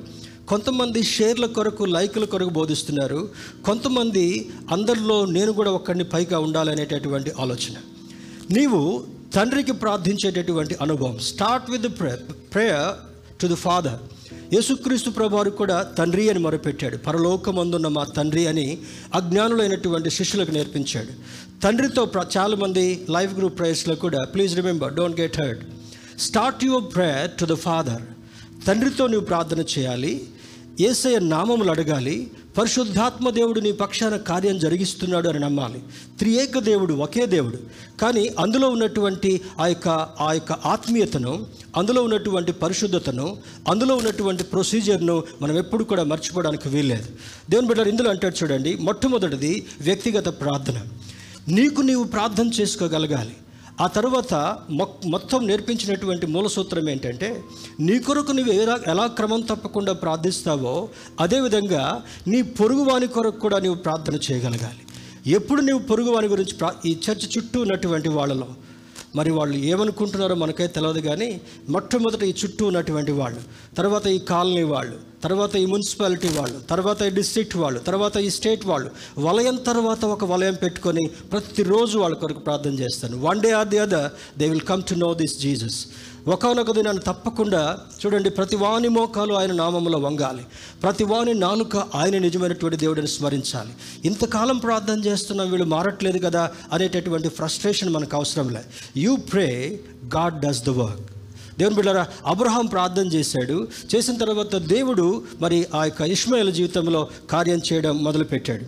కొంతమంది 0.48 1.02
షేర్ల 1.02 1.46
కొరకు 1.46 1.85
లైకుల 1.85 2.24
కొరకు 2.24 2.48
బోధిస్తున్నారు 2.48 3.31
కొంతమంది 3.64 4.50
అందరిలో 4.70 5.24
నేను 5.26 5.52
కూడా 5.52 5.70
ఒక్కడిని 5.70 6.05
పైగా 6.05 6.38
ఉండాలనేటటువంటి 6.38 7.33
ఆలోచన. 7.40 7.74
నీవు 8.50 9.05
తండ్రికి 9.35 9.73
ప్రార్థించేటటువంటి 9.73 10.77
అనుభవం. 10.83 11.18
Start 11.18 11.71
with 11.71 12.01
prayer 12.01 12.55
prayer 12.55 13.12
to 13.40 13.47
the 13.47 13.55
father 13.55 13.99
యేసుక్రీస్తు 14.55 15.11
ప్రభువారు 15.11 15.51
కూడా 15.51 15.83
తండ్రి 15.83 16.31
అని 16.31 16.38
మొరపెట్టాడు. 16.38 16.97
పరలోకమందున్న 16.97 17.88
మా 17.88 18.05
తండ్రి 18.05 18.47
అని 18.47 18.79
అజ్ఞానులైనటువంటి 19.14 20.11
శిష్యులకు 20.11 20.51
నేర్పించాడు. 20.51 21.09
తండ్రితో 21.62 22.05
ప్ర- 22.05 22.38
చాలామంది 22.38 23.07
లైఫ్ 23.11 23.35
గ్రూప్ 23.35 23.59
ప్రేయర్స్లో 23.59 23.95
కూడా 23.95 24.25
please 24.25 24.57
remember 24.57 24.95
don't 24.95 25.21
get 25.21 25.42
hurt 25.42 25.61
start 26.21 26.64
your 26.64 26.95
prayer 26.95 27.31
to 27.31 27.45
the 27.45 27.57
father 27.57 28.03
తండ్రితో 28.66 29.07
నువ్వు 29.07 29.27
ప్రార్థన 29.27 29.64
చేయాలి. 29.79 30.25
ఏసయ 30.81 31.19
నామములు 31.19 31.71
అడగాలి 31.71 32.31
పరిశుద్ధాత్మ 32.59 33.31
దేవుడు 33.31 33.61
నీ 33.61 33.73
పక్షాన 33.73 34.17
కార్యం 34.17 34.59
జరిగిస్తున్నాడు 34.59 35.29
అని 35.29 35.39
నమ్మాలి. 35.39 35.83
త్రియేక 36.19 36.59
దేవుడు 36.59 36.95
ఒకే 36.95 37.27
దేవుడు. 37.27 37.59
కానీ 38.01 38.31
అందులో 38.39 38.69
ఉన్నటువంటి 38.69 39.41
ఆ 39.61 39.67
యొక్క 39.67 39.89
ఆ 40.21 40.33
యొక్క 40.33 40.53
ఆత్మీయతను 40.53 41.47
అందులో 41.77 42.03
ఉన్నటువంటి 42.03 42.53
పరిశుద్ధతను 42.53 43.37
అందులో 43.69 43.97
ఉన్నటువంటి 43.97 44.45
ప్రొసీజర్ను 44.45 45.23
మనం 45.43 45.59
ఎప్పుడు 45.59 45.85
కూడా 45.85 46.03
మర్చిపోవడానికి 46.03 46.69
వీల్లేదు. 46.69 47.07
దేవుని 47.51 47.69
బిడ్డ 47.69 47.87
ఇందులో 47.87 48.11
అంటాడు 48.11 48.43
చూడండి 48.43 48.75
మొట్టమొదటిది 48.75 49.67
వ్యక్తిగత 49.81 50.29
ప్రార్థన. 50.29 50.81
నీకు 51.49 51.81
నీవు 51.81 52.05
ప్రార్థన 52.05 52.51
చేసుకోగలగాలి. 52.61 53.37
ఆ 53.81 53.87
తర్వాత 53.87 54.35
మొత్తం 55.07 55.47
నేర్పించినటువంటి 55.47 56.27
మూల 56.27 56.47
సూత్రం 56.47 56.89
ఏంటంటే 56.89 57.43
నీ 57.81 57.99
కొరకు 57.99 58.33
నువ్వు 58.33 58.53
ఎలా 58.53 58.79
ఎలా 58.87 59.07
క్రమం 59.07 59.41
తప్పకుండా 59.41 59.93
ప్రార్థిస్తావో 59.93 60.89
అదేవిధంగా 61.21 62.03
నీ 62.29 62.43
పొరుగువాని 62.43 63.07
కొరకు 63.07 63.41
కూడా 63.41 63.59
నీవు 63.59 63.75
ప్రార్థన 63.75 64.15
చేయగలగాలి. 64.15 64.79
ఎప్పుడు 65.27 65.61
నీవు 65.61 65.79
పొరుగువాని 65.79 66.29
గురించి 66.29 66.55
ప్రా 66.55 66.75
ఈ 66.87 66.93
చర్చ 66.93 67.27
చుట్టూ 67.39 67.61
ఉన్నటువంటి 67.61 68.09
వాళ్ళలో 68.09 68.49
మరి 69.16 69.31
వాళ్ళు 69.31 69.57
ఏమనుకుంటున్నారో 69.70 70.35
మనకే 70.42 70.66
తెలియదు 70.77 71.01
కానీ 71.07 71.29
మొట్టమొదట 71.70 72.22
ఈ 72.22 72.35
చుట్టూ 72.42 72.66
ఉన్నటువంటి 72.66 73.12
వాళ్ళు 73.12 73.40
తర్వాత 73.79 74.07
ఈ 74.07 74.18
కాలనీ 74.33 74.62
వాళ్ళు 74.75 74.96
తర్వాత 75.22 75.57
ఈ 75.57 75.66
మున్సిపాలిటీ 75.72 76.29
వాళ్ళు 76.37 76.59
తర్వాత 76.70 77.03
ఈ 77.09 77.11
డిస్ట్రిక్ట్ 77.18 77.57
వాళ్ళు 77.57 77.81
తర్వాత 77.81 78.16
ఈ 78.27 78.31
స్టేట్ 78.37 78.64
వాళ్ళు 78.66 78.88
వలయం 79.27 79.57
తర్వాత 79.68 80.05
ఒక 80.14 80.25
వలయం 80.25 80.57
పెట్టుకొని 80.62 81.05
ప్రతిరోజు 81.33 81.98
వాళ్ళ 81.98 82.16
కొరకు 82.16 82.40
ప్రార్థన 82.40 82.75
చేస్తాను. 82.83 83.16
One 83.27 83.40
day 83.40 83.51
or 83.61 83.68
the 83.68 83.79
other 83.79 84.09
they 84.38 84.48
will 84.48 84.66
come 84.72 84.83
to 84.83 84.94
know 84.94 85.11
this 85.14 85.37
Jesus. 85.40 85.79
ఒకనొక 86.27 86.71
దినాన్ని 86.71 87.03
తప్పకుండా 87.07 87.79
చూడండి 88.07 88.31
ప్రతి 88.31 88.57
వాని 88.57 88.89
మోకాలు 88.89 89.35
ఆయన 89.35 89.53
నామంలో 89.53 89.99
వంగాలి. 89.99 90.47
ప్రతి 90.83 91.05
వాని 91.05 91.35
నాలుక 91.35 91.77
ఆయన 91.77 92.19
నిజమైనటువంటి 92.19 92.77
దేవుడిని 92.77 93.09
స్మరించాలి. 93.09 93.71
ఇంతకాలం 94.05 94.59
ప్రార్థన 94.59 95.05
చేస్తున్నాం 95.05 95.51
వీళ్ళు 95.51 95.67
మారట్లేదు 95.67 96.19
కదా 96.19 96.51
అనేటటువంటి 96.73 97.29
ఫ్రస్ట్రేషన్ 97.29 97.89
మనకు 97.89 98.17
అవసరం 98.17 98.49
లేదు 98.49 98.99
you 98.99 99.17
pray 99.17 99.81
God 100.17 100.41
does 100.41 100.63
the 100.63 100.69
work 100.69 101.11
దేవుని 101.59 101.77
బిడ్డారా 101.77 102.07
అబ్రహాం 102.27 102.67
ప్రార్థన 102.67 103.07
చేశాడు. 103.07 103.69
చేసిన 103.95 104.17
తర్వాత 104.17 104.57
దేవుడు 104.57 105.23
మరి 105.41 105.67
ఆ 105.75 105.85
యొక్క 105.85 106.01
ఇష్మాయిల 106.01 106.51
జీవితంలో 106.51 107.09
కార్యం 107.31 107.61
చేయడం 107.73 108.05
మొదలుపెట్టాడు. 108.05 108.65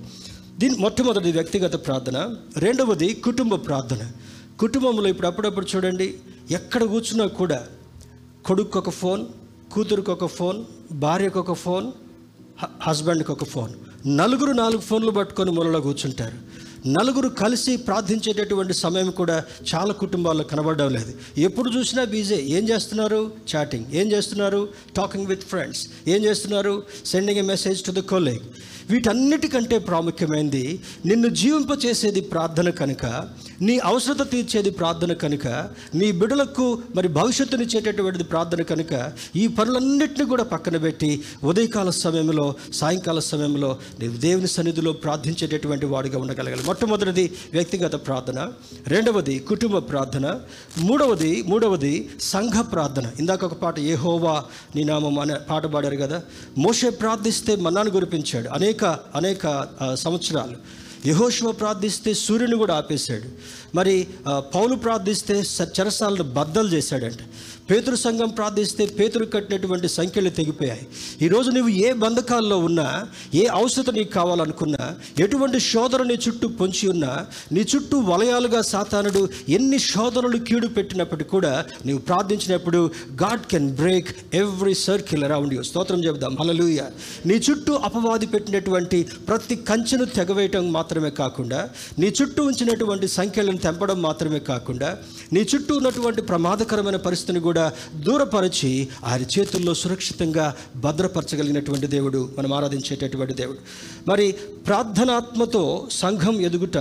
దీని 0.58 0.76
మొట్టమొదటి 0.78 1.32
వ్యక్తిగత 1.32 1.86
ప్రార్థన. 1.86 2.34
రెండవది 2.56 3.14
కుటుంబ 3.14 3.54
ప్రార్థన. 3.54 4.10
కుటుంబంలో 4.60 5.08
ఇప్పుడు 5.08 5.26
అప్పుడప్పుడు 5.26 5.66
చూడండి 5.76 6.14
ఎక్కడ 6.50 6.84
కూర్చున్నా 6.84 7.26
కూడా 7.26 7.66
కొడుకు 8.46 8.78
ఒక 8.78 8.90
ఫోన్ 8.90 9.26
కూతురుకు 9.72 10.12
ఒక 10.12 10.26
ఫోన్ 10.26 10.64
భార్యకు 10.92 11.40
ఒక 11.40 11.52
ఫోన్ 11.52 11.92
హస్బెండ్కి 12.82 13.32
ఒక 13.32 13.44
ఫోన్. 13.44 13.72
నలుగురు 14.18 14.52
నాలుగు 14.52 14.80
ఫోన్లు 14.80 15.10
పట్టుకొని 15.10 15.50
మూలలో 15.50 15.80
కూర్చుంటారు. 15.80 16.64
నలుగురు 16.88 17.28
కలిసి 17.28 17.76
ప్రార్థించేటటువంటి 17.76 18.74
సమయం 18.74 19.10
కూడా 19.10 19.44
చాలా 19.74 19.92
కుటుంబాల్లో 19.92 20.44
కనబడడం 20.44 20.92
లేదు. 20.92 21.12
ఎప్పుడు 21.38 21.70
చూసినా 21.70 22.04
బీజే. 22.04 22.36
ఏం 22.36 22.68
చేస్తున్నారు? 22.68 23.32
చాటింగ్. 23.56 23.84
ఏం 23.92 24.12
చేస్తున్నారు? 24.12 24.68
Talking 24.96 25.26
with 25.26 25.42
friends. 25.42 25.88
ఏం 26.08 26.24
చేస్తున్నారు? 26.24 26.82
Sending 27.06 27.38
a 27.38 27.42
message 27.42 27.84
to 27.84 27.92
the 27.92 27.98
colleague. 27.98 28.40
వీటన్నిటికంటే 28.90 29.78
ప్రాముఖ్యమైనది 29.78 30.80
నిన్ను 31.06 31.28
జీవింపచేసేది 31.28 32.20
ప్రార్థన 32.20 32.70
కనుక 32.70 33.06
నీ 33.62 33.78
అవసరత 33.78 34.30
తీర్చేది 34.30 34.70
ప్రార్థన 34.70 35.12
కనుక 35.12 35.46
నీ 35.94 36.12
బిడలకు 36.12 36.78
మరి 36.96 37.08
భవిష్యత్తునిచ్చేటటువంటిది 37.08 38.24
ప్రార్థన 38.24 38.62
కనుక 38.62 39.12
ఈ 39.36 39.46
పనులన్నింటినీ 39.46 40.26
కూడా 40.26 40.44
పక్కన 40.44 40.76
పెట్టి 40.76 41.22
ఉదయకాల 41.44 41.90
సమయంలో 41.90 42.54
సాయంకాల 42.72 43.18
సమయంలో 43.18 43.78
నీవు 44.00 44.16
దేవుని 44.16 44.46
సన్నిధిలో 44.46 44.92
ప్రార్థించేటటువంటి 44.92 45.86
వాడిగా 45.86 46.18
ఉండగలగాలి. 46.18 46.62
మొట్టమొదటిది 46.62 47.32
వ్యక్తిగత 47.52 47.94
ప్రార్థన 47.94 48.48
రెండవది 48.86 49.38
కుటుంబ 49.38 49.78
ప్రార్థన 49.78 50.40
మూడవది 50.78 51.44
మూడవది 51.46 52.10
సంఘ 52.20 52.64
ప్రార్థన. 52.72 53.10
ఇందాక 53.18 53.44
ఒక 53.44 53.52
పాట 53.52 53.78
ఏహోవా 53.78 54.44
నీ 54.76 54.84
నామం 54.84 55.18
అనే 55.18 55.34
పాట 55.50 55.66
పాడారు 55.66 55.96
కదా. 55.96 56.22
మోషే 56.58 56.90
ప్రార్థిస్తే 56.90 57.56
మన్నాను 57.56 57.90
గురిపించాడు 57.90 58.48
అనేక 58.48 58.73
అనేక 59.14 59.68
సంవత్సరాలు. 59.94 60.56
యహోశివ 61.06 61.52
ప్రార్థిస్తే 61.52 62.14
సూర్యుని 62.14 62.56
కూడా 62.56 62.74
ఆపేశాడు. 62.74 63.28
మరి 63.74 63.96
పౌలు 64.54 64.74
ప్రార్థిస్తే 64.84 65.36
చెరసాలను 65.78 66.24
బద్దలు 66.38 66.68
చేశాడంట. 66.68 67.20
పేతురు 67.70 67.96
సంఘం 67.96 68.30
ప్రార్థిస్తే 68.38 68.84
పేతురు 68.98 69.24
కట్టినటువంటి 69.34 69.88
సంఖ్యలు 69.88 70.30
తెగిపోయాయి. 70.38 70.84
ఈరోజు 71.24 71.50
నువ్వు 71.50 71.70
ఏ 71.86 71.92
బంధకాల్లో 72.02 72.56
ఉన్నా 72.68 72.88
ఏ 73.34 73.44
అవసరత 73.58 73.90
నీకు 73.90 74.12
కావాలనుకున్నా 74.12 74.84
ఎటువంటి 75.24 75.58
శోధన 75.68 76.02
నీ 76.10 76.16
చుట్టూ 76.24 76.48
పొంచి 76.58 76.84
ఉన్నా 76.94 77.12
నీ 77.52 77.62
చుట్టూ 77.72 77.98
వలయాలుగా 78.10 78.60
సాతానుడు 78.72 79.22
ఎన్ని 79.56 79.78
శోధనలు 79.78 80.40
కీడు 80.48 80.68
పెట్టినప్పటికీ 80.76 81.30
కూడా 81.30 81.52
నీవు 81.86 82.02
ప్రార్థించినప్పుడు 82.08 82.82
God 83.22 83.46
can 83.52 83.70
break 83.80 84.10
every 84.42 84.74
circle 84.88 85.24
around 85.28 85.54
you 85.54 85.62
స్తోత్రం 85.70 86.02
చెబుదాం. 86.04 86.36
హలలుయ 86.40 86.82
నీ 87.26 87.38
చుట్టూ 87.48 87.72
అపవాది 87.88 88.28
పెట్టినటువంటి 88.34 89.00
ప్రతి 89.28 89.58
కంచెను 89.70 90.08
తెగవేయటం 90.18 90.64
మాత్రమే 90.78 91.12
కాకుండా 91.22 91.62
నీ 91.98 92.10
చుట్టూ 92.20 92.42
ఉంచినటువంటి 92.50 93.08
సంఖ్యలను 93.18 93.62
తెంపడం 93.64 93.98
మాత్రమే 94.06 94.38
కాకుండా 94.50 94.88
నీ 95.32 95.42
చుట్టూ 95.52 95.72
ఉన్నటువంటి 95.76 96.22
ప్రమాదకరమైన 96.30 96.98
పరిస్థితిని 97.06 97.40
కూడా 97.48 97.64
దూరపరిచి 98.06 98.70
ఆయన 99.10 99.24
చేతుల్లో 99.34 99.74
సురక్షితంగా 99.82 100.46
భద్రపరచగలిగినటువంటి 100.84 101.88
దేవుడు 101.96 102.20
మనం 102.38 102.52
ఆరాధించేటటువంటి 102.58 103.34
దేవుడు. 103.42 103.60
మరి 104.10 104.26
ప్రార్థనాత్మతో 104.68 105.64
సంఘం 106.02 106.36
ఎదుగుట 106.48 106.78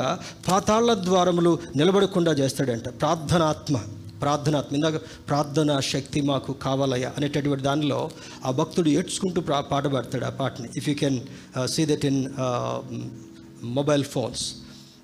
పాతాళ 0.50 0.94
ద్వారములు 1.08 1.52
నిలబడకుండా 1.76 2.32
చేస్తాడంట. 2.42 2.88
ప్రార్థనాత్మ 3.02 3.78
ప్రార్థనాత్మ 4.22 4.76
ఇందాక 4.76 4.98
ప్రార్థన 5.30 5.72
శక్తి 5.92 6.20
మాకు 6.28 6.52
కావాలయ్యా 6.66 7.10
అనేటటువంటి 7.18 7.64
దానిలో 7.64 7.98
ఆ 8.46 8.52
భక్తుడు 8.60 8.90
ఏడ్చుకుంటూ 8.98 9.40
ప్రా 9.48 9.58
పాట 9.72 9.86
పాడతాడు 9.94 10.26
ఆ 10.26 10.34
పాటని. 10.42 10.70
If 10.80 10.88
you 10.90 10.96
can 11.02 11.18
see 11.74 11.84
that 11.92 12.06
in 12.10 12.22
mobile 13.78 14.06
phones 14.14 14.44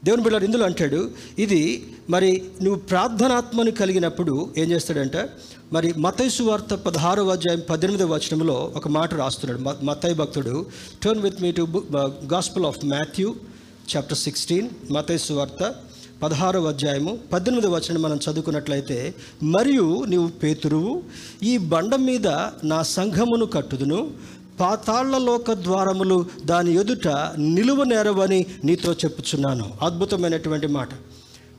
దేవుని 0.06 0.24
బిడ్డ 0.24 0.44
ఇందులో 0.44 0.66
అంటాడు 0.66 1.00
ఇది 1.40 1.62
మరి 2.10 2.30
నువ్వు 2.62 2.80
ప్రార్థనాత్మను 2.82 3.72
కలిగినప్పుడు 3.72 4.54
ఏం 4.58 4.72
చేస్తాడంటే? 4.72 5.22
మరి 5.74 5.94
మతైసు 5.98 6.44
వార్త 6.44 6.74
పదహారవ 6.74 7.30
అధ్యాయం 7.30 7.62
పద్దెనిమిదవ 7.70 8.14
వచనంలో 8.14 8.74
ఒక 8.76 8.88
మాట 8.88 9.14
రాస్తున్నాడు. 9.14 9.86
మతై 9.86 10.14
భక్తుడు 10.14 10.66
turn 11.04 11.22
with 11.22 11.42
me 11.42 11.52
to 11.52 11.68
gospel 12.34 12.66
of 12.66 12.86
Matthew 12.86 13.36
chapter 13.96 14.18
sixteen 14.18 14.70
మతైసు 14.92 15.34
వార్త 15.34 15.76
పదహారవ 16.24 16.68
అధ్యాయము 16.68 17.20
పద్దెనిమిదవ 17.34 17.72
వచనం 17.76 18.02
మనం 18.02 18.18
చదువుకున్నట్లయితే 18.18 19.14
మరియు 19.44 20.04
నీవు 20.04 20.28
పేతురువు 20.28 21.04
ఈ 21.44 21.58
బండ 21.58 21.96
మీద 21.96 22.28
నా 22.64 22.82
సంఘమును 22.82 23.46
కట్టుదును 23.46 24.00
పాతాళ్ళ 24.60 25.17
లోక 25.17 25.52
ద్వారములు 25.52 26.26
దాని 26.45 26.74
ఎదుట 26.74 27.08
నిలువ 27.38 27.84
నేరవని 27.84 28.45
నీతో 28.63 28.93
చెప్పుచున్నాను. 28.93 29.74
అద్భుతమైనటువంటి 29.82 30.67
మాట. 30.67 30.89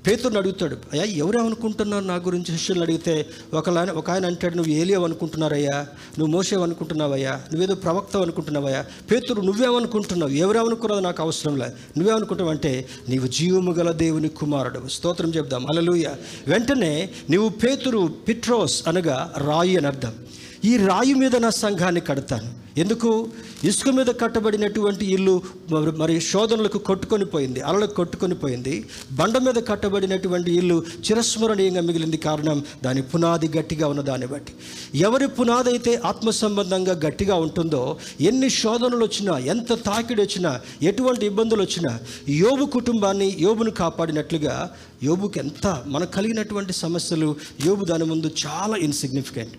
పేతుని 0.06 0.38
అడుగుతాడు 0.38 0.76
అయ్యా 0.92 1.04
ఎవరేమనుకుంటున్నారు 1.04 2.04
నా 2.04 2.14
గురించి? 2.14 2.44
శిష్యులు 2.44 2.80
అడిగితే 2.80 3.26
ఒక 3.54 3.68
ఒక 3.70 4.10
ఆయన 4.10 4.26
అంటాడు 4.26 4.54
నువ్వు 4.54 4.72
ఏలియవ్ 4.72 5.04
అనుకుంటున్నారయ్యా 5.04 5.86
నువ్వు 6.18 6.26
మోసేవనుకుంటున్నావయ్యా 6.26 7.30
నువ్వేదో 7.30 7.74
ప్రవక్త 7.74 8.16
అనుకుంటున్నావయ్యా 8.16 8.84
పేతురు 9.10 9.40
నువ్వేమనుకుంటున్నావు? 9.40 10.30
ఎవరేమనుకున్నది 10.30 11.00
నాకు 11.00 11.22
అవసరం 11.22 11.56
లేదు 11.56 11.98
నువ్వేమనుకుంటావు 11.98 12.50
అంటే 12.50 12.88
నీవు 13.08 13.26
జీవము 13.26 13.72
గల 13.72 13.90
దేవుని 13.90 14.28
కుమారుడు 14.28 14.88
స్తోత్రం 14.88 15.30
చెప్దాం 15.30 15.66
అలలుయ 15.70 16.08
వెంటనే 16.46 17.10
నీవు 17.30 17.48
పేతురు 17.48 18.14
పిట్రోస్ 18.28 18.88
అనగా 18.88 19.32
రాయి 19.36 19.76
అని 19.76 19.86
అర్థం. 19.86 20.12
ఈ 20.64 20.76
రాయి 20.76 21.14
మీద 21.14 21.36
నా 21.36 21.50
సంఘాన్ని 21.50 22.00
కడతాను. 22.00 22.59
ఎందుకు? 22.82 23.10
ఇసుక 23.64 23.88
మీద 23.98 24.10
కట్టబడినటువంటి 24.22 25.04
ఇల్లు 25.14 25.34
మరి 26.00 26.14
శోధనలకు 26.30 26.78
కొట్టుకొని 26.88 27.24
పోయింది 27.24 27.60
అలలకు 27.60 27.94
కొట్టుకొని 27.94 28.34
పోయింది. 28.34 28.74
బండ 29.18 29.36
మీద 29.46 29.58
కట్టబడినటువంటి 29.70 30.50
ఇల్లు 30.60 30.76
చిరస్మరణీయంగా 31.06 31.82
మిగిలింది 31.88 32.20
కారణం 32.26 32.58
దాని 32.84 33.02
పునాది 33.12 33.48
గట్టిగా 33.56 33.86
ఉన్న 33.92 34.02
దాన్ని 34.10 34.26
బట్టి. 34.26 34.52
ఎవరి 35.08 35.28
పునాది 35.38 35.70
అయితే 35.74 35.94
ఆత్మ 36.10 36.30
సంబంధంగా 36.42 36.96
గట్టిగా 37.06 37.36
ఉంటుందో 37.46 37.82
ఎన్ని 38.30 38.50
శోధనలు 38.60 39.02
వచ్చినా 39.04 39.34
ఎంత 39.54 39.72
తాకిడి 39.88 40.22
వచ్చినా 40.22 40.52
ఎటువంటి 40.82 41.24
ఇబ్బందులు 41.26 41.62
వచ్చినా 41.62 41.92
యోబు 42.42 42.66
కుటుంబాన్ని 42.76 43.36
యోబును 43.46 43.70
కాపాడినట్లుగా 43.82 44.56
యోబుకి 45.02 45.38
ఎంత 45.38 45.66
మనకు 45.86 46.12
కలిగినటువంటి 46.12 46.72
సమస్యలు 46.72 47.36
యోబు 47.66 47.84
దాని 47.84 48.04
ముందు 48.04 48.30
చాలా 48.44 48.76
ఇన్సిగ్నిఫికెంట్ 48.82 49.56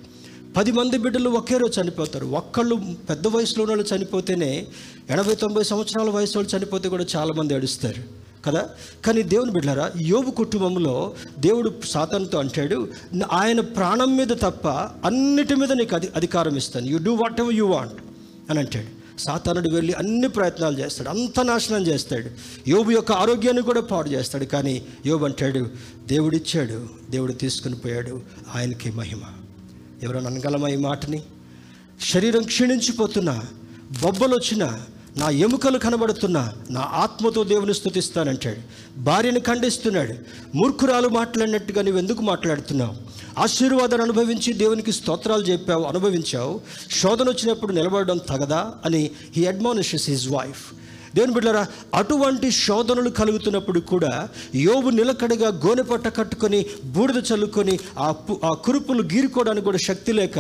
పది 0.57 0.71
మంది 0.71 0.97
బిడ్డలు 0.97 1.29
ఒకే 1.29 1.57
రోజు 1.57 1.81
చనిపోతారు. 1.81 2.25
ఒక్కళ్ళు 2.25 2.81
పెద్ద 3.09 3.27
వయసులో 3.27 3.65
వాళ్ళు 3.65 3.85
చనిపోతేనే 3.95 4.67
ఎనభై 5.09 5.35
తొంభై 5.35 5.63
సంవత్సరాల 5.63 6.09
వయసు 6.09 6.37
వాళ్ళు 6.37 6.57
చనిపోతే 6.57 6.89
కూడా 6.89 7.05
చాలామంది 7.15 7.53
ఏడుస్తారు. 7.53 8.03
కదా? 8.45 8.69
కానీ 9.05 9.21
దేవుని 9.21 9.51
బిడ్డరా 9.51 9.91
యోగు 10.01 10.31
కుటుంబంలో 10.31 11.13
దేవుడు 11.39 11.73
సాతాన్తో 11.85 12.39
అంటాడు 12.39 12.89
ఆయన 13.31 13.59
ప్రాణం 13.59 14.17
మీద 14.17 14.27
తప్ప 14.27 14.67
అన్నిటి 15.07 15.55
మీద 15.55 15.71
నీకు 15.71 15.95
అధి 15.95 16.09
అధికారం 16.15 16.55
ఇస్తాను. 16.55 16.85
You 16.85 16.97
do 16.97 17.13
whatever 17.41 17.53
you 17.53 17.67
want 17.67 17.93
అని 18.49 18.59
అంటాడు. 18.59 19.19
సాతానుడు 19.19 19.69
వెళ్ళి 19.69 19.93
అన్ని 19.93 20.29
ప్రయత్నాలు 20.29 20.79
చేస్తాడు. 20.79 21.09
అంత 21.09 21.39
నాశనం 21.39 21.87
చేస్తాడు. 21.87 22.29
యోబు 22.69 22.91
యొక్క 22.91 23.11
ఆరోగ్యాన్ని 23.11 23.63
కూడా 23.63 23.81
పాడు 23.81 24.09
చేస్తాడు. 24.09 24.45
కానీ 24.45 24.85
యోబు 25.05 25.25
అంటాడు 25.25 25.69
దేవుడిచ్చాడు 26.07 26.87
దేవుడు 27.09 27.33
తీసుకుని 27.33 27.75
పోయాడు 27.75 28.21
ఆయనకి 28.55 28.91
మహిమ. 28.91 29.19
ఎవరైనా 30.03 30.29
అనగలమా 30.29 30.67
ఈ 30.67 30.75
మాటని? 30.75 31.21
శరీరం 32.13 32.43
క్షీణించిపోతున్నా 32.43 33.41
బొబ్బలు 34.01 34.35
వచ్చినా 34.35 34.81
నా 35.17 35.29
ఎముకలు 35.29 35.77
కనబడుతున్నా 35.77 36.53
నా 36.71 36.81
ఆత్మతో 36.81 37.43
దేవుని 37.43 37.73
స్థుతిస్తానంటాడు. 37.73 38.57
భార్యను 38.99 39.39
ఖండిస్తున్నాడు. 39.39 40.13
మూర్ఖురాలు 40.55 41.07
మాట్లాడినట్టుగా 41.07 41.81
నువ్వు 41.81 42.01
ఎందుకు 42.01 42.21
మాట్లాడుతున్నావు? 42.21 42.95
ఆశీర్వాదాన్ని 43.39 44.03
అనుభవించి 44.03 44.53
దేవునికి 44.53 44.91
స్తోత్రాలు 44.91 45.43
చెప్పావు 45.43 45.83
అనుభవించావు. 45.83 46.61
శోధన 46.91 47.29
వచ్చినప్పుడు 47.29 47.73
నిలబడడం 47.73 48.17
తగదా 48.17 48.73
అని 48.85 49.11
హీ 49.35 49.45
అడ్మానిషెస్ 49.45 50.09
హిజ్ 50.09 50.29
వైఫ్ 50.29 50.73
దేవుని 51.13 51.33
బిడ్డరా 51.33 51.63
అటువంటి 51.95 52.47
శోధనలు 52.59 53.11
కలుగుతున్నప్పుడు 53.17 53.79
కూడా 53.89 54.11
యోబు 54.61 54.89
నిలకడగా 54.95 55.49
గోనెపట్ట 55.63 56.07
కట్టుకొని 56.17 56.59
బూడిద 56.91 57.19
చల్లుకొని 57.27 57.75
ఆ 57.99 58.09
పు- 58.21 58.39
ఆ 58.45 58.53
కురుపులు 58.65 59.03
గీరుకోవడానికి 59.11 59.65
కూడా 59.65 59.81
శక్తి 59.81 60.13
లేక 60.13 60.37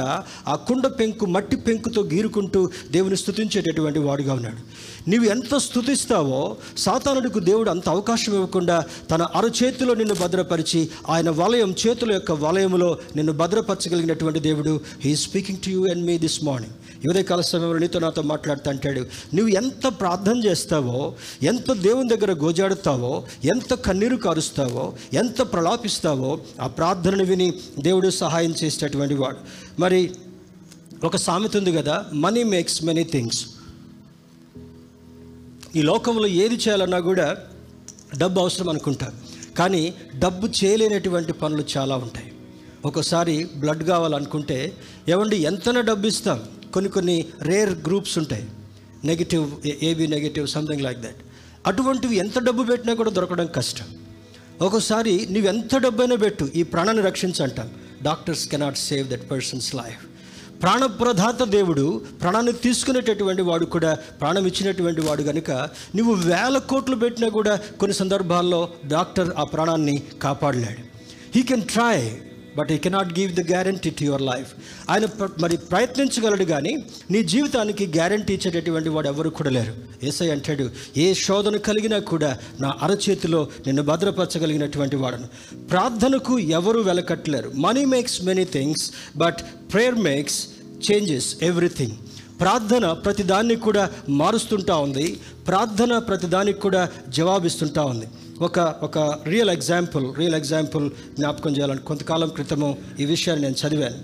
ఆ 0.47 0.55
కుండ 0.67 0.85
పెంకు 0.97 1.25
మట్టి 1.31 1.57
పెంకుతో 1.61 2.03
గీరుకుంటూ 2.11 2.61
దేవుని 2.91 3.17
స్థుతించేటటువంటి 3.21 3.99
వాడుగా 4.01 4.33
ఉన్నాడు. 4.33 4.61
నీవు 5.07 5.25
ఎంత 5.31 5.53
స్థుతిస్తావో 5.63 6.41
సాతానుడికి 6.77 7.39
దేవుడు 7.45 7.69
అంత 7.69 7.87
అవకాశం 7.89 8.33
ఇవ్వకుండా 8.33 8.77
తన 9.11 9.21
అరచేతిలో 9.35 9.93
నిన్ను 9.95 10.15
భద్రపరిచి 10.15 10.81
ఆయన 11.09 11.29
వలయం 11.37 11.71
చేతుల 11.81 12.11
యొక్క 12.13 12.31
వలయంలో 12.41 12.89
నిన్ను 13.15 13.33
భద్రపరచగలిగినటువంటి 13.41 14.41
దేవుడు 14.41 14.73
he 15.01 15.13
speaking 15.21 15.61
to 15.63 15.69
you 15.69 15.83
and 15.87 16.05
me 16.05 16.17
this 16.19 16.39
morning 16.43 16.77
ఉదయ 17.07 17.23
కాల 17.23 17.41
సమయంలో 17.41 17.77
నీతో 17.77 17.99
నాతో 17.99 18.21
మాట్లాడుతూ 18.21 18.69
అంటాడు 18.69 18.99
నువ్వు 19.33 19.47
ఎంత 19.47 19.87
ప్రార్థన 19.87 20.43
చేస్తావో 20.45 21.13
ఎంత 21.43 21.71
దేవుని 21.71 22.09
దగ్గర 22.09 22.31
గోజాడుతావో 22.31 23.23
ఎంత 23.43 23.73
కన్నీరు 23.73 24.15
కారుస్తావో 24.15 24.93
ఎంత 25.13 25.41
ప్రలాపిస్తావో 25.41 26.39
ఆ 26.61 26.67
ప్రార్థనను 26.67 27.23
విని 27.23 27.53
దేవుడు 27.79 28.09
సహాయం 28.09 28.53
చేసేటటువంటి 28.63 29.13
వాడు. 29.13 29.37
మరి 29.79 30.11
ఒక 31.03 31.15
సామెత 31.15 31.57
ఉంది 31.57 31.71
కదా 31.71 32.05
మనీ 32.13 32.43
మేక్స్ 32.43 32.83
మెనీ 32.83 33.03
థింగ్స్ 33.03 33.45
ఈ 35.75 35.81
లోకంలో 35.81 36.27
ఏది 36.27 36.55
చేయాలన్నా 36.55 36.99
కూడా 36.99 37.37
డబ్బు 38.17 38.39
అవసరం 38.39 38.69
అనుకుంటా 38.69 39.13
కానీ 39.57 39.93
డబ్బు 40.19 40.47
చేయలేనటువంటి 40.47 41.33
పనులు 41.33 41.63
చాలా 41.77 41.95
ఉంటాయి. 41.95 42.31
ఒకసారి 42.85 43.47
బ్లడ్ 43.57 43.83
కావాలనుకుంటే 43.83 44.77
ఏమండి 45.09 45.37
ఎంతైనా 45.37 45.81
డబ్బు 45.81 46.07
ఇస్తాం 46.07 46.43
కొన్ని 46.75 46.89
కొన్ని 46.97 47.17
రేర్ 47.49 47.73
గ్రూప్స్ 47.87 48.15
ఉంటాయి. 48.21 48.45
Negative 49.09 49.45
AB 49.89 50.05
negative 50.15 50.47
something 50.55 50.83
like 50.87 50.99
that 51.07 51.21
అటువంటివి 51.69 52.15
ఎంత 52.23 52.37
డబ్బు 52.47 52.63
పెట్టినా 52.71 52.93
కూడా 52.99 53.11
దొరకడం 53.17 53.49
కష్టం. 53.57 53.87
ఒక్కోసారి 54.65 55.13
నువ్వు 55.33 55.47
ఎంత 55.53 55.75
డబ్బైనా 55.85 56.15
పెట్టు 56.23 56.45
ఈ 56.59 56.63
ప్రాణాన్ని 56.73 57.03
రక్షించంటాం 57.09 57.69
doctors 58.07 58.45
cannot 58.51 58.79
save 58.87 59.05
that 59.11 59.25
person's 59.31 59.69
life 59.81 60.01
ప్రాణప్రదాత 60.63 61.43
దేవుడు 61.55 61.85
ప్రాణాన్ని 62.21 62.53
తీసుకునేటటువంటి 62.63 63.43
వాడు 63.47 63.65
కూడా 63.75 63.91
ప్రాణం 64.19 64.43
ఇచ్చినటువంటి 64.49 65.01
వాడు 65.07 65.23
కనుక 65.29 65.51
నువ్వు 65.97 66.13
వేల 66.29 66.57
కోట్లు 66.71 66.97
పెట్టినా 67.03 67.27
కూడా 67.37 67.53
కొన్ని 67.79 67.95
సందర్భాల్లో 68.01 68.59
డాక్టర్ 68.93 69.29
ఆ 69.41 69.43
ప్రాణాన్ని 69.53 69.95
కాపాడలేడు. 70.25 70.83
He 71.35 71.41
can 71.51 71.65
try 71.73 71.97
but 72.57 72.71
he 72.71 72.77
cannot 72.77 73.19
give 73.19 73.33
the 73.33 73.39
guarantee 73.39 73.89
to 73.89 74.03
your 74.03 74.21
life 74.21 74.53
ఆయన 74.89 75.05
మరి 75.39 75.57
ప్రయత్నించగలడు 75.57 76.43
కానీ 76.43 76.77
నీ 77.11 77.23
జీవితానికి 77.23 77.87
గ్యారంటీ 77.87 78.33
ఇచ్చేటటువంటి 78.33 78.89
వాడు 78.89 79.07
ఎవరు 79.07 79.29
కూడా 79.29 79.49
లేరు. 79.49 79.73
ఏసై 80.03 80.29
అంటాడు 80.29 80.69
ఏ 80.97 81.13
శోధన 81.13 81.57
కలిగినా 81.57 81.99
కూడా 81.99 82.37
నా 82.61 82.73
అరచేతిలో 82.81 83.47
నిన్ను 83.65 83.83
భద్రపరచగలిగినటువంటి 83.83 84.95
వాడను. 84.95 85.27
ప్రార్థనకు 85.55 86.39
ఎవరు 86.39 86.79
వెలకట్టలేరు. 86.79 87.51
Money 87.55 87.85
makes 87.85 88.23
many 88.23 88.43
things 88.43 88.91
but 89.17 89.37
prayer 89.73 89.95
makes 89.95 90.47
changes 90.91 91.35
everything 91.41 91.91
ప్రార్థన 92.39 92.91
ప్రతిదాన్ని 92.91 93.55
కూడా 93.55 93.89
మారుస్తుంటా 94.09 94.75
ఉంది. 94.75 95.19
ప్రార్థన 95.47 95.97
ప్రతిదానికి 95.97 96.59
కూడా 96.59 96.89
జవాబిస్తుంటా 97.09 97.83
ఉంది. 97.83 98.05
ఒక 98.41 98.59
ఒక 98.59 98.99
రియల్ 99.25 99.49
ఎగ్జాంపుల్ 99.49 100.15
రియల్ 100.15 100.35
ఎగ్జాంపుల్ 100.35 100.89
జ్ఞాపకం 100.89 101.57
చేయాలని 101.57 101.79
కొంతకాలం 101.79 102.29
క్రితము 102.29 102.77
ఈ 102.99 103.05
విషయాన్ని 103.05 103.47
నేను 103.47 103.67
చదివాను. 103.67 103.97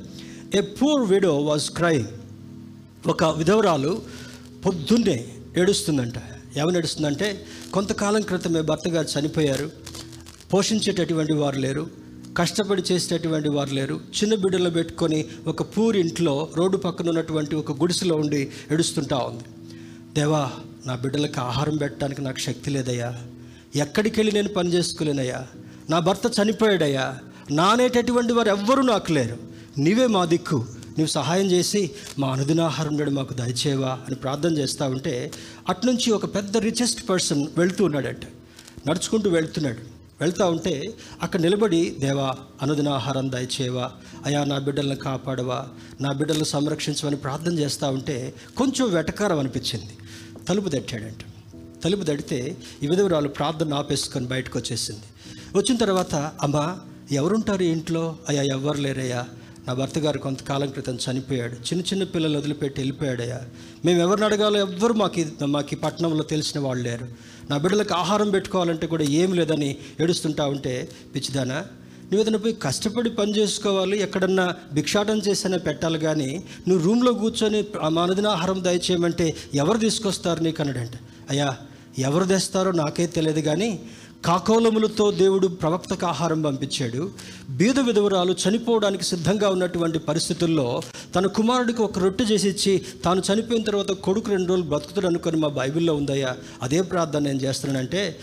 A 0.57 0.61
poor 0.61 1.09
widow 1.09 1.37
was 1.37 1.69
crying 1.69 2.05
ఒక 3.07 3.23
విధవరాలు 3.23 4.01
పొద్దున్నే 4.65 5.27
ఏడుస్తుందంట. 5.57 6.13
ఏమని 6.57 6.77
ఏడుస్తుందంటే 6.77 7.45
కొంతకాలం 7.73 8.21
క్రితమే 8.21 8.61
భర్త 8.61 8.89
గారు 8.89 9.19
చనిపోయారు. 9.19 9.71
పోషించేటటువంటి 10.53 11.33
వారు 11.33 11.59
లేరు. 11.59 11.89
కష్టపడి 12.37 12.83
చేసేటటువంటి 12.91 13.49
వారు 13.49 13.73
లేరు. 13.73 13.95
చిన్న 13.95 14.35
బిడ్డలు 14.35 14.69
పెట్టుకొని 14.69 15.25
ఒక 15.47 15.61
పూరి 15.61 15.99
ఇంట్లో 15.99 16.49
రోడ్డు 16.55 16.77
పక్కన 16.77 17.09
ఉన్నటువంటి 17.09 17.55
ఒక 17.55 17.71
గుడిసెలో 17.71 18.15
ఉండి 18.15 18.51
ఏడుస్తుంటా 18.71 19.17
ఉంది. 19.17 19.43
దేవా 20.13 20.51
నా 20.85 20.95
బిడ్డలకు 20.95 21.41
ఆహారం 21.41 21.77
పెట్టడానికి 21.77 22.21
నాకు 22.21 22.39
శక్తి 22.39 22.69
లేదయ్యా. 22.69 23.17
ఎక్కడికి 23.75 24.19
వెళ్ళి 24.19 24.33
నేను 24.33 24.47
పని 24.47 24.73
చేసుకోలేనయ్యా? 24.73 25.47
నా 25.89 25.99
భర్త 25.99 26.39
చనిపోయాడయ్యా. 26.39 27.19
నానేటటువంటి 27.51 28.33
వారు 28.33 28.49
ఎవ్వరూ 28.49 28.81
నాకు 28.81 29.11
లేరు. 29.11 29.37
నీవే 29.77 30.07
మా 30.07 30.25
దిక్కు. 30.25 30.55
నువ్వు 30.87 31.11
సహాయం 31.11 31.51
చేసి 31.51 31.91
మా 32.19 32.31
అనుదినాహారం 32.31 32.97
నాడు 32.97 33.09
మాకు 33.09 33.33
దయచేవా 33.33 33.89
అని 33.89 34.15
ప్రార్థన 34.15 34.57
చేస్తూ 34.57 34.85
ఉంటే 34.85 35.31
అట్నుంచి 35.69 36.11
ఒక 36.11 36.35
పెద్ద 36.35 36.57
రిచెస్ట్ 36.57 37.09
పర్సన్ 37.09 37.47
వెళ్తూ 37.57 37.85
ఉన్నాడట. 37.85 38.25
నడుచుకుంటూ 38.87 39.29
వెళ్తున్నాడు. 39.29 39.77
వెళ్తూ 40.21 40.45
ఉంటే 40.45 40.93
అక్కడ 41.21 41.39
నిలబడి 41.39 41.95
దేవా 41.99 42.35
అనుదినాహారం 42.61 43.31
దయచేవా. 43.31 43.91
అయా 44.25 44.43
నా 44.43 44.59
బిడ్డలను 44.59 44.95
కాపాడవా. 44.95 45.67
నా 46.01 46.11
బిడ్డలను 46.11 46.43
సంరక్షించమని 46.43 47.15
ప్రార్థన 47.15 47.59
చేస్తూ 47.59 47.87
ఉంటే 47.87 48.33
కొంచెం 48.57 48.93
వెటకారం 48.93 49.39
అనిపించింది. 49.39 49.97
తలుపు 50.49 50.69
తట్టాడంట. 50.69 51.36
తలుపు 51.83 52.03
తడితే 52.03 52.57
ఈ 52.83 52.87
విధవరాలు 52.87 53.27
ప్రార్థన 53.27 53.73
ఆపేసుకొని 53.73 54.27
బయటకు 54.27 54.59
వచ్చేసింది 54.59 55.05
వచ్చిన 55.55 55.77
తర్వాత 55.77 56.15
అమ్మా 56.15 56.77
ఎవరుంటారు 57.11 57.63
ఇంట్లో? 57.63 58.15
అయ్యా 58.29 58.43
ఎవ్వరు 58.43 58.77
లేరయ్యా. 58.77 59.25
నా 59.67 59.73
భర్త 59.73 59.99
గారు 59.99 60.17
కొంతకాలం 60.17 60.69
క్రితం 60.69 60.97
చనిపోయాడు. 61.05 61.53
చిన్న 61.53 61.81
చిన్న 61.81 62.03
పిల్లలు 62.03 62.37
వదిలిపెట్టి 62.37 62.81
వెళ్ళిపోయాడయ్యా. 62.81 63.41
మేము 63.85 63.99
ఎవరిని 64.01 64.25
అడగాలో 64.25 64.59
ఎవ్వరు 64.59 64.93
మాకు 64.93 65.45
మాకు 65.45 65.75
పట్టణంలో 65.75 66.23
తెలిసిన 66.23 66.59
వాళ్ళు 66.59 66.83
లేరు. 66.83 67.07
నా 67.49 67.57
బిడ్డలకు 67.57 67.93
ఆహారం 67.93 68.29
పెట్టుకోవాలంటే 68.29 68.87
కూడా 68.87 69.03
ఏం 69.03 69.33
లేదని 69.33 69.77
ఏడుస్తుంటా 69.99 70.45
ఉంటే 70.45 70.89
పిచ్చిదానా 71.15 71.65
నువ్వు 72.11 72.21
ఏదైనా 72.21 72.37
పోయి 72.37 72.55
కష్టపడి 72.55 73.09
పని 73.09 73.37
చేసుకోవాలి 73.37 74.01
ఎక్కడన్నా 74.01 74.55
భిక్షాటం 74.73 75.17
చేసినా 75.17 75.57
పెట్టాలి 75.57 75.99
కానీ 75.99 76.43
నువ్వు 76.67 76.85
రూమ్లో 76.85 77.13
కూర్చొని 77.13 77.63
మానదిన 77.89 78.27
ఆహారం 78.27 78.63
దయచేయమంటే 78.63 79.35
ఎవరు 79.53 79.77
తీసుకొస్తారు 79.77 80.43
నీకు? 80.43 80.61
అన్నాడంటే. 80.61 80.99
అయ్యా 81.29 81.57
ఎవరు 81.97 82.23
తెస్తారో 82.23 82.71
నాకే 82.71 83.07
తెలియదు 83.07 83.39
కానీ 83.39 83.79
కాకోలములతో 84.25 85.11
దేవుడు 85.11 85.47
ప్రవక్తకు 85.47 86.05
ఆహారం 86.05 86.41
పంపించాడు. 86.41 87.11
బీద 87.49 87.79
విధవరాలు 87.79 88.35
చనిపోవడానికి 88.49 89.03
సిద్ధంగా 89.03 89.49
ఉన్నటువంటి 89.49 89.99
పరిస్థితుల్లో 89.99 90.81
తన 91.15 91.25
కుమారుడికి 91.25 91.81
ఒక 91.81 91.99
రొట్టె 91.99 92.23
చేసి 92.23 92.49
ఇచ్చి 92.49 92.81
తాను 93.05 93.21
చనిపోయిన 93.33 93.63
తర్వాత 93.63 93.91
కొడుకు 93.91 94.29
రెండు 94.29 94.49
రోజులు 94.49 94.67
బ్రతుకుతాడు 94.67 95.07
అనుకొని 95.07 95.37
మా 95.37 95.47
బైబిల్లో 95.47 95.95
ఉందయ్యా. 95.95 96.37
అదే 96.61 96.81
ప్రార్థన 96.81 97.19
నేను 97.19 97.39
చేస్తున్నానంటే 97.39 98.19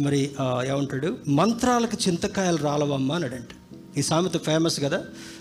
మరి 0.00 0.30
ఏమంటాడు? 0.66 1.16
మంత్రాలకు 1.28 2.08
చింతకాయలు 2.08 2.56
రాలవమ్మా 2.56 3.14
అన్నాడంట. 3.14 3.78
ఈ 3.98 4.02
సామెత 4.02 4.44
ఫేమస్ 4.44 4.80
కదా? 4.80 4.96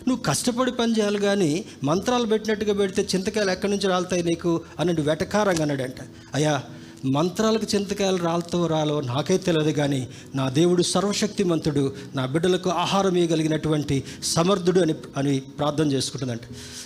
నువ్వు 0.08 0.24
కష్టపడి 0.24 0.72
పని 0.72 0.94
చేయాలి 0.94 1.20
కానీ 1.20 1.66
మంత్రాలు 1.84 2.26
పెట్టినట్టుగా 2.26 2.74
పెడితే 2.74 3.08
చింతకాయలు 3.16 3.52
ఎక్కడి 3.52 3.72
నుంచి 3.72 3.90
రాలుతాయి 3.90 4.24
నీకు? 4.24 4.62
అన్నట్టు 4.80 5.02
వెటకారంగా 5.02 5.62
అన్నాడంట. 5.62 5.96
అయ్యా 6.34 6.64
మంత్రాలకు 7.06 7.76
చింతకాయలు 7.76 8.18
రాలతో 8.18 8.68
రాలో 8.68 9.02
నాకే 9.02 9.38
తెలియదు 9.38 9.70
కానీ 9.70 10.08
నా 10.36 10.50
దేవుడు 10.50 10.84
సర్వశక్తిమంతుడు 10.84 11.94
నా 12.16 12.26
బిడ్డలకు 12.26 12.70
ఆహారం 12.70 13.16
ఇవ్వగలిగినటువంటి 13.16 14.04
సమర్థుడు 14.24 14.80
అని 14.80 14.94
అని 15.18 15.40
ప్రార్థన 15.40 15.92
చేసుకుంటుందంట. 15.92 16.40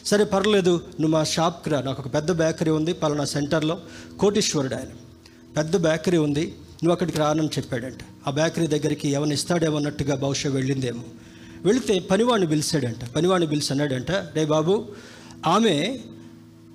సరే 0.06 0.24
పర్లేదు 0.24 0.70
నువ్వు 0.70 1.08
మా 1.08 1.24
షాప్కి 1.24 1.70
రా. 1.70 1.82
నాకు 1.82 2.02
ఒక 2.02 2.14
పెద్ద 2.14 2.32
బేకరీ 2.32 2.72
ఉంది 2.72 2.94
పలానా 2.94 3.26
సెంటర్లో. 3.26 3.78
కోటీశ్వరుడు 4.20 4.76
ఆయన 4.76 4.88
పెద్ద 5.58 5.78
బేకరీ 5.78 6.18
ఉంది 6.18 6.46
నువ్వు 6.48 6.92
అక్కడికి 6.92 7.18
రానని 7.18 7.48
చెప్పాడంట. 7.48 8.00
ఆ 8.28 8.32
బేకరీ 8.32 8.68
దగ్గరికి 8.68 9.10
ఎవరిని 9.10 9.36
ఇస్తాడేమో 9.36 9.78
అన్నట్టుగా 9.78 10.16
బహుశా 10.16 10.50
వెళ్ళిందేమో. 10.50 11.04
వెళితే 11.66 12.00
పనివాణ్ణి 12.00 12.48
పిలిచాడంట. 12.48 13.10
పనివాణ్ణి 13.16 13.48
పిలిచి 13.48 13.68
అన్నాడంట 13.72 14.12
రే 14.12 14.46
బాబు 14.46 14.86
ఆమె 15.46 16.00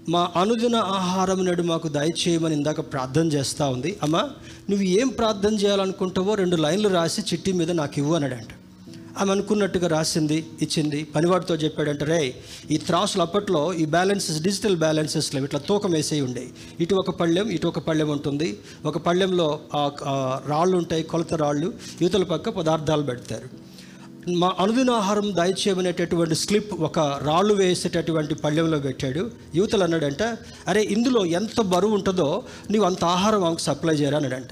మా 0.08 0.30
అనుదిన 0.36 0.76
ఆహారం 0.76 1.44
నాడు 1.44 1.62
మాకు 1.62 1.88
దయచేయమని 1.88 2.54
ఇందాక 2.54 2.80
ప్రార్థన 2.80 3.26
చేస్తూ 3.26 3.64
ఉంది. 3.70 3.98
అమ్మ 4.02 4.16
నువ్వు 4.70 4.84
ఏం 4.86 5.08
ప్రార్థన 5.08 5.54
చేయాలనుకుంటావో 5.54 6.34
రెండు 6.34 6.56
లైన్లు 6.56 6.88
రాసి 6.88 7.20
చిట్టి 7.20 7.52
మీద 7.52 7.70
నాకు 7.70 7.92
ఇవ్వు 7.98 8.14
అన్నాడంట. 8.14 8.52
ఆమె 9.18 9.30
అనుకున్నట్టుగా 9.32 9.88
రాసింది 9.88 10.46
ఇచ్చింది 10.62 11.04
పనివాడితో 11.14 11.54
చెప్పాడంట 11.54 12.02
రే 12.02 12.34
ఈ 12.70 12.76
త్రాసులు 12.76 13.22
అప్పట్లో 13.22 13.74
ఈ 13.74 13.84
బ్యాలెన్సెస్ 13.84 14.40
డిజిటల్ 14.42 14.76
బ్యాలెన్సెస్లో 14.76 15.44
ఇట్లా 15.44 15.60
తూకం 15.68 15.90
వేసే 15.90 16.20
ఉండే. 16.20 16.46
ఇటు 16.80 16.94
ఒక 16.94 17.10
పళ్ళెం 17.10 17.48
ఇటు 17.48 17.68
ఒక 17.68 17.78
పళ్ళెం 17.78 18.10
ఉంటుంది. 18.10 18.58
ఒక 18.84 18.98
పళ్ళెంలో 18.98 19.60
రాళ్ళు 20.46 20.76
ఉంటాయి 20.76 21.02
కొలత 21.02 21.34
రాళ్ళు. 21.34 21.72
యువతల 22.02 22.22
పక్క 22.22 22.48
పదార్థాలు 22.48 23.02
పెడతారు. 23.02 23.48
మా 24.28 24.52
అనుదిన 24.58 24.90
ఆహారం 24.90 25.34
దయచేయమనేటటువంటి 25.34 26.34
స్లిప్ 26.34 26.72
ఒక 26.72 26.98
రాళ్ళు 26.98 27.54
వేసేటటువంటి 27.54 28.34
పళ్ళెంలో 28.34 28.78
పెట్టాడు. 28.78 29.30
యువతలు 29.54 29.84
అన్నాడంట 29.84 30.22
అరే 30.68 30.82
ఇందులో 30.82 31.26
ఎంత 31.26 31.60
బరువు 31.60 31.94
ఉంటుందో 31.94 32.44
నీవు 32.70 32.84
అంత 32.84 33.04
ఆహారం 33.04 33.44
ఆమెకు 33.44 33.60
సప్లై 33.60 33.94
చేయరా 33.94 34.16
అన్నాడంట. 34.16 34.46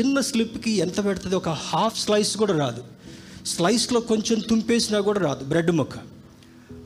చిన్న 0.00 0.20
స్లిప్కి 0.20 0.70
ఎంత 0.70 1.04
పెడుతుంది 1.04 1.36
ఒక 1.36 1.48
హాఫ్ 1.48 1.98
స్లైస్ 1.98 2.36
కూడా 2.36 2.58
రాదు. 2.58 2.84
స్లైస్లో 3.46 4.00
కొంచెం 4.00 4.38
తుంపేసినా 4.38 5.00
కూడా 5.00 5.20
రాదు 5.20 5.44
బ్రెడ్ 5.44 5.70
ముక్క. 5.70 5.96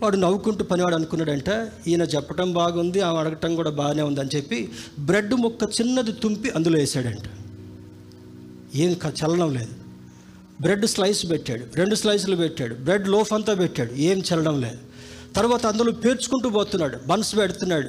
వాడు 0.02 0.16
నవ్వుకుంటూ 0.16 0.64
పనివాడు 0.64 0.94
అనుకున్నాడంట 0.94 1.68
ఈయన 1.86 2.02
చెప్పటం 2.02 2.52
బాగుంది 2.52 3.00
ఆమె 3.00 3.18
అడగటం 3.18 3.56
కూడా 3.56 3.70
బాగానే 3.70 4.02
ఉందని 4.02 4.30
చెప్పి 4.36 4.72
బ్రెడ్ 4.98 5.34
ముక్క 5.34 5.80
చిన్నది 5.80 6.12
తుంపి 6.12 6.50
అందులో 6.50 6.78
వేసాడంట. 6.78 7.24
ఏం 8.74 8.94
క- 8.94 9.12
చలనం 9.24 9.54
లేదు. 9.54 9.83
బ్రెడ్ 10.60 10.86
స్లైస్ 10.86 11.30
పెట్టాడు 11.30 11.64
రెండు 11.74 11.94
స్లైసులు 11.94 12.36
పెట్టాడు 12.36 12.74
బ్రెడ్ 12.74 13.08
లోఫ్ 13.08 13.32
అంతా 13.32 13.54
పెట్టాడు 13.54 13.92
ఏం 13.92 14.18
చల్లడం 14.18 14.60
లేదు. 14.60 14.78
తర్వాత 15.36 15.66
అందులో 15.66 15.92
పేర్చుకుంటూ 15.92 16.48
పోతున్నాడు 16.48 16.98
బన్స్ 17.06 17.36
పెడుతున్నాడు. 17.36 17.88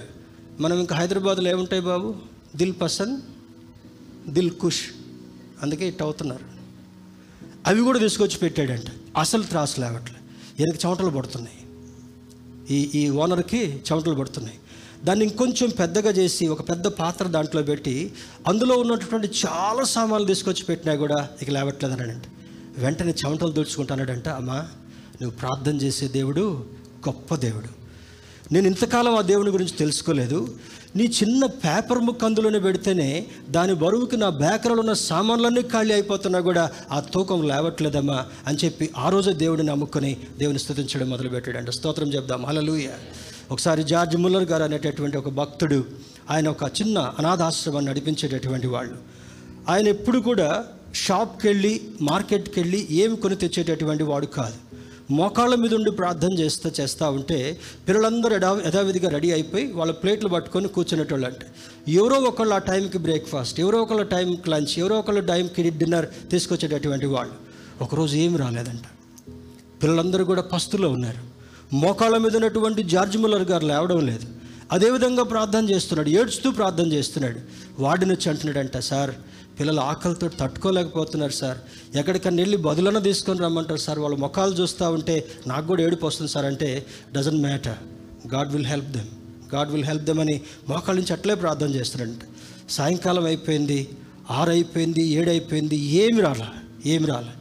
మనం 0.59 0.79
ఇంకా 0.79 0.95
హైదరాబాద్లో 0.95 1.49
ఏముంటాయి 1.49 1.81
బాబు? 1.81 2.15
దిల్ 2.55 2.73
పసంద్ 2.81 3.21
దిల్ 4.29 4.51
కుష్ 4.51 4.81
అందుకే 5.61 5.87
ఇట్ 5.87 6.01
అవుతున్నారు. 6.01 6.45
అవి 7.67 7.81
కూడా 7.81 7.99
తీసుకొచ్చి 7.99 8.37
పెట్టాడంట. 8.37 8.89
అసలు 9.17 9.43
త్రాసు 9.43 9.81
లేవట్లే. 9.81 10.19
ఈయనకి 10.59 10.87
చెమటలు 10.87 11.09
పడుతున్నాయి. 11.09 11.57
ఈ 12.75 12.89
ఈ 12.95 13.09
ఓనర్కి 13.09 13.83
చెమటలు 13.91 14.15
పడుతున్నాయి. 14.15 14.57
దాన్ని 15.03 15.25
ఇంకొంచెం 15.25 15.69
పెద్దగా 15.69 16.09
చేసి 16.11 16.47
ఒక 16.47 16.69
పెద్ద 16.69 16.87
పాత్ర 16.87 17.27
దాంట్లో 17.27 17.61
పెట్టి 17.63 18.13
అందులో 18.47 18.75
ఉన్నటువంటి 18.75 19.27
చాలా 19.27 19.83
సామాన్లు 19.83 20.27
తీసుకొచ్చి 20.27 20.63
పెట్టినా 20.63 20.95
కూడా 20.95 21.29
ఇక 21.41 21.49
లేవట్లేదు 21.49 21.93
అన్నాడంట 21.93 22.23
వెంటనే 22.77 23.13
చెమటలు 23.25 23.51
దూడ్చుకుంటానాడంట 23.51 24.29
అమ్మా 24.29 24.55
నువ్వు 25.21 25.31
ప్రార్థన 25.31 25.75
చేసే 25.75 26.07
దేవుడు 26.07 26.65
గొప్ప 27.07 27.35
దేవుడు. 27.35 27.85
నేను 28.53 28.67
ఇంతకాలం 28.67 29.15
ఆ 29.15 29.21
దేవుని 29.21 29.49
గురించి 29.49 29.71
తెలుసుకోలేదు. 29.71 30.55
నీ 30.95 31.03
చిన్న 31.03 31.45
పేపర్ 31.45 31.99
ముక్క 31.99 32.25
అందులోనే 32.25 32.59
పెడితేనే 32.59 33.25
దాని 33.49 33.73
బరువుకి 33.73 34.17
నా 34.17 34.29
బేకరలో 34.29 34.75
ఉన్న 34.75 34.93
సామాన్లన్నీ 34.93 35.61
ఖాళీ 35.61 35.93
అయిపోతున్నా 35.93 36.39
కూడా 36.39 36.71
ఆ 36.91 36.99
తూకం 36.99 37.47
లేవట్లేదమ్మా 37.47 38.25
అని 38.47 38.57
చెప్పి 38.65 38.89
ఆ 38.97 39.09
రోజు 39.09 39.31
దేవుడిని 39.31 39.67
నమ్ముకొని 39.67 40.17
దేవుని 40.37 40.59
స్థుతించడం 40.59 41.09
మొదలుపెట్టాడంట. 41.09 41.69
స్తోత్రం 41.69 42.13
చెప్దాం. 42.13 42.45
అలలుయ 42.45 42.87
ఒకసారి 43.51 43.83
జార్జ్ 43.83 44.17
ముల్లర్ 44.17 44.43
గారు 44.43 44.63
అనేటటువంటి 44.63 45.17
ఒక 45.17 45.29
భక్తుడు 45.29 45.85
ఆయన 46.29 46.47
ఒక 46.47 46.63
చిన్న 46.63 47.13
అనాథాశ్రమాన్ని 47.19 47.91
నడిపించేటటువంటి 47.91 48.67
వాళ్ళు. 48.67 48.95
ఆయన 49.69 49.87
ఎప్పుడు 49.87 50.19
కూడా 50.19 50.65
షాప్కి 50.95 51.47
వెళ్ళి 51.47 51.81
మార్కెట్కి 52.01 52.59
వెళ్ళి 52.59 52.87
ఏమి 52.91 53.15
కొని 53.15 53.35
తెచ్చేటటువంటి 53.35 54.03
వాడు 54.03 54.25
కాదు. 54.25 54.55
మోకాళ్ళ 55.11 55.55
మీద 55.55 55.73
ఉండి 55.73 55.91
ప్రార్థన 55.91 56.33
చేస్తూ 56.33 56.71
చేస్తూ 56.79 57.11
ఉంటే 57.11 57.57
పిల్లలందరూ 57.87 58.35
యథా 58.35 58.61
యథావిధిగా 58.67 59.09
రెడీ 59.09 59.31
అయిపోయి 59.31 59.71
వాళ్ళ 59.71 59.91
ప్లేట్లు 59.91 60.29
పట్టుకొని 60.29 60.67
కూర్చునేటోళ్ళు 60.67 61.27
అంటే 61.27 61.45
ఎవరో 61.87 62.15
ఒకళ్ళు 62.15 62.55
ఆ 62.55 62.57
టైంకి 62.57 62.97
బ్రేక్ఫాస్ట్ 62.97 63.59
ఎవరో 63.59 63.81
ఒకళ్ళ 63.81 64.01
టైంకి 64.01 64.49
లంచ్ 64.49 64.79
ఎవరో 64.79 64.99
ఒకళ్ళ 64.99 65.19
టైంకి 65.19 65.69
డిన్నర్ 65.69 66.05
తీసుకొచ్చేటటువంటి 66.31 67.05
వాళ్ళు. 67.05 67.33
ఒకరోజు 67.83 68.15
ఏమి 68.15 68.37
రాలేదంట. 68.37 68.83
పిల్లలందరూ 69.83 70.25
కూడా 70.25 70.41
పస్తులో 70.41 70.89
ఉన్నారు. 70.89 71.35
మోకాళ్ళ 71.75 72.17
మీద 72.17 72.35
ఉన్నటువంటి 72.35 72.83
జార్జ్ 72.83 73.17
ముల్లర్ 73.17 73.43
గారు 73.43 73.65
లేవడం 73.65 74.05
లేదు. 74.05 74.25
అదేవిధంగా 74.71 75.23
ప్రార్థన 75.23 75.69
చేస్తున్నాడు 75.69 76.09
ఏడ్చుతూ 76.09 76.51
ప్రార్థన 76.51 76.93
చేస్తున్నాడు. 76.93 77.39
వాడిని 77.79 78.11
వచ్చి 78.11 78.29
అంటున్నాడంట 78.29 78.77
సార్ 78.77 79.15
పిల్లలు 79.59 79.79
ఆకలితో 79.79 80.27
తట్టుకోలేకపోతున్నారు 80.39 81.31
సార్. 81.31 81.57
ఎక్కడికన్నా 81.97 82.41
వెళ్ళి 82.41 82.57
బదులన 82.57 82.99
తీసుకొని 82.99 83.39
రమ్మంటారు 83.39 83.79
సార్. 83.79 83.99
వాళ్ళ 83.99 84.15
ముఖాలు 84.25 84.53
చూస్తూ 84.55 84.91
ఉంటే 84.91 85.15
నాకు 85.47 85.67
కూడా 85.67 85.83
ఏడుపు 85.83 86.05
వస్తుంది 86.07 86.31
సార్. 86.31 86.45
అంటే 86.45 86.69
doesn't 87.13 87.41
matter 87.41 87.79
God 88.33 88.51
will 88.53 88.65
help 88.65 88.89
them 88.97 89.11
God 89.55 89.71
will 89.71 89.85
help 89.85 90.03
them 90.03 90.19
అని 90.19 90.41
మోకాళ్ళ 90.69 90.99
నుంచి 90.99 91.13
అట్లే 91.13 91.35
ప్రార్థన 91.35 91.69
చేస్తారంట. 91.75 92.21
సాయంకాలం 92.69 93.25
అయిపోయింది 93.25 93.79
ఆరు 94.31 94.49
అయిపోయింది 94.49 95.01
ఏడు 95.17 95.29
అయిపోయింది 95.29 95.75
ఏమి 95.75 96.21
రాలా 96.21 96.49
ఏమి 96.85 97.07
రాలా. 97.07 97.33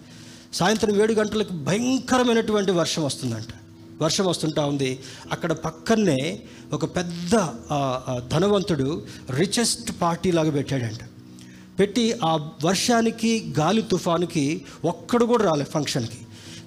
సాయంత్రం 0.54 1.02
ఏడు 1.02 1.12
గంటలకు 1.12 1.52
భయంకరమైనటువంటి 1.68 2.72
వర్షం 2.72 3.04
వస్తుందంట. 3.04 3.52
వర్షం 4.02 4.26
వస్తుంటా 4.26 4.62
ఉంది. 4.66 4.90
అక్కడ 5.32 5.52
పక్కనే 5.52 6.20
ఒక 6.72 6.84
పెద్ద 6.96 7.32
ధనవంతుడు 8.32 8.88
రిచెస్ట్ 9.36 9.90
పార్టీ 10.02 10.30
లాగా 10.32 10.50
పెట్టాడంట. 10.50 11.02
పెట్టి 11.78 12.12
ఆ 12.12 12.50
వర్షానికి 12.64 13.54
గాలి 13.58 13.82
తుఫానుకి 13.82 14.64
ఒక్కడు 14.84 15.24
కూడా 15.24 15.44
రాలే 15.44 15.64
ఫంక్షన్కి. 15.64 16.20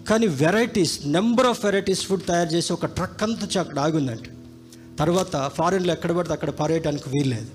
కానీ 0.10 0.28
varieties 0.28 1.08
number 1.08 1.46
of 1.46 1.66
varieties 1.66 2.06
food 2.06 2.26
తయారు 2.28 2.50
చేసి 2.50 2.74
ఒక 2.74 2.86
ట్రక్ 2.86 3.24
అంతా 3.24 3.62
అక్కడ 3.62 3.80
ఆగుందంట. 3.80 4.28
తర్వాత 5.00 5.52
ఫారెన్లో 5.56 5.94
ఎక్కడ 5.94 6.12
పడితే 6.12 6.34
అక్కడ 6.34 6.50
పారేయడానికి 6.50 7.10
వీల్లేదు. 7.10 7.48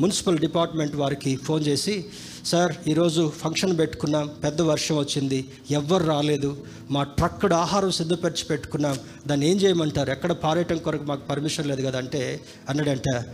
మున్సిపల్ 0.00 0.38
డిపార్ట్మెంట్ 0.38 0.96
వారికి 0.96 1.36
ఫోన్ 1.36 1.66
చేసి 1.66 2.04
సార్ 2.44 2.72
ఈరోజు 2.88 3.32
ఫంక్షన్ 3.40 3.78
పెట్టుకున్నాం 3.78 4.30
పెద్ద 4.44 4.60
వర్షం 4.62 4.96
వచ్చింది 4.98 5.44
ఎవ్వరు 5.70 6.04
రాలేదు 6.04 6.64
మా 6.90 7.02
ట్రక్కుడు 7.02 7.54
ఆహారం 7.54 7.90
సిద్ధపరిచి 7.90 8.44
పెట్టుకున్నాం 8.44 8.96
దాన్ని 9.26 9.50
ఏం 9.50 9.56
చేయమంటారు 9.56 10.10
ఎక్కడ 10.10 10.32
పారేయటం 10.32 10.78
కొరకు 10.78 11.04
మాకు 11.04 11.20
పర్మిషన్ 11.30 11.68
లేదు 11.68 11.82
కదంటే 11.82 12.40
అన్నాడంట. 12.68 13.24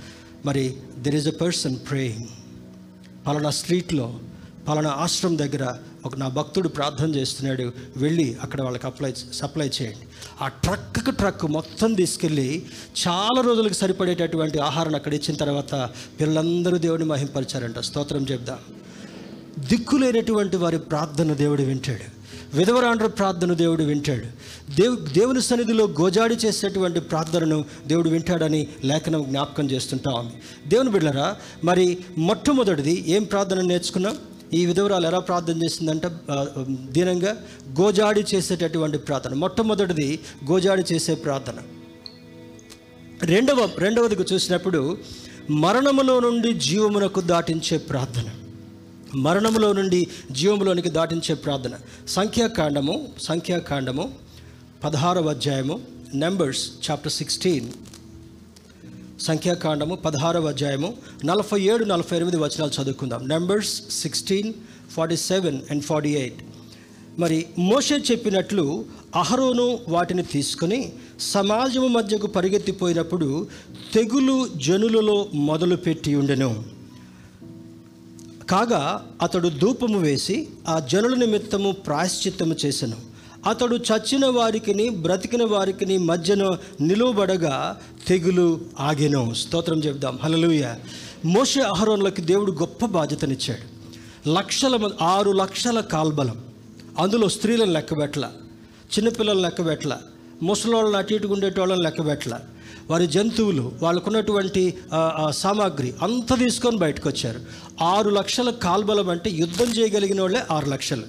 మరి 0.45 0.77
there 0.99 1.15
is 1.15 1.29
a 1.29 1.37
person 1.41 1.77
praying 1.91 2.29
పలానా 3.27 3.51
స్ట్రీట్లో 3.51 4.21
పలానా 4.69 4.91
ఆశ్రమం 4.91 5.39
దగ్గర 5.39 5.75
ఒక 6.07 6.17
నా 6.17 6.29
భక్తుడు 6.29 6.69
ప్రార్థన 6.69 7.15
చేస్తున్నాడు 7.15 7.73
వెళ్ళి 7.97 8.37
అక్కడ 8.43 8.63
వాళ్ళకి 8.63 8.87
అప్లై 8.87 9.15
సప్లై 9.33 9.71
చేయండి. 9.83 10.07
ఆ 10.43 10.49
ట్రక్కు 10.49 11.11
ట్రక్ 11.11 11.45
మొత్తం 11.45 11.95
తీసుకెళ్ళి 11.95 12.65
చాలా 13.09 13.41
రోజులకు 13.41 13.73
సరిపడేటటువంటి 13.73 14.59
ఆహారాన్ని 14.59 14.97
అక్కడ 14.97 15.15
ఇచ్చిన 15.15 15.37
తర్వాత 15.37 15.91
పిల్లలందరూ 16.21 16.79
దేవుడిని 16.79 17.09
మహింపరిచారంట. 17.09 17.79
స్తోత్రం 17.79 18.27
చెప్దాం 18.31 18.59
దిక్కులేనటువంటి 19.69 20.57
వారి 20.57 20.79
ప్రార్థన 20.79 21.33
దేవుడు 21.33 21.63
వింటాడు. 21.63 22.16
విధవరాండ్ర 22.55 23.07
ప్రార్థన 23.07 23.53
దేవుడు 23.53 23.83
వింటాడు. 23.83 24.27
దేవు 24.75 24.97
దేవుని 24.97 25.43
సన్నిధిలో 25.43 25.85
గోజాడి 25.85 26.35
చేసేటువంటి 26.35 27.01
ప్రార్థనను 27.01 27.65
దేవుడు 27.87 28.09
వింటాడని 28.09 28.67
లేఖనం 28.85 29.25
జ్ఞాపకం 29.29 29.71
చేస్తుంటా 29.71 30.11
ఉంది. 30.11 30.33
దేవుని 30.69 30.91
బిడ్డరా 30.91 31.37
మరి 31.65 31.99
మొట్టమొదటిది 32.19 33.05
ఏం 33.09 33.25
ప్రార్థన 33.25 33.61
నేర్చుకున్నాం? 33.61 34.17
ఈ 34.55 34.67
విధవరాలు 34.67 35.07
ఎలా 35.07 35.19
ప్రార్థన 35.19 35.65
చేసిందంటే? 35.65 36.11
దీనంగా 36.71 37.37
గోజాడి 37.81 38.25
చేసేటటువంటి 38.35 38.99
ప్రార్థన. 38.99 39.35
మొట్టమొదటిది 39.35 40.19
గోజాడి 40.51 40.83
చేసే 40.93 41.15
ప్రార్థన. 41.15 41.55
రెండవ 43.23 43.71
రెండవదికి 43.79 44.35
చూసినప్పుడు 44.35 44.99
మరణములో 45.51 46.21
నుండి 46.21 46.53
జీవమునకు 46.53 47.21
దాటించే 47.21 47.79
ప్రార్థన. 47.79 48.29
మరణములో 49.15 49.73
నుండి 49.73 50.07
జీవములోనికి 50.31 50.89
దాటించే 50.89 51.35
ప్రార్థన. 51.35 51.73
సంఖ్యాకాండము 52.09 53.09
సంఖ్యాకాండము 53.21 54.13
పదహారవ 54.85 55.29
అధ్యాయము 55.31 55.81
నెంబర్స్ 56.15 56.91
చాప్టర్ 56.91 57.13
సిక్స్టీన్ 57.13 57.69
సంఖ్యాకాండము 59.21 59.95
పదహారవ 59.95 60.47
అధ్యాయము 60.47 60.95
నలభై 61.25 61.61
ఏడు 61.61 61.85
నలభై 61.85 62.17
ఎనిమిది 62.17 62.37
వచనాలు 62.37 62.83
చదువుకుందాం. 62.83 63.29
Numbers 63.29 63.83
sixteen 63.91 64.53
forty 64.91 65.17
seven 65.17 65.61
and 65.71 65.83
forty 65.83 66.11
eight 66.11 66.43
మరి 67.19 67.47
మోషే 67.59 67.97
చెప్పినట్లు 68.11 68.85
అహరోను 69.17 69.79
వాటిని 69.89 70.23
తీసుకొని 70.23 70.93
సమాజము 71.21 71.87
మధ్యకు 71.87 72.27
పరిగెత్తిపోయినప్పుడు 72.27 73.47
తెగులు 73.95 74.49
జనులలో 74.57 75.29
మొదలుపెట్టి 75.35 76.15
ఉండెను. 76.15 76.76
కాగా 78.51 79.07
అతడు 79.23 79.49
ధూపము 79.49 79.99
వేసి 79.99 80.49
ఆ 80.69 80.79
జనుల 80.79 81.15
నిమిత్తము 81.15 81.73
ప్రాయశ్చిత్తము 81.73 82.57
చేసెను. 82.67 82.97
అతడు 83.47 83.77
చచ్చిన 83.77 84.27
వారికిని 84.27 84.89
బ్రతికిన 84.89 85.45
వారికిని 85.45 85.99
మధ్యన 85.99 86.57
నిలువబడగా 86.81 87.81
తెగులు 88.07 88.61
ఆగెను. 88.81 89.35
స్తోత్రం 89.35 89.79
చెప్దాం 89.79 90.19
హలలుయ 90.23 90.75
మోషే 91.25 91.61
అహరోన్లకి 91.61 92.23
దేవుడు 92.23 92.53
గొప్ప 92.53 92.87
బాధ్యతనిచ్చాడు. 92.87 93.77
లక్షల 94.29 94.91
ఆరు 95.03 95.31
లక్షల 95.31 95.81
కాల్బలం. 95.81 96.45
అందులో 96.99 97.29
స్త్రీలను 97.29 97.73
లెక్కబెట్టల. 97.73 98.25
చిన్నపిల్లలను 98.99 99.43
లెక్కబెట్టల. 99.43 99.99
ముసలోళ్ళని 100.43 100.97
అటు 100.97 101.15
ఇటుకుండేటోళ్ళని 101.15 101.81
ఉండేటోళ్ళని 101.81 102.35
వారి 102.91 103.07
జంతువులు 103.15 103.73
వాళ్ళకున్నటువంటి 103.83 104.63
సామాగ్రి 105.43 105.91
అంత 106.03 106.39
తీసుకొని 106.39 106.77
బయటకు 106.83 107.07
వచ్చారు 107.09 107.41
ఆరు 107.93 108.11
లక్షల 108.19 108.51
కాల్బలం 108.67 109.09
అంటే 109.15 109.31
యుద్ధం 109.43 109.71
చేయగలిగిన 109.79 110.21
వాళ్ళే 110.21 110.41
ఆరు 110.51 110.69
లక్షలు. 110.75 111.07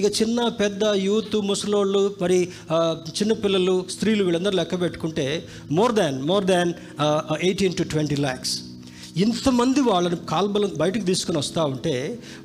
ఇక 0.00 0.06
చిన్న 0.20 0.48
పెద్ద 0.60 0.84
యూత్ 1.06 1.36
ముసలోళ్ళు 1.48 2.02
మరి 2.22 2.38
చిన్నపిల్లలు 3.18 3.76
స్త్రీలు 3.90 4.22
వీళ్ళందరూ 4.24 4.56
లెక్క 4.56 4.80
పెట్టుకుంటే 4.80 5.26
more 5.78 5.92
than 5.98 6.18
more 6.30 6.44
than 6.52 6.72
eighteen 7.48 7.76
to 7.78 7.82
twenty 7.92 8.16
lakhs. 8.26 8.54
ఇంతమంది 9.24 9.80
వాళ్ళని 9.90 10.16
కాల్బలం 10.30 10.72
బయటకు 10.82 11.04
తీసుకుని 11.10 11.38
వస్తూ 11.38 11.64
ఉంటే 11.74 11.94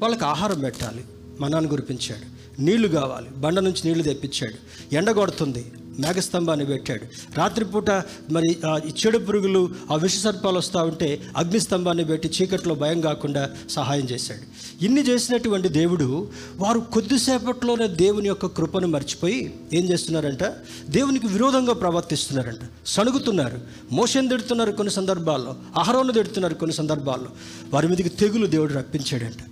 వాళ్ళకి 0.02 0.26
ఆహారం 0.34 0.60
పెట్టాలి. 0.60 1.04
మనాన్ని 1.40 1.70
గురిపించాడు. 1.72 2.26
నీళ్ళు 2.62 2.88
కావాలి. 2.98 3.30
బండ 3.44 3.60
నుంచి 3.68 3.82
నీళ్ళు 3.86 4.04
తెప్పించాడు. 4.04 4.58
ఎండ 4.96 5.12
కొడుతుంది. 5.20 5.64
మేఘస్తంభాన్ని 6.00 6.66
పెట్టాడు. 6.66 7.06
రాత్రిపూట 7.38 7.90
మరి 8.32 8.58
ఆ 8.66 8.78
చెడు 8.78 9.18
పురుగులు 9.18 9.70
ఆ 9.92 9.96
విష 9.96 10.18
సర్పాలు 10.18 10.58
వస్తూ 10.58 10.80
ఉంటే 10.80 11.22
అగ్నిస్తంభాన్ని 11.38 12.06
పెట్టి 12.06 12.32
చీకట్లో 12.42 12.76
భయం 12.76 13.02
కాకుండా 13.02 13.50
సహాయం 13.70 14.10
చేశాడు. 14.10 14.62
ఇన్ని 14.86 15.02
చేసినటువంటి 15.02 15.68
దేవుడు 15.68 16.30
వారు 16.58 16.80
కొద్దిసేపట్లోనే 16.80 17.88
దేవుని 17.88 18.28
యొక్క 18.28 18.46
కృపను 18.46 18.88
మర్చిపోయి 18.88 19.54
ఏం 19.74 19.86
చేస్తున్నారంట? 19.86 20.44
దేవునికి 20.90 21.28
విరోధంగా 21.28 21.74
ప్రవర్తిస్తున్నారంట. 21.74 22.60
సణుగుతున్నారు. 22.86 23.60
మోషన్ 23.92 24.30
తిడుతున్నారు 24.30 24.72
కొన్ని 24.72 24.94
సందర్భాల్లో. 24.94 25.56
ఆహారాన్ని 25.78 26.14
తిడుతున్నారు 26.14 26.54
కొన్ని 26.54 26.76
సందర్భాల్లో. 26.76 27.30
వారి 27.74 27.88
మీదకి 27.88 28.10
తెగులు 28.10 28.48
దేవుడు 28.48 28.74
రప్పించాడంట. 28.74 29.46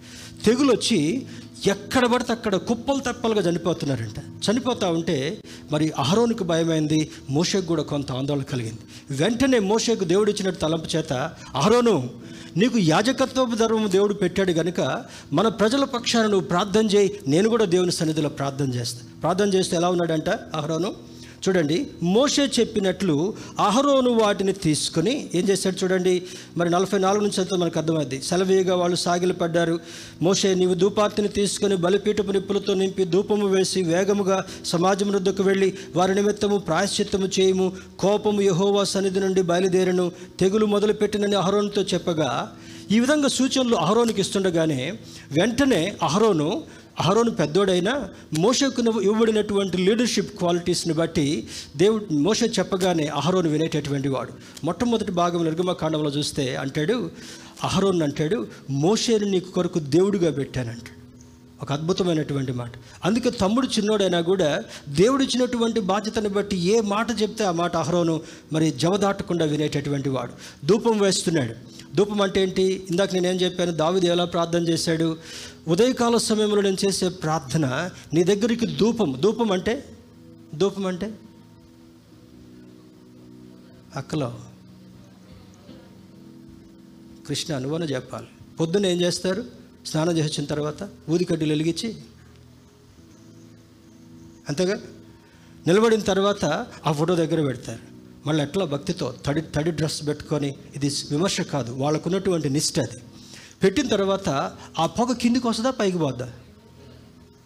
తెగులు 0.46 0.72
వచ్చి 0.72 1.26
ఎక్కడ 1.68 2.06
పడితే 2.06 2.32
అక్కడ 2.32 2.56
కుప్పలు 2.56 3.00
తప్పలుగా 3.00 3.50
చనిపోతున్నారంట. 3.50 4.20
చనిపోతా 4.20 4.90
ఉంటే 4.90 5.42
మరి 5.72 5.92
అహరోనికి 5.98 6.44
భయమైంది 6.44 7.12
మోషకు 7.30 7.62
కూడా 7.62 7.84
కొంత 7.84 8.12
ఆందోళన 8.12 8.42
కలిగింది. 8.42 8.80
వెంటనే 9.12 9.60
మోషకు 9.60 10.04
దేవుడు 10.04 10.32
ఇచ్చినట్టు 10.32 10.62
తలంపు 10.62 10.98
చేత 10.98 11.14
అహరోను 11.56 12.10
నీకు 12.58 12.78
యాజకత్వ 12.78 13.56
ధర్మం 13.56 13.92
దేవుడు 13.92 14.14
పెట్టాడు 14.14 14.52
కనుక 14.52 15.06
మన 15.34 15.48
ప్రజల 15.48 15.84
పక్షాన 15.84 16.28
నువ్వు 16.28 16.48
ప్రార్థన 16.48 16.86
చేయి 16.86 17.20
నేను 17.28 17.50
కూడా 17.50 17.66
దేవుని 17.66 17.92
సన్నిధిలో 17.92 18.30
ప్రార్థన 18.30 18.74
చేస్తా. 18.74 19.00
ప్రార్థన 19.22 19.54
చేస్తే 19.54 19.76
ఎలా 19.76 19.90
ఉన్నాడంట 19.90 20.30
అహరోను? 20.30 20.96
చూడండి 21.44 21.88
మోషే 22.04 22.50
చెప్పినట్లు 22.60 23.34
అహరోను 23.60 24.10
వాటిని 24.10 24.54
తీసుకొని 24.54 25.30
ఏం 25.36 25.44
చేశాడు 25.50 25.78
చూడండి 25.84 26.22
మరి 26.58 26.70
నలభై 26.70 27.00
నాలుగు 27.00 27.24
నుంచి 27.24 27.42
అంతా 27.42 27.58
మనకు 27.58 27.80
అర్థమైంది. 27.80 28.22
సెలవీగా 28.22 28.76
వాళ్ళు 28.76 28.96
సాగిలి 28.96 29.34
పడ్డారు 29.34 29.80
మోషే 30.22 30.54
నీవు 30.54 30.74
ధూపార్తిని 30.74 31.28
తీసుకొని 31.28 31.76
బలిపీఠపు 31.76 32.32
నిప్పులతో 32.32 32.74
నింపి 32.74 33.06
ధూపము 33.06 33.48
వేసి 33.48 33.82
వేగముగా 33.82 34.44
సమాజం 34.66 35.12
వద్దకు 35.12 35.44
వెళ్ళి 35.44 35.74
వారి 35.96 36.16
నిమిత్తము 36.16 36.58
ప్రాయశ్చిత్తము 36.58 37.30
చేయము. 37.40 37.74
కోపము 38.00 38.42
యహోవా 38.42 38.84
సన్నిధి 38.84 39.20
నుండి 39.20 39.42
బయలుదేరను. 39.42 40.12
తెగులు 40.40 40.66
మొదలుపెట్టినని 40.66 41.36
అహరోనుతో 41.36 41.82
చెప్పగా 41.82 42.52
ఈ 42.92 43.00
విధంగా 43.00 43.28
సూచనలు 43.28 43.76
అహరోనికి 43.76 44.22
ఇస్తుండగానే 44.22 44.94
వెంటనే 45.32 45.96
అహరోను 46.04 46.64
అహరోను 47.00 47.32
పెద్దోడైనా 47.32 48.10
మోసకు 48.40 49.02
ఇవ్వబడినటువంటి 49.02 49.78
లీడర్షిప్ 49.78 50.38
క్వాలిటీస్ని 50.38 50.94
బట్టి 50.94 51.48
దేవుడు 51.78 52.14
మోష 52.14 52.44
చెప్పగానే 52.44 53.08
అహరోను 53.08 53.50
వినేటటువంటి 53.50 54.10
వాడు. 54.10 54.30
మొట్టమొదటి 54.64 55.12
భాగం 55.12 55.44
నిర్గమకాండంలో 55.44 56.10
చూస్తే 56.10 56.56
అంటాడు 56.56 57.12
అహరోన్ 57.64 58.02
అంటాడు 58.02 58.48
మోసేను 58.70 59.26
నీకు 59.26 59.52
కొరకు 59.52 59.80
దేవుడిగా 59.80 60.32
పెట్టానంటాడు. 60.32 61.00
ఒక 61.62 61.74
అద్భుతమైనటువంటి 61.74 62.52
మాట. 62.52 62.72
అందుకే 63.06 63.30
తమ్ముడు 63.30 63.68
చిన్నోడైనా 63.68 64.22
కూడా 64.22 64.64
దేవుడు 64.90 65.24
ఇచ్చినటువంటి 65.24 65.80
బాధ్యతను 65.80 66.30
బట్టి 66.30 66.58
ఏ 66.58 66.82
మాట 66.82 67.22
చెప్తే 67.22 67.44
ఆ 67.44 67.52
మాట 67.52 67.78
అహరోను 67.78 68.22
మరి 68.54 68.72
జవదాటకుండా 68.72 69.46
వినేటటువంటి 69.46 70.10
వాడు. 70.10 70.32
ధూపం 70.66 71.00
వేస్తున్నాడు. 71.00 71.54
ధూపం 71.96 72.22
అంటే 72.22 72.44
ఏంటి? 72.44 72.84
ఇందాక 72.90 73.14
నేనేం 73.14 73.36
చెప్పాను? 73.36 73.72
దావిది 73.72 74.08
ఎలా 74.08 74.26
ప్రార్థన 74.26 74.68
చేశాడు? 74.68 75.18
ఉదయకాల 75.68 76.18
సమయంలో 76.18 76.62
నేను 76.62 76.78
చేసే 76.88 77.10
ప్రార్థన 77.10 77.90
నీ 78.14 78.24
దగ్గరికి 78.24 78.66
ధూపం. 78.66 79.18
ధూపం 79.20 79.52
అంటే? 79.52 79.98
ధూపం 80.56 80.86
అంటే? 80.86 81.20
అక్కలో. 83.96 84.40
కృష్ణ 87.28 87.56
అనువన 87.56 87.84
చెప్పాలి. 87.84 88.28
పొద్దున్న 88.60 88.86
ఏం 88.86 89.02
చేస్తారు? 89.02 89.46
స్నానం 89.86 90.18
చేసి 90.18 90.28
వచ్చిన 90.28 90.46
తర్వాత 90.46 90.90
ఊదికడ్డీలు 91.10 91.52
వెలిగించి 91.52 91.96
అంతేగా? 94.50 94.82
నిలబడిన 95.68 96.00
తర్వాత 96.00 96.46
ఆ 96.86 96.92
ఫోటో 96.92 97.16
దగ్గర 97.16 97.42
పెడతారు. 97.42 97.80
మళ్ళీ 98.26 98.44
ఎట్లా 98.44 98.66
భక్తితో 98.66 99.16
తడి 99.26 99.42
తడి 99.42 99.72
డ్రెస్ 99.72 100.08
పెట్టుకొని 100.08 100.56
ఇది 100.76 100.92
విమర్శ 101.12 101.42
కాదు. 101.42 101.72
వాళ్ళకున్నటువంటి 101.72 102.50
నిష్ట 102.50 102.80
అది. 102.80 103.02
పెట్టిన 103.64 103.88
తర్వాత 103.88 104.52
ఆ 104.80 104.86
పొగ 104.86 105.14
కిందికి 105.14 105.48
వస్తుందా 105.48 105.70
పైకి 105.70 105.98
పోద్దా? 105.98 106.30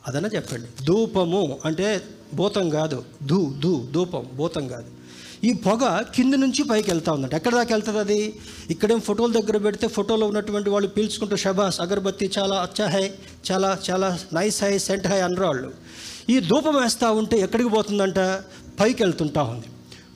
అదన్నా 0.07 0.29
చెప్పండి. 0.35 0.85
ధూపము 0.85 1.59
అంటే 1.65 2.01
భూతం 2.33 2.69
కాదు. 2.69 3.03
ధూ 3.25 3.53
ధూ 3.59 3.85
ధూపం 3.91 4.25
భూతం 4.35 4.67
కాదు. 4.67 4.85
ఈ 5.43 5.53
పొగ 5.53 6.01
కింద 6.15 6.33
నుంచి 6.33 6.63
పైకి 6.63 6.91
వెళ్తా 6.91 7.13
ఉందంట. 7.13 7.33
ఎక్కడ 7.33 7.53
దాకా 7.55 7.75
వెళ్తుంది 7.75 7.99
అది? 7.99 8.39
ఇక్కడేం 8.69 8.99
ఫోటోల 8.99 9.31
దగ్గర 9.31 9.57
పెడితే 9.57 9.87
ఫోటోలో 9.87 10.27
ఉన్నటువంటి 10.27 10.69
వాళ్ళు 10.69 10.89
పీల్చుకుంటూ 10.89 11.35
షబాస్ 11.35 11.81
అగరబత్తి 11.81 12.31
చాలా 12.39 12.55
అచ్చా 12.55 12.87
హై 12.87 13.11
చాలా 13.51 13.79
చాలా 13.89 14.19
నైస్ 14.33 14.63
హై 14.63 14.77
సెంట్ 14.77 15.07
హై 15.07 15.19
అనరాళ్ళు 15.19 15.73
ఈ 16.29 16.39
ధూపం 16.39 16.75
వేస్తూ 16.75 17.13
ఉంటే 17.13 17.37
ఎక్కడికి 17.37 17.69
పోతుందంట? 17.69 18.19
పైకి 18.79 19.03
వెళ్తుంటా 19.03 19.43
ఉంది. 19.43 19.65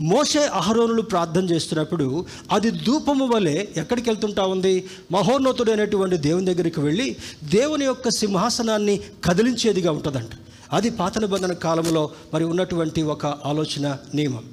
మోషే 0.02 0.40
అహరోనులు 0.40 1.02
ప్రార్థన 1.02 1.50
చేస్తున్నప్పుడు 1.50 2.26
అది 2.52 2.72
ధూపము 2.72 3.26
వలె 3.36 3.66
ఎక్కడికి 3.78 4.10
వెళ్తుంటా 4.10 4.44
ఉంది? 4.46 4.86
మహోన్నతుడైనటువంటి 5.12 6.18
దేవుని 6.18 6.46
దగ్గరికి 6.46 6.80
వెళ్ళి 6.80 7.16
దేవుని 7.44 7.86
యొక్క 7.86 8.10
సింహాసనాన్ని 8.10 9.00
కదిలించేదిగా 9.26 9.92
ఉంటుందంట. 9.92 10.30
అది 10.74 10.90
పాత 10.90 11.18
నిబంధన 11.18 11.54
కాలంలో 11.54 12.10
మరి 12.34 12.44
ఉన్నటువంటి 12.44 13.02
ఒక 13.02 13.26
ఆలోచన 13.26 13.98
నియమం. 14.16 14.44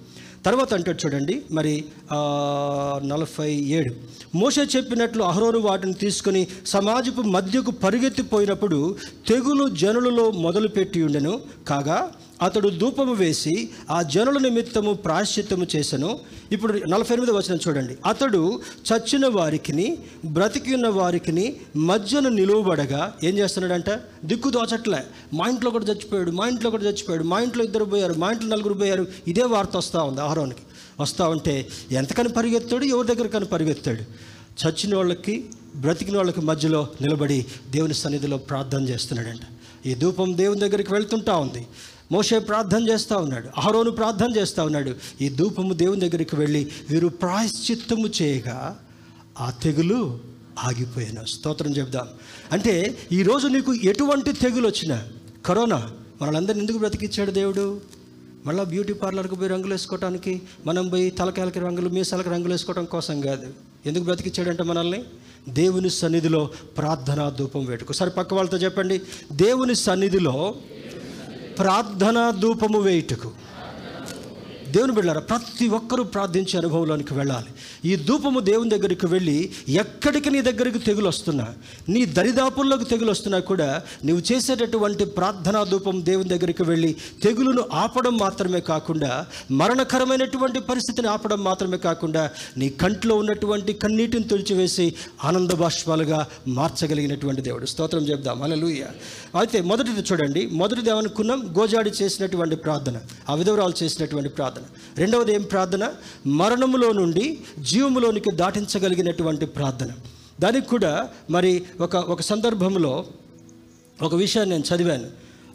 తర్వాత 0.47 0.75
అంటే 0.75 0.91
చూడండి 0.91 1.43
మరి 1.51 1.85
నలభై 3.05 3.53
ఏడు. 3.53 3.95
మోషే 4.35 4.63
చెప్పినట్లు 4.77 5.23
అహరోను 5.25 5.59
వాటిని 5.59 5.93
తీసుకుని 5.93 6.47
సమాజపు 6.67 7.23
మధ్యకు 7.23 7.71
పరిగెత్తిపోయినప్పుడు 7.71 8.97
తెగులు 9.29 9.69
జనులలో 9.69 10.31
మొదలుపెట్టి 10.31 11.03
ఉండెను. 11.03 11.41
కాగా 11.69 12.11
అతడు 12.43 12.69
ధూపము 12.69 13.13
వేసి 13.13 13.71
ఆ 13.91 14.03
జనుల 14.03 14.39
నిమిత్తము 14.39 14.93
ప్రాశ్చిత్తము 14.93 15.67
చేశాను 15.77 16.19
ఇప్పుడు 16.53 16.73
నలభై 16.89 17.13
ఎనిమిది 17.13 17.33
వచ్చిన 17.33 17.59
చూడండి. 17.69 17.97
అతడు 18.07 18.61
చచ్చిన 18.93 19.27
వారికిని 19.27 19.99
బ్రతికి 20.25 20.75
ఉన్న 20.75 20.89
వారికిని 20.89 21.57
మధ్యన 21.77 22.29
నిలువబడగా 22.29 23.15
ఏం 23.25 23.39
చేస్తున్నాడంట? 23.39 23.91
దిక్కు 24.25 24.51
దోచట్లే. 24.51 24.99
మా 25.33 25.49
ఇంట్లో 25.49 25.71
కూడా 25.71 25.85
చచ్చిపోయాడు 25.85 26.31
మా 26.31 26.49
ఇంట్లో 26.49 26.71
కూడా 26.71 26.85
చచ్చిపోయాడు 26.85 27.25
మా 27.25 27.41
ఇంట్లో 27.41 27.65
ఇద్దరు 27.65 27.85
పోయారు 27.85 28.15
మా 28.15 28.31
ఇంట్లో 28.31 28.49
నలుగురు 28.49 28.75
పోయారు. 28.75 29.07
ఇదే 29.29 29.43
వార్త 29.43 29.77
వస్తూ 29.77 30.05
ఉంది 30.05 30.21
ఆహారానికి. 30.21 30.61
వస్తూ 31.01 31.29
ఉంటే 31.29 31.69
ఎంతకని 31.93 32.29
పరిగెత్తాడు? 32.29 32.85
ఎవరి 32.85 33.09
దగ్గరకని 33.09 33.45
పరిగెత్తాడు? 33.45 34.03
చచ్చిన 34.67 34.97
వాళ్ళకి 34.97 35.45
బ్రతికిన 35.77 36.17
వాళ్ళకి 36.17 36.41
మధ్యలో 36.41 36.89
నిలబడి 37.01 37.47
దేవుని 37.71 37.95
సన్నిధిలో 37.95 38.37
ప్రార్థన 38.37 38.83
చేస్తున్నాడంట. 38.83 39.41
ఈ 39.87 39.95
ధూపం 39.95 40.37
దేవుని 40.37 40.61
దగ్గరికి 40.61 40.93
వెళ్తుంటా 40.93 41.37
ఉంది. 41.37 41.67
మోషే 42.13 42.39
ప్రార్థన 42.39 42.89
చేస్తూ 42.89 43.17
ఉన్నాడు 43.17 43.49
అహరోను 43.57 43.91
ప్రార్థన 43.91 44.37
చేస్తూ 44.37 44.65
ఉన్నాడు. 44.65 44.95
ఈ 45.21 45.29
ధూపము 45.29 45.75
దేవుని 45.75 46.09
దగ్గరికి 46.09 46.37
వెళ్ళి 46.37 46.71
వీరు 46.91 47.09
ప్రాయశ్చిత్తము 47.09 48.09
చేయగా 48.23 48.79
ఆ 49.41 49.51
తెగులు 49.51 50.19
ఆగిపోయాను. 50.59 51.25
స్తోత్రం 51.25 51.77
చెప్దాం 51.77 52.09
అంటే 52.53 52.99
ఈరోజు 53.13 53.47
నీకు 53.47 53.75
ఎటువంటి 53.75 54.33
తెగులు 54.33 54.67
వచ్చినా 54.67 55.03
కరోనా 55.47 55.91
మనలందరిని 56.23 56.61
ఎందుకు 56.61 56.79
బ్రతికిచ్చాడు 56.79 57.31
దేవుడు? 57.31 57.81
మళ్ళీ 58.47 58.65
బ్యూటీ 58.65 58.93
పార్లర్కి 58.93 59.35
పోయి 59.35 59.51
రంగులు 59.51 59.75
వేసుకోవడానికి 59.75 60.43
మనం 60.67 60.89
పోయి 60.89 61.11
తలకాయలకి 61.11 61.61
రంగులు 61.61 61.89
మీసాలకి 61.89 62.29
రంగులు 62.29 62.53
వేసుకోవడం 62.53 62.85
కోసం 62.85 63.21
కాదు. 63.21 63.47
ఎందుకు 63.87 64.05
బ్రతికిచ్చాడంటే 64.05 64.63
మనల్ని? 64.63 65.05
దేవుని 65.49 65.91
సన్నిధిలో 65.91 66.51
ప్రార్థనా 66.77 67.31
ధూపం 67.31 67.65
వేటుకు. 67.65 67.93
సరే 67.93 68.11
పక్క 68.11 68.35
వాళ్ళతో 68.35 68.57
చెప్పండి. 68.57 69.01
దేవుని 69.33 69.75
సన్నిధిలో 69.75 70.55
ప్రార్థనా 71.59 72.31
ధూపము 72.31 72.79
వేయుటకు. 72.79 73.31
దేవుని 74.75 74.93
బిడ్డారా 74.93 75.21
ప్రతి 75.21 75.69
ఒక్కరూ 75.69 76.05
ప్రార్థించే 76.05 76.59
అనుభవంలోనికి 76.59 77.15
వెళ్ళాలి. 77.15 77.91
ఈ 77.93 77.97
ధూపము 77.97 78.41
దేవుని 78.41 78.71
దగ్గరికి 78.71 79.07
వెళ్ళి 79.07 79.51
ఎక్కడికి 79.69 80.31
నీ 80.31 80.43
దగ్గరికి 80.43 80.79
తెగులు 80.79 81.09
వస్తున్నా 81.09 81.49
నీ 81.89 82.05
దరిదాపుల్లోకి 82.05 82.85
తెగులు 82.85 83.11
వస్తున్నా 83.11 83.39
కూడా 83.39 83.83
నువ్వు 84.05 84.33
చేసేటటువంటి 84.33 85.05
ప్రార్థనా 85.05 85.65
ధూపం 85.65 86.05
దేవుని 86.05 86.29
దగ్గరికి 86.29 86.63
వెళ్ళి 86.63 86.97
తెగులును 87.23 87.65
ఆపడం 87.73 88.17
మాత్రమే 88.17 88.61
కాకుండా 88.61 89.27
మరణకరమైనటువంటి 89.51 90.61
పరిస్థితిని 90.61 91.09
ఆపడం 91.09 91.45
మాత్రమే 91.45 91.77
కాకుండా 91.77 92.31
నీ 92.57 92.69
కంట్లో 92.69 93.17
ఉన్నటువంటి 93.17 93.73
కన్నీటిని 93.73 94.25
తుడిచివేసి 94.25 94.95
ఆనంద 95.25 95.51
బాష్పాలుగా 95.51 96.27
మార్చగలిగినటువంటి 96.49 97.43
దేవుడు. 97.43 97.67
స్తోత్రం 97.67 98.03
చెప్దాం. 98.03 98.43
అలలుయ 98.43 98.85
అయితే 99.39 99.61
మొదటిది 99.61 100.01
చూడండి. 100.01 100.47
మొదటిది 100.47 100.91
ఏమనుకున్నాం? 100.91 101.55
గోజాడి 101.59 101.91
చేసినటువంటి 101.91 102.57
ప్రార్థన. 102.57 103.01
ఆ 103.29 103.35
విధవరాలు 103.35 103.75
చేసినటువంటి 103.83 104.29
ప్రార్థన. 104.29 104.64
రెండవది 104.97 105.33
ఏం 105.35 105.43
ప్రార్థన? 105.43 105.85
మరణములో 106.27 106.93
నుండి 106.93 107.39
జీవములోనికి 107.59 108.31
దాటించగలిగినటువంటి 108.31 109.47
ప్రార్థన. 109.47 109.91
దానికి 110.41 110.67
కూడా 110.67 110.93
మరి 111.31 111.53
ఒక 111.81 111.97
ఒక 111.97 112.21
సందర్భంలో 112.21 113.07
ఒక 114.03 114.15
విషయాన్ని 114.15 114.55
నేను 114.55 114.69
చదివాను. 114.71 115.09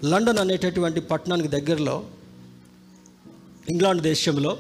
లండన్ 0.06 0.38
అనేటటువంటి 0.38 1.02
పట్టణానికి 1.02 1.48
దగ్గరలో 1.48 1.96
ఇంగ్లాండ్ 3.70 4.02
దేశంలో 4.02 4.58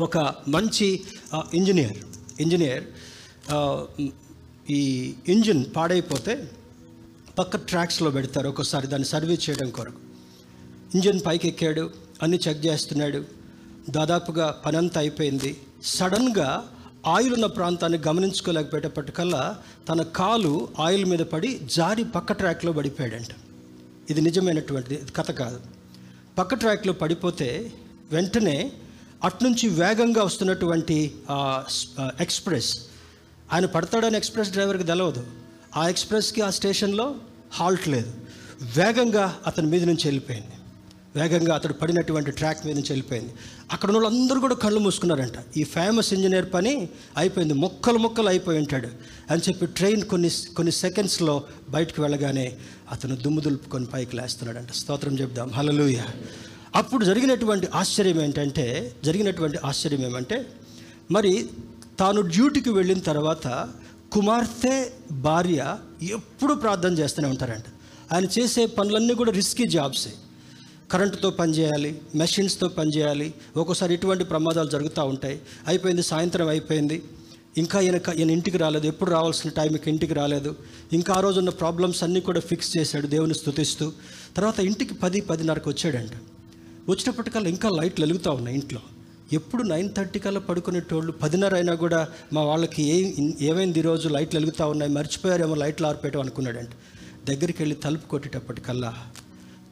ఒక 0.00 0.18
మంచి 0.48 0.86
ఇంజనీర్ 1.54 1.98
ఇంజనీర్ 2.40 2.84
ఈ 4.70 4.80
ఇంజిన్ 5.28 5.64
పాడైపోతే 5.76 6.32
పక్క 7.38 7.56
ట్రాక్స్లో 7.56 8.10
పెడతారు. 8.10 8.48
ఒక్కోసారి 8.48 8.86
దాన్ని 8.86 9.08
సర్వీస్ 9.08 9.50
చేయడం 9.50 9.70
కొరకు. 9.70 10.00
ఇంజిన్ 10.94 11.20
పైకి 11.26 11.48
ఎక్కాడు 11.48 11.90
అన్ని 12.22 12.38
చెక్ 12.48 12.66
చేస్తున్నాడు. 12.66 13.24
దాదాపుగా 13.90 14.62
పనంతా 14.66 15.00
అయిపోయింది. 15.00 15.60
సడన్గా 15.82 16.64
ఆయిల్ 17.06 17.32
ఉన్న 17.32 17.46
ప్రాంతాన్ని 17.46 17.98
గమనించుకోలేకపోయేటప్పటికల్లా 18.06 19.58
తన 19.88 20.02
కాలు 20.02 20.68
ఆయిల్ 20.78 21.04
మీద 21.04 21.18
పడి 21.18 21.60
జారి 21.64 22.04
పక్క 22.04 22.32
ట్రాక్లో 22.32 22.72
పడిపోయాడంట. 22.72 23.32
ఇది 24.10 24.20
నిజమైనటువంటిది 24.20 25.12
కథ 25.12 25.30
కాదు. 25.30 25.60
పక్క 26.38 26.54
ట్రాక్లో 26.54 26.92
పడిపోతే 26.92 27.72
వెంటనే 28.12 28.72
అట్నుంచి 29.24 29.68
వేగంగా 29.68 30.22
వస్తున్నటువంటి 30.22 31.14
ఎక్స్ప్రెస్. 32.20 32.72
ఆయన 33.52 33.66
పడతాడని 33.66 34.16
ఎక్స్ప్రెస్ 34.16 34.50
డ్రైవర్కి 34.50 34.84
తెలవదు. 34.84 35.26
ఆ 35.76 35.88
ఎక్స్ప్రెస్కి 35.88 36.40
ఆ 36.40 36.50
స్టేషన్లో 36.50 37.14
హాల్ట్ 37.52 37.88
లేదు. 37.88 38.12
వేగంగా 38.76 39.38
అతని 39.46 39.66
మీద 39.66 39.84
నుంచి 39.84 40.04
వెళ్ళిపోయింది. 40.04 40.57
వేగంగా 41.16 41.54
అతడు 41.54 41.72
పడినటువంటి 41.72 42.30
ట్రాక్ 42.30 42.66
మీద 42.66 42.74
నుంచి 42.74 42.86
వెళ్ళిపోయింది. 42.90 43.34
అక్కడ 43.72 43.90
ఉన్న 43.90 44.02
వాళ్ళందరూ 44.02 44.40
కూడా 44.40 44.54
కళ్ళు 44.54 44.80
మూసుకున్నారంట. 44.80 45.32
ఈ 45.56 45.64
ఫేమస్ 45.64 46.14
ఇంజనీర్ 46.14 46.52
పని 46.54 46.88
అయిపోయింది. 47.16 47.54
మొక్కలు 47.54 47.98
మొక్కలు 47.98 48.28
అయిపోయి 48.28 48.58
ఉంటాడు. 48.58 48.88
అని 49.30 49.40
చెప్పి 49.48 49.66
ట్రైన్ 49.66 50.02
కొన్ని 50.02 50.30
కొన్ని 50.56 50.72
సెకండ్స్లో 50.72 51.42
బయటకు 51.70 52.02
వెళ్ళగానే 52.02 52.56
అతను 52.92 53.16
దుమ్ము 53.16 53.40
దులుపుకొని 53.40 53.86
పైకి 53.86 54.16
లేస్తున్నాడంట. 54.16 54.70
స్తోత్రం 54.70 55.18
చెప్దాం 55.18 55.50
హలలుయ 55.50 56.00
అప్పుడు 56.74 57.04
జరిగినటువంటి 57.04 57.68
ఆశ్చర్యం 57.74 58.22
ఏంటంటే 58.22 58.94
జరిగినటువంటి 59.04 59.58
ఆశ్చర్యం 59.64 60.00
ఏమంటే 60.00 60.46
మరి 61.10 61.48
తాను 62.00 62.20
డ్యూటీకి 62.20 62.70
వెళ్ళిన 62.70 62.98
తర్వాత 62.98 63.68
కుమార్తె 64.12 64.90
భార్య 65.12 65.78
ఎప్పుడు 66.02 66.54
ప్రార్థన 66.54 66.92
చేస్తూనే 66.98 67.28
ఉంటారంట. 67.28 67.64
ఆయన 68.14 68.24
చేసే 68.24 68.66
పనులన్నీ 68.66 69.14
కూడా 69.14 69.32
రిస్కీ 69.32 69.66
జాబ్సే 69.66 70.10
కరెంటుతో 70.90 71.30
పనిచేయాలి 71.30 72.00
మెషిన్స్తో 72.14 72.68
పనిచేయాలి 72.68 73.34
ఒక్కోసారి 73.56 73.94
ఇటువంటి 73.94 74.24
ప్రమాదాలు 74.24 74.70
జరుగుతూ 74.70 75.04
ఉంటాయి. 75.04 75.40
అయిపోయింది 75.66 76.02
సాయంత్రం 76.02 76.48
అయిపోయింది. 76.48 77.02
ఇంకా 77.58 77.80
ఈయన 77.80 77.98
ఈయన 78.16 78.30
ఇంటికి 78.30 78.58
రాలేదు 78.58 78.86
ఎప్పుడు 78.86 79.10
రావాల్సిన 79.10 79.50
టైంకి 79.50 79.90
ఇంటికి 79.90 80.14
రాలేదు. 80.14 80.56
ఇంకా 80.92 81.14
ఆ 81.14 81.20
రోజు 81.20 81.38
ఉన్న 81.38 81.50
ప్రాబ్లమ్స్ 81.50 82.02
అన్నీ 82.02 82.20
కూడా 82.20 82.40
ఫిక్స్ 82.40 82.78
చేశాడు 82.78 83.06
దేవుని 83.06 83.34
స్థుతిస్తూ 83.34 83.92
తర్వాత 84.36 84.60
ఇంటికి 84.60 84.94
పది 84.94 85.20
పదిన్నరకు 85.20 85.70
వచ్చాడంట. 85.70 86.10
వచ్చినప్పటికల్లా 86.88 87.50
ఇంకా 87.50 87.68
లైట్లు 87.68 88.04
వెలుగుతూ 88.04 88.30
ఉన్నాయి 88.30 88.58
ఇంట్లో. 88.58 88.80
ఎప్పుడు 89.32 89.62
నైన్ 89.62 89.90
థర్టీ 89.96 90.18
కల్లా 90.18 90.40
పడుకునేటోళ్ళు 90.40 91.12
పదిన్నర 91.12 91.54
అయినా 91.54 91.74
కూడా 91.74 92.08
మా 92.32 92.42
వాళ్ళకి 92.42 92.82
ఏ 92.82 93.12
ఏమైంది 93.40 93.78
ఈరోజు 93.78 94.08
లైట్లు 94.08 94.38
వెలుగుతూ 94.40 94.68
ఉన్నాయి 94.68 94.92
మర్చిపోయారేమో 94.92 95.54
లైట్లు 95.54 95.86
ఆరిపోయటం 95.86 96.20
అనుకున్నాడంట. 96.20 96.68
దగ్గరికి 97.28 97.62
వెళ్ళి 97.62 97.76
తలుపు 97.76 98.08
కొట్టేటప్పటికల్లా 98.08 98.94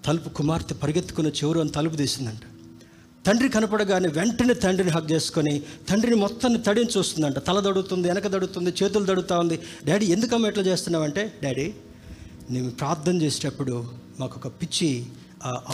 తలుపు 0.06 0.28
కుమార్తె 0.38 0.74
పరిగెత్తుకున్న 0.82 1.28
చివరు 1.38 1.58
అని 1.64 1.72
తలుపు 1.76 1.96
తీసిందంట. 2.02 2.42
తండ్రి 3.26 3.48
కనపడగానే 3.54 4.08
వెంటనే 4.16 4.54
తండ్రిని 4.64 4.92
హక్ 4.96 5.08
చేసుకొని 5.12 5.54
తండ్రిని 5.88 6.18
మొత్తాన్ని 6.24 6.58
తడిని 6.66 6.90
చూస్తుందంట. 6.96 7.38
తల 7.48 7.58
దడుతుంది 7.66 8.06
వెనక 8.10 8.26
దడుతుంది 8.34 8.70
చేతులు 8.80 9.06
దడుతూ 9.10 9.36
ఉంది. 9.44 9.56
డాడీ 9.88 10.06
ఎందుకమ్మ 10.16 10.50
ఎట్లా 10.50 10.64
చేస్తున్నావంటే 10.70 11.22
డాడీ 11.44 11.66
నేను 12.54 12.68
ప్రార్థన 12.80 13.16
చేసేటప్పుడు 13.24 13.74
మాకు 14.20 14.36
ఒక 14.40 14.48
పిచ్చి 14.60 14.90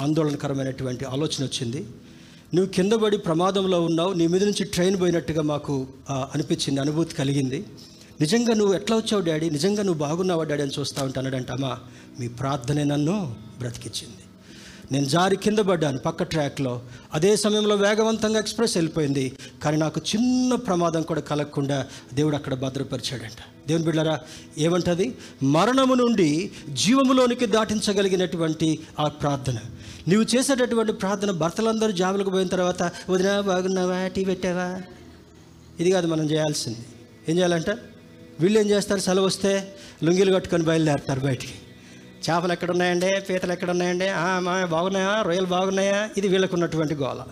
ఆందోళనకరమైనటువంటి 0.05 1.05
ఆలోచన 1.14 1.43
వచ్చింది. 1.49 1.83
నువ్వు 2.55 2.70
కింద 2.76 2.95
పడి 3.03 3.18
ప్రమాదంలో 3.28 3.78
ఉన్నావు 3.89 4.12
నీ 4.20 4.24
మీద 4.33 4.43
నుంచి 4.49 4.64
ట్రైన్ 4.74 4.97
పోయినట్టుగా 5.03 5.43
మాకు 5.53 5.74
అనిపించింది 6.35 6.80
అనుభూతి 6.85 7.14
కలిగింది. 7.20 7.61
నిజంగా 8.22 8.53
నువ్వు 8.61 8.72
ఎట్లా 8.78 8.95
వచ్చావు 9.01 9.22
డాడీ? 9.28 9.47
నిజంగా 9.57 9.83
నువ్వు 9.87 10.01
బాగున్నావా 10.07 10.45
డాడీ 10.51 10.62
అని 10.66 10.74
చూస్తూ 10.78 10.99
అన్నాడంట 11.05 11.51
అమ్మా 11.59 11.72
మీ 12.20 12.26
ప్రార్థనే 12.41 12.85
నన్ను 12.93 13.16
బ్రతికించింది 13.61 14.22
నేను 14.93 15.07
జారి 15.07 15.36
కింద 15.36 15.59
పడ్డాను 15.59 15.99
పక్క 15.99 16.22
ట్రాక్లో. 16.22 16.82
అదే 17.14 17.36
సమయంలో 17.36 17.74
వేగవంతంగా 17.74 18.38
ఎక్స్ప్రెస్ 18.38 18.76
వెళ్ళిపోయింది. 18.76 19.32
కానీ 19.62 19.76
నాకు 19.76 20.01
చిన్న 20.14 20.55
ప్రమాదం 20.55 21.03
కూడా 21.03 21.20
కలగకుండా 21.20 21.86
దేవుడు 22.14 22.36
అక్కడ 22.36 22.55
భద్రపరిచాడంట. 22.55 23.68
దేవుని 23.68 23.84
బిడ్డరా 23.84 24.20
ఏమంటది 24.59 25.18
మరణము 25.43 25.95
నుండి 25.95 26.51
జీవములోనికి 26.68 27.47
దాటించగలిగినటువంటి 27.47 28.78
ఆ 29.01 29.09
ప్రార్థన. 29.09 29.59
నీవు 30.09 30.36
చేసేటటువంటి 30.36 30.93
ప్రార్థన 30.93 31.30
భర్తలందరూ 31.30 31.90
జాబులకు 31.90 32.30
పోయిన 32.30 32.49
తర్వాత 32.49 32.82
వదినా 33.11 33.40
బాగున్నావా? 33.40 34.07
టీ 34.07 34.24
పెట్టావా? 34.24 34.82
ఇది 35.80 35.90
కాదు 35.90 36.07
మనం 36.07 36.30
చేయాల్సింది. 36.30 36.78
ఏం 37.28 37.36
చేయాలంట? 37.36 37.70
వీళ్ళు 38.40 38.59
ఏం 38.59 38.70
చేస్తారు? 38.70 39.01
సెలవు 39.01 39.26
వస్తే 39.26 39.74
లుంగీలు 40.05 40.34
కట్టుకొని 40.34 40.62
బయలుదేరుతారు 40.62 41.20
బయటికి. 41.20 41.53
చేపలు 42.31 42.53
ఎక్కడ 42.53 42.70
ఉన్నాయండి 42.70 43.11
పీతలు 43.29 43.53
ఎక్కడ 43.53 43.70
ఉన్నాయండి 43.70 44.09
ఆ, 44.09 44.39
బాగున్నాయా? 44.70 45.23
రొయ్యలు 45.23 45.47
బాగున్నాయా? 45.47 46.09
ఇది 46.16 46.29
వీళ్ళకు 46.29 46.55
ఉన్నటువంటి 46.55 46.95
గోల. 46.95 47.25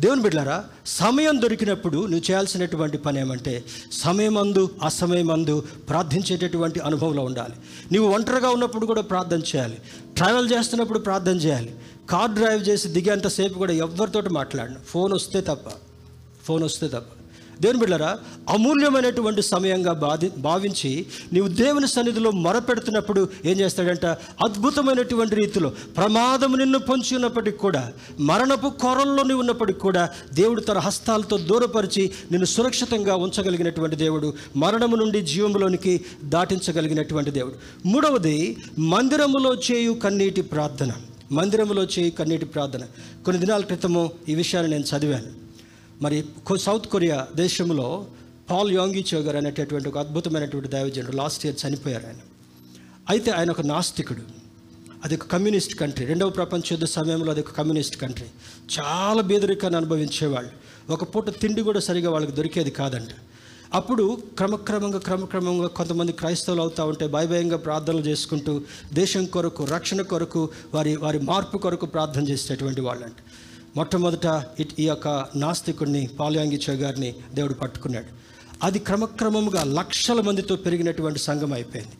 దేవుని 0.00 0.22
బిడ్డారా 0.22 0.64
సమయం 0.86 1.42
దొరికినప్పుడు 1.42 1.96
నువ్వు 1.96 2.30
చేయాల్సినటువంటి 2.30 2.98
పని 2.98 3.20
ఏమంటే 3.20 3.64
సమయమందు 3.92 4.70
అసమయమందు 4.82 5.64
ప్రార్థించేటటువంటి 5.88 6.80
అనుభవంలో 6.80 7.22
ఉండాలి. 7.24 7.54
నీవు 7.92 8.08
ఒంటరిగా 8.08 8.50
ఉన్నప్పుడు 8.50 8.86
కూడా 8.86 9.02
ప్రార్థన 9.02 9.38
చేయాలి. 9.38 9.78
ట్రావెల్ 10.16 10.50
చేస్తున్నప్పుడు 10.52 10.98
ప్రార్థన 10.98 11.36
చేయాలి. 11.36 11.74
కార్ 12.10 12.30
డ్రైవ్ 12.30 12.68
చేసి 12.68 12.88
దిగేంతసేపు 12.88 13.54
కూడా 13.54 13.72
ఎవరితోటి 13.72 14.28
మాట్లాడను. 14.28 14.76
ఫోన్ 14.88 15.12
వస్తే 15.12 15.40
తప్ప. 15.40 15.70
ఫోన్ 16.44 16.64
వస్తే 16.64 16.88
తప్ప. 16.88 17.13
దేవుని 17.60 17.78
బిడ్డరా 17.78 18.18
అమూల్యమైనటువంటి 18.48 19.42
సమయంగా 19.42 19.92
బాధి 19.92 20.30
భావించి 20.38 21.06
నీవు 21.32 21.48
దేవుని 21.48 21.88
సన్నిధిలో 21.88 22.30
మొరపెడుతున్నప్పుడు 22.30 23.28
ఏం 23.44 23.60
చేస్తాడంట? 23.60 24.06
అద్భుతమైనటువంటి 24.06 25.34
రీతిలో 25.34 25.72
ప్రమాదం 25.96 26.58
నిన్ను 26.58 26.78
పొంచి 26.78 27.14
ఉన్నప్పటికి 27.14 27.56
కూడా 27.56 27.92
మరణపు 28.20 28.68
కొరల్లో 28.68 29.22
నీవు 29.22 29.40
ఉన్నప్పటికి 29.40 29.78
కూడా 29.78 30.10
దేవుడు 30.34 30.60
తన 30.60 30.78
హస్తాలతో 30.78 31.38
దూరపరిచి 31.38 32.10
నిన్ను 32.30 32.46
సురక్షితంగా 32.46 33.16
ఉంచగలిగినటువంటి 33.16 33.96
దేవుడు 33.96 34.34
మరణము 34.56 34.96
నుండి 34.96 35.20
జీవములోనికి 35.20 36.00
దాటించగలిగినటువంటి 36.24 37.30
దేవుడు. 37.30 37.54
మూడవది 37.88 38.56
మందిరములో 38.78 39.54
చేయు 39.54 39.92
కన్నీటి 39.92 40.42
ప్రార్థన. 40.42 40.92
మందిరములో 41.32 41.84
చేయు 41.84 42.10
కన్నీటి 42.10 42.44
ప్రార్థన. 42.44 42.82
కొన్ని 43.24 43.46
దినాల 43.46 43.60
క్రితము 43.60 44.12
ఈ 44.28 44.34
విషయాన్ని 44.34 44.72
నేను 44.72 44.84
చదివాను. 44.96 45.43
మరి 46.02 46.24
సౌత్ 46.56 46.86
కొరియా 46.86 47.26
దేశంలో 47.36 48.06
పాల్ 48.50 48.70
యోంగిచో 48.70 49.18
గారు 49.18 49.36
అనేటటువంటి 49.36 49.88
ఒక 49.88 49.98
అద్భుతమైనటువంటి 49.98 50.68
దైవజనుడు 50.68 51.16
లాస్ట్ 51.16 51.46
ఇయర్ 51.46 51.56
చనిపోయారు 51.68 52.06
ఆయన. 52.06 52.16
అయితే 53.08 53.30
ఆయన 53.30 53.50
ఒక 53.50 53.60
నాస్తికుడు. 53.60 54.20
అది 55.04 55.14
ఒక 55.14 55.22
కమ్యూనిస్ట్ 55.22 55.74
కంట్రీ. 55.74 56.06
రెండవ 56.06 56.30
ప్రపంచ 56.30 56.60
యుద్ధ 56.72 56.84
సమయంలో 56.84 57.30
అది 57.30 57.40
ఒక 57.40 57.50
కమ్యూనిస్ట్ 57.50 57.96
కంట్రీ. 57.96 58.26
చాలా 58.80 59.22
బీదరికాన్ని 59.22 59.76
అనుభవించేవాళ్ళు. 59.76 60.50
ఒక 60.92 61.16
పూట 61.16 61.30
తిండి 61.30 61.62
కూడా 61.62 61.80
సరిగా 61.80 62.10
వాళ్ళకి 62.10 62.32
దొరికేది 62.32 62.70
కాదంట. 62.70 63.08
అప్పుడు 63.74 64.22
క్రమక్రమంగా 64.36 64.98
క్రమక్రమంగా 64.98 65.66
కొంతమంది 65.66 66.12
క్రైస్తవులు 66.12 66.60
అవుతూ 66.60 66.86
ఉంటే 66.86 67.06
భయభయంగా 67.06 67.56
ప్రార్థనలు 67.56 68.00
చేసుకుంటూ 68.00 68.62
దేశం 68.92 69.24
కొరకు 69.24 69.64
రక్షణ 69.64 70.02
కొరకు 70.02 70.48
వారి 70.74 70.96
వారి 70.96 71.18
మార్పు 71.18 71.58
కొరకు 71.58 71.86
ప్రార్థన 71.86 72.28
చేసేటటువంటి 72.28 72.80
వాళ్ళంట. 72.80 73.16
మొట్టమొదట 73.76 74.44
ఇట్- 74.60 74.74
ఈ 74.78 74.86
యొక్క 74.86 75.26
నాస్తికుడిని 75.36 76.06
పాలయాంగిచో 76.06 76.74
గారిని 76.74 77.14
దేవుడు 77.34 77.54
పట్టుకున్నాడు. 77.54 78.06
అది 78.62 78.78
క్రమక్రమంగా 78.78 79.64
లక్షల 79.64 80.20
మందితో 80.20 80.56
పెరిగినటువంటి 80.56 81.18
సంఘం 81.18 81.52
అయిపోయింది. 81.52 81.92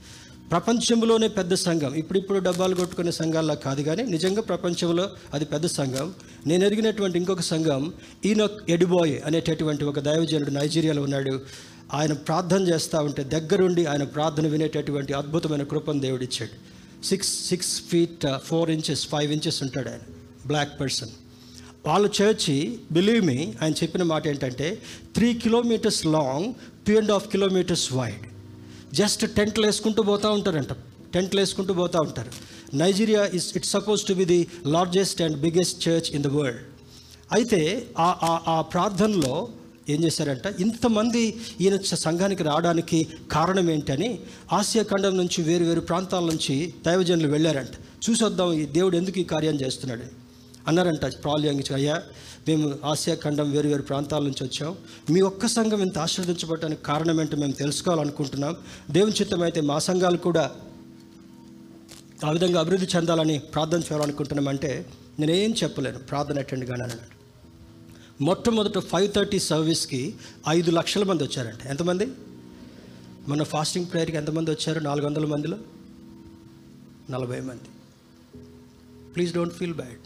ప్రపంచంలోనే 0.51 1.29
పెద్ద 1.29 1.55
సంఘం. 1.55 1.95
ఇప్పుడిప్పుడు 1.95 2.39
డబ్బాలు 2.39 2.75
కొట్టుకునే 2.75 3.11
సంఘాల్లో 3.11 3.55
కాదు 3.55 3.83
కానీ 3.83 4.03
నిజంగా 4.03 4.43
ప్రపంచంలో 4.43 5.11
అది 5.35 5.45
పెద్ద 5.45 5.67
సంఘం. 5.67 6.15
నేను 6.47 6.65
ఎరిగినటువంటి 6.65 7.19
ఇంకొక 7.19 7.41
సంఘం 7.41 7.93
ఈనొక్ 8.25 8.71
ఎడిబోయ్ 8.71 9.19
అనేటటువంటి 9.27 9.85
ఒక 9.85 9.99
దైవజనుడు 9.99 10.51
నైజీరియాలో 10.51 11.03
ఉన్నాడు. 11.03 11.41
ఆయన 11.95 12.13
ప్రార్థన 12.13 12.69
చేస్తూ 12.69 12.99
ఉంటే 12.99 13.25
దగ్గరుండి 13.25 13.87
ఆయన 13.87 14.03
ప్రార్థన 14.03 14.47
వినేటటువంటి 14.47 15.13
అద్భుతమైన 15.13 15.63
కృపను 15.63 16.01
దేవుడిచ్చాడు. 16.01 16.75
Six 17.05 17.47
six 17.47 17.83
feet 17.83 18.39
four 18.45 18.71
inches 18.71 19.09
five 19.09 19.33
inches 19.33 19.63
ఉంటాడు 19.63 19.89
ఆయన. 19.89 20.01
బ్లాక్ 20.47 20.81
పర్సన్ 20.81 21.09
వాళ్ళ 21.87 22.11
చర్చి 22.23 22.79
బిలీవ్ 22.93 23.27
మీ 23.27 23.55
ఆయన 23.63 23.73
చెప్పిన 23.73 24.03
మాట 24.03 24.29
ఏంటంటే 24.29 24.83
three 25.15 25.35
kilometres 25.35 26.07
long 26.07 26.55
two 26.87 26.97
and 26.97 27.11
half 27.11 27.29
kilometres 27.29 27.93
wide 27.93 28.27
just 28.95 29.35
టెంట్లు 29.35 29.67
వేసుకుంటూ 29.67 30.03
పోతూ 30.03 30.33
ఉంటారంట. 30.33 30.73
టెంట్లు 31.15 31.41
వేసుకుంటూ 31.41 31.75
పోతూ 31.75 32.01
ఉంటారు. 32.01 32.31
Nigeria 32.77 33.25
is 33.25 33.57
it's 33.57 33.71
suppose 33.71 34.05
to 34.05 34.15
be 34.15 34.25
the 34.25 34.47
largest 34.67 35.23
and 35.23 35.41
biggest 35.41 35.89
church 35.89 36.15
in 36.15 36.23
the 36.23 36.27
world 36.27 36.59
అయితే 37.33 37.87
ఆ 37.99 38.17
ఆ- 38.23 38.55
ఆ 38.55 38.61
ప్రార్థనలో 38.61 39.49
ఏం 39.89 40.05
చేశారంట? 40.05 40.61
ఇంతమంది 40.61 41.41
ఈయన 41.61 41.77
సంఘానికి 41.77 42.43
రావడానికి 42.43 43.09
కారణం 43.33 43.71
ఏంటని 43.71 44.19
ఆసియా 44.53 44.85
ఖండం 44.85 45.17
నుంచి 45.17 45.43
వేరు 45.43 45.65
వేరు 45.65 45.81
ప్రాంతాల 45.81 46.25
నుంచి 46.25 46.75
దైవజనులు 46.87 47.29
వెళ్ళారంట. 47.29 47.75
చూసొద్దాం 48.11 48.53
ఈ 48.53 48.65
దేవుడు 48.65 48.97
ఎందుకు 48.97 49.19
ఈ 49.19 49.25
కార్యం 49.25 49.55
చేస్తున్నాడు? 49.55 50.24
అన్నారంట 50.69 51.05
ప్రాలు 51.25 51.75
అయ్యా 51.75 52.03
మేము 52.49 52.79
ఆసియా 52.85 53.17
ఖండం 53.17 53.51
వేరు 53.51 53.69
వేరు 53.69 53.83
ప్రాంతాల 53.83 54.23
నుంచి 54.23 54.45
వచ్చాం. 54.45 54.77
మీ 55.11 55.21
ఒక్క 55.21 55.47
సంఘం 55.47 55.83
ఇంత 55.83 55.99
ఆశీర్వదించబడటానికి 55.99 56.83
కారణం 56.83 57.21
ఏంటో 57.21 57.37
మేము 57.37 57.53
తెలుసుకోవాలనుకుంటున్నాం. 57.53 58.57
దేవుని 58.91 59.13
చిత్తం 59.13 59.43
అయితే 59.43 59.61
మా 59.61 59.79
సంఘాలు 59.79 60.17
కూడా 60.17 60.51
ఆ 62.25 62.31
విధంగా 62.31 62.61
అభివృద్ధి 62.61 62.89
చెందాలని 62.97 63.39
ప్రార్థన 63.39 63.79
చేయాలనుకుంటున్నామంటే 63.79 64.87
నేనేం 65.19 65.55
చెప్పలేను. 65.63 65.99
ప్రార్థన 65.99 66.39
అటెండ్ 66.39 66.65
కానీ 66.65 66.83
అన్నాడు. 66.83 67.15
మొట్టమొదట 68.23 68.79
ఫైవ్ 68.79 69.13
థర్టీ 69.13 69.39
సర్వీస్కి 69.39 70.15
ఐదు 70.49 70.71
లక్షల 70.71 71.05
మంది 71.05 71.23
వచ్చారంట. 71.23 71.67
ఎంతమంది? 71.67 72.07
మన 73.29 73.43
ఫాస్టింగ్ 73.43 73.87
ప్రేయర్కి 73.87 74.17
ఎంతమంది 74.17 74.51
వచ్చారు? 74.51 74.81
నాలుగు 74.81 75.07
వందల 75.07 75.27
మందిలో 75.27 75.59
నలభై 77.11 77.41
మంది. 77.41 77.69
Please 79.15 79.35
don't 79.35 79.55
feel 79.55 79.75
bad. 79.75 80.04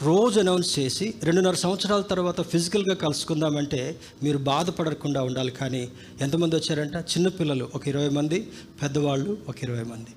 రోజు 0.00 0.40
అనౌన్స్ 0.40 0.78
చేసి 0.78 1.14
రెండున్నర 1.22 1.54
సంవత్సరాల 1.54 2.00
తర్వాత 2.00 2.40
ఫిజికల్గా 2.40 2.94
కలుసుకుందామంటే 2.94 4.00
మీరు 4.22 4.38
బాధపడకుండా 4.38 5.22
ఉండాలి. 5.22 5.50
కానీ 5.50 5.88
ఎంతమంది 6.20 6.56
వచ్చారంట? 6.56 6.96
చిన్నపిల్లలు 6.96 7.68
ఒక 7.74 7.88
ఇరవై 7.88 8.08
మంది 8.08 8.48
పెద్దవాళ్ళు 8.82 9.36
ఒక 9.48 9.54
ఇరవై 9.62 9.82
మంది. 9.82 10.10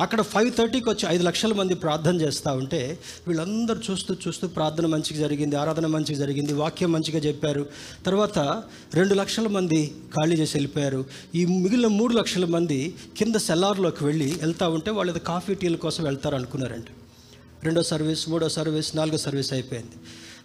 అక్కడ 0.00 0.22
ఫైవ్ 0.22 0.52
థర్టీకి 0.58 0.88
వచ్చి 0.90 1.08
ఐదు 1.08 1.22
లక్షల 1.22 1.52
మంది 1.52 1.74
ప్రార్థన 1.74 2.20
చేస్తూ 2.20 2.52
ఉంటే 2.52 2.98
వీళ్ళందరూ 3.28 3.80
చూస్తూ 3.90 4.16
చూస్తూ 4.28 4.48
ప్రార్థన 4.48 4.86
మంచిగా 4.86 5.20
జరిగింది 5.20 5.56
ఆరాధన 5.56 5.86
మంచిగా 5.86 6.18
జరిగింది 6.18 6.52
వాక్యం 6.52 6.92
మంచిగా 6.92 7.18
చెప్పారు. 7.18 7.66
తర్వాత 8.06 8.38
రెండు 8.94 9.14
లక్షల 9.14 9.48
మంది 9.48 9.94
ఖాళీ 10.16 10.36
చేసి 10.36 10.56
వెళ్ళిపోయారు. 10.56 11.04
ఈ 11.34 11.44
మిగిలిన 11.44 11.86
మూడు 11.86 12.14
లక్షల 12.14 12.44
మంది 12.44 12.94
కింద 13.16 13.34
సెల్లార్లోకి 13.36 14.04
వెళ్ళి 14.04 14.34
వెళ్తూ 14.40 14.68
ఉంటే 14.70 14.90
వాళ్ళు 14.90 15.12
కాఫీ 15.18 15.54
టీల 15.54 15.76
కోసం 15.76 16.04
వెళ్తారు 16.04 16.34
అనుకున్నారంట 16.34 16.86
రెండో 17.64 17.82
సర్వీస్ 17.82 18.28
మూడో 18.28 18.48
సర్వీస్ 18.48 18.96
నాలుగో 18.96 19.16
సర్వీస్ 19.16 19.52
అయిపోయింది. 19.52 19.92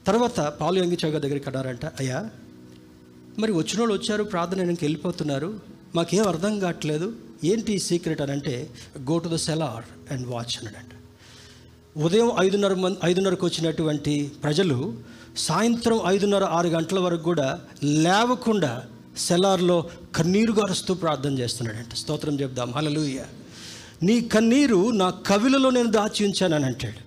తర్వాత 0.08 0.40
పాలు 0.40 0.84
యంగి 0.84 0.98
చౌక 1.06 1.18
దగ్గరికి 1.18 1.46
అన్నారంట 1.48 1.86
అయ్యా 1.86 2.30
మరి 3.40 3.52
వచ్చిన 3.52 3.80
వాళ్ళు 3.80 3.94
వచ్చారు 3.94 4.24
ప్రార్థన 4.24 4.60
వెనక్కి 4.60 4.86
వెళ్ళిపోతున్నారు 4.86 5.60
మాకేం 5.96 6.28
అర్థం 6.28 6.60
కావట్లేదు 6.60 7.16
ఏంటి 7.44 7.74
ఈ 7.74 7.80
సీక్రెట్? 7.80 8.22
అని 8.22 8.32
అంటే 8.32 8.70
go 9.00 9.18
to 9.18 9.30
the 9.30 9.36
cellar 9.36 10.14
and 10.14 10.28
watch 10.28 10.58
అన్నాడంట. 10.58 10.92
ఉదయం 12.04 12.32
ఐదున్నర 12.40 12.74
మంది 12.74 12.98
ఐదున్నరకు 13.06 13.46
వచ్చినటువంటి 13.46 14.32
ప్రజలు 14.44 14.98
సాయంత్రం 15.38 16.00
ఐదున్నర 16.06 16.44
ఆరు 16.44 16.68
గంటల 16.68 17.00
వరకు 17.00 17.24
కూడా 17.24 17.62
లేవకుండా 17.84 18.84
సెలార్లో 19.18 19.90
కన్నీరు 20.16 20.52
గారుస్తూ 20.52 20.94
ప్రార్థన 20.94 21.40
చేస్తున్నాడంట. 21.40 21.94
స్తోత్రం 21.94 22.40
చెప్దాం. 22.40 22.72
హలలుయ 22.72 23.20
నీ 24.04 24.22
కన్నీరు 24.22 24.92
నా 24.92 25.10
కవిలలో 25.10 25.70
నేను 25.70 25.92
దాచి 25.92 26.26
ఉంచానని 26.26 26.66
అంటాడు. 26.66 27.07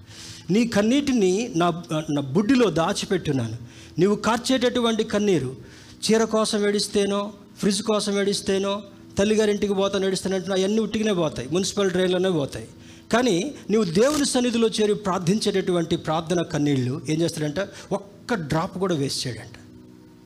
నీ 0.51 0.67
కన్నీటిని 0.67 1.53
నా 1.57 1.83
నా 2.11 2.23
బుడ్డిలో 2.23 2.71
దాచిపెట్టున్నాను. 2.71 3.57
నీవు 3.99 4.15
కార్చేటటువంటి 4.15 5.05
కన్నీరు 5.05 5.57
చీర 6.05 6.25
కోసం 6.25 6.67
ఏడిస్తేనో 6.69 7.33
ఫ్రిడ్జ్ 7.59 7.83
కోసం 7.83 8.21
ఏడిస్తేనో 8.21 8.83
తల్లిగారింటికి 9.19 9.75
పోతాను 9.75 10.07
ఏడిస్తానంటే 10.07 10.53
అవన్నీ 10.53 10.79
ఉట్టిగానే 10.79 11.13
పోతాయి 11.13 11.49
మున్సిపల్ 11.53 11.91
డ్రైన్లోనే 11.91 12.31
పోతాయి. 12.31 12.69
కానీ 13.13 13.55
నీవు 13.71 13.85
దేవుని 13.85 14.25
సన్నిధిలో 14.25 14.69
చేరి 14.69 14.95
ప్రార్థించేటటువంటి 14.95 15.97
ప్రార్థన 15.97 16.43
కన్నీళ్ళు 16.43 17.01
ఏం 17.09 17.21
చేస్తాడంట? 17.21 17.61
ఒక్క 17.93 18.35
డ్రాప్ 18.35 18.79
కూడా 18.79 18.95
వేస్ట్ 18.95 19.27
చేయడంట. 19.27 19.57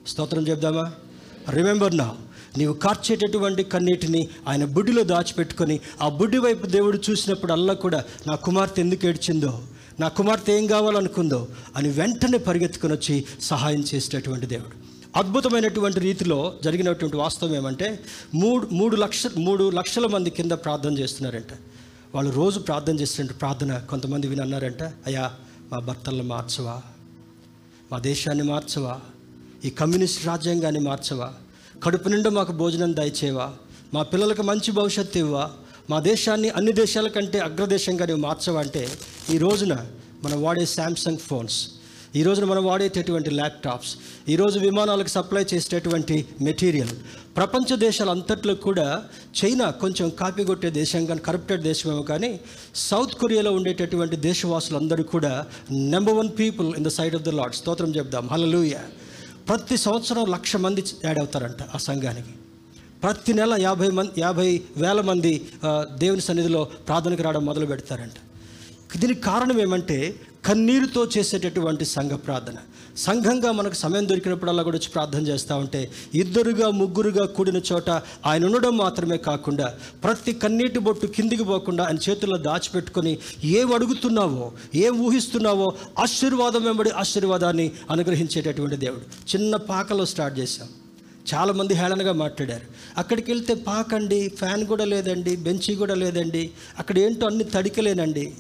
స్తోత్రం 0.09 0.49
చెప్దామా? 0.49 0.93
రిమెంబర్ 1.51 1.97
నా 1.97 2.17
నీవు 2.59 2.73
కార్చేటటువంటి 2.73 3.63
కన్నీటిని 3.63 4.29
ఆయన 4.49 4.65
బుడ్డిలో 4.65 5.03
దాచిపెట్టుకొని 5.03 5.81
ఆ 6.03 6.09
బుడ్డి 6.09 6.39
వైపు 6.39 6.67
దేవుడు 6.67 6.99
చూసినప్పుడు 7.11 7.53
అల్లా 7.53 7.75
కూడా 7.75 8.05
నా 8.27 8.35
కుమార్తె 8.35 8.83
ఎందుకు 8.83 9.07
ఏడ్చిందో? 9.07 9.63
నా 10.01 10.09
కుమార్తె 10.09 10.53
ఏం 10.53 10.67
కావాలనుకుందో 10.67 11.49
అని 11.77 11.89
వెంటనే 11.89 12.39
పరిగెత్తుకుని 12.39 12.93
వచ్చి 12.93 13.25
సహాయం 13.41 13.85
చేసేటటువంటి 13.95 14.47
దేవుడు. 14.47 14.95
అద్భుతమైనటువంటి 15.19 16.01
రీతిలో 16.01 16.55
జరిగినటువంటి 16.65 17.17
వాస్తవం 17.17 17.57
ఏమంటే 17.57 18.05
మూడు 18.35 18.69
మూడు 18.73 18.97
లక్ష 18.97 19.23
మూడు 19.39 19.71
లక్షల 19.71 20.07
మంది 20.07 20.31
కింద 20.31 20.53
ప్రార్థన 20.53 20.99
చేస్తున్నారంట. 20.99 21.53
వాళ్ళు 22.15 22.33
రోజు 22.33 22.59
ప్రార్థన 22.61 23.01
చేస్తున్న 23.01 23.31
ప్రార్థన 23.31 23.79
కొంతమంది 23.79 24.27
విని 24.27 24.43
అన్నారంట 24.43 24.83
అయ్యా 24.83 25.33
మా 25.73 25.79
భర్తలను 25.79 26.23
మార్చవా? 26.23 26.83
మా 27.93 27.99
దేశాన్ని 27.99 28.45
మార్చవా? 28.45 29.01
ఈ 29.65 29.71
కమ్యూనిస్ట్ 29.71 30.27
రాజ్యాంగాన్ని 30.27 30.81
మార్చవా? 30.81 31.33
కడుపు 31.83 32.09
నిండా 32.09 32.31
మాకు 32.31 32.53
భోజనం 32.53 32.97
దయచేవా 32.97 33.53
మా 33.95 34.03
పిల్లలకు 34.03 34.43
మంచి 34.43 34.73
భవిష్యత్తు 34.73 35.19
ఇవ్వా 35.19 35.51
మా 35.89 35.99
దేశాన్ని 36.01 36.49
అన్ని 36.49 36.73
దేశాల 36.73 37.09
కంటే 37.09 37.39
అగ్రదేశంగా 37.39 38.05
నువ్వు 38.07 38.23
మార్చవంటే 38.23 38.83
ఈ 39.35 39.39
రోజున 39.39 39.75
మనం 40.25 40.39
వాడే 40.43 40.67
శాంసంగ్ 40.75 41.19
ఫోన్స్ 41.19 41.57
ఈ 42.17 42.23
రోజున 42.23 42.45
మనం 42.45 42.65
వాడేటటువంటి 42.65 43.31
ల్యాప్టాప్స్ 43.31 43.93
ఈరోజు 44.29 44.59
విమానాలకు 44.59 45.09
సప్లై 45.09 45.43
చేసేటటువంటి 45.53 46.17
మెటీరియల్ 46.41 46.93
ప్రపంచ 47.37 47.77
దేశాలు 47.77 48.11
అంతట్లో 48.11 48.55
కూడా 48.55 48.87
చైనా 49.41 49.71
కొంచెం 49.81 50.09
కాపీ 50.11 50.45
కొట్టే 50.45 50.71
దేశం 50.71 51.07
కానీ 51.07 51.21
కరప్టెడ్ 51.21 51.63
దేశమేమో 51.63 52.03
కానీ 52.03 52.31
సౌత్ 52.75 53.15
కొరియాలో 53.15 53.53
ఉండేటటువంటి 53.53 54.17
దేశవాసులందరూ 54.17 55.05
కూడా 55.05 55.33
number 55.71 56.15
one 56.15 56.31
people 56.39 56.71
in 56.77 56.85
the 56.85 56.89
side 56.89 57.17
of 57.17 57.23
the 57.23 57.35
Lord 57.35 57.55
స్తోత్రం 57.55 57.93
చెప్దాం 57.97 58.29
హలలుయ 58.33 58.77
ప్రతి 59.49 59.77
సంవత్సరం 59.77 60.25
లక్ష 60.31 60.57
మంది 60.57 60.85
యాడ్ 61.05 61.19
అవుతారంట 61.19 61.63
ఆ 61.75 61.79
సంఘానికి. 61.79 62.35
ప్రతి 63.05 63.33
నెల 63.39 63.55
యాభై 63.61 63.89
మంది 63.97 64.13
యాభై 64.19 64.47
వేల 64.83 65.01
మంది 65.09 65.33
దేవుని 66.03 66.23
సన్నిధిలో 66.27 66.61
ప్రార్థనకు 66.89 67.23
రావడం 67.27 67.43
మొదలు 67.49 67.67
పెడతారంట. 67.71 68.19
దీనికి 69.01 69.21
కారణం 69.27 69.59
ఏమంటే 69.65 69.99
కన్నీరుతో 70.47 71.03
చేసేటటువంటి 71.15 71.85
సంఘ 71.93 72.15
ప్రార్థన. 72.27 72.57
సంఘంగా 73.07 73.51
మనకు 73.59 73.77
సమయం 73.83 74.05
దొరికినప్పుడల్లా 74.11 74.63
కూడా 74.69 74.79
వచ్చి 74.81 74.91
ప్రార్థన 74.95 75.23
చేస్తూ 75.31 75.55
ఉంటే 75.65 75.81
ఇద్దరుగా 76.23 76.69
ముగ్గురుగా 76.81 77.25
కూడిన 77.37 77.61
చోట 77.71 77.91
ఆయన 78.31 78.47
ఉండడం 78.49 78.75
మాత్రమే 78.85 79.19
కాకుండా 79.29 79.67
ప్రతి 80.05 80.35
కన్నీటి 80.45 80.83
బొట్టు 80.87 81.09
కిందికి 81.17 81.47
పోకుండా 81.51 81.85
ఆయన 81.89 82.01
చేతుల్లో 82.07 82.39
దాచిపెట్టుకొని 82.49 83.13
ఏం 83.59 83.69
అడుగుతున్నావో 83.79 84.47
ఏం 84.85 84.97
ఊహిస్తున్నావో 85.09 85.69
ఆశీర్వాదం 86.05 86.65
వెంబడి 86.69 86.95
ఆశీర్వాదాన్ని 87.03 87.69
అనుగ్రహించేటటువంటి 87.91 88.79
దేవుడు. 88.87 89.07
చిన్న 89.35 89.57
పాకలో 89.73 90.07
స్టార్ట్ 90.15 90.39
చేశాం. 90.43 90.71
చాలామంది 91.35 91.75
హేళనగా 91.75 92.13
మాట్లాడారు. 92.13 92.67
అక్కడికి 92.99 93.33
వెళ్తే 93.33 93.55
పాకండి 93.55 94.29
ఫ్యాన్ 94.29 94.67
కూడా 94.67 94.85
లేదండి 94.85 95.37
బెంచి 95.37 95.75
కూడా 95.75 95.95
లేదండి 95.95 96.51
అక్కడ 96.79 96.99
ఏంటో 96.99 97.27
అన్ని 97.27 97.45
తడికలేనండి 97.45 98.35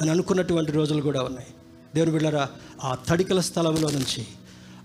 అని 0.00 0.10
అనుకున్నటువంటి 0.10 0.72
రోజులు 0.72 1.02
కూడా 1.02 1.22
ఉన్నాయి. 1.22 1.48
దేవుని 1.94 2.12
బిళ్ళరా 2.12 2.48
ఆ 2.84 2.94
తడికల 3.08 3.40
స్థలంలో 3.40 3.90
నుంచి 3.90 4.26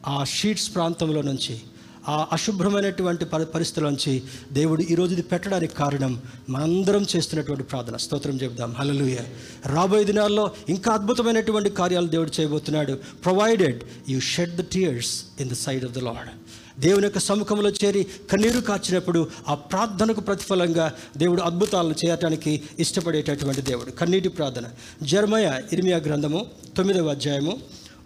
ఆ 0.07 0.23
షీట్స్ 0.23 0.75
ప్రాంతంలో 0.75 1.21
నుంచి 1.21 1.61
ఆ 2.07 2.27
అశుభ్రమైనటువంటి 2.31 3.25
పరి 3.25 3.45
పరిస్థితుల 3.45 3.89
నుంచి 3.89 4.23
దేవుడు 4.51 4.81
ఈరోజు 4.81 5.13
ఇది 5.13 5.21
పెట్టడానికి 5.21 5.75
కారణం 5.75 6.21
మనందరం 6.49 7.05
చేస్తున్నటువంటి 7.15 7.63
ప్రార్థన. 7.63 7.97
స్తోత్రం 7.97 8.35
చెబుదాం. 8.35 8.71
హలలుయ 8.79 9.17
రాబోయే 9.65 10.03
దినాల్లో 10.03 10.51
ఇంకా 10.69 10.91
అద్భుతమైనటువంటి 10.91 11.69
కార్యాలు 11.69 12.07
దేవుడు 12.07 12.31
చేయబోతున్నాడు. 12.39 12.93
Provided 13.25 13.83
you 14.09 14.19
shed 14.19 14.55
the 14.55 14.61
tears 14.61 15.25
in 15.39 15.49
the 15.49 15.53
side 15.53 15.85
of 15.85 15.93
the 15.93 15.97
Lord 15.97 16.31
దేవుని 16.79 17.03
యొక్క 17.03 17.19
సముఖంలో 17.19 17.69
చేరి 17.69 18.07
కన్నీరు 18.31 18.59
కాచినప్పుడు 18.59 19.27
ఆ 19.47 19.53
ప్రార్థనకు 19.53 20.21
ప్రతిఫలంగా 20.21 20.93
దేవుడు 21.17 21.41
అద్భుతాలను 21.41 21.95
చేయటానికి 22.05 22.61
ఇష్టపడేటటువంటి 22.79 23.61
దేవుడు. 23.61 23.91
కన్నీటి 23.91 24.29
ప్రార్థన. 24.29 24.63
జర్మయ 25.03 25.51
ఇర్మియా 25.73 25.97
గ్రంథము 25.97 26.45
తొమ్మిదవ 26.77 27.07
అధ్యాయము 27.07 27.57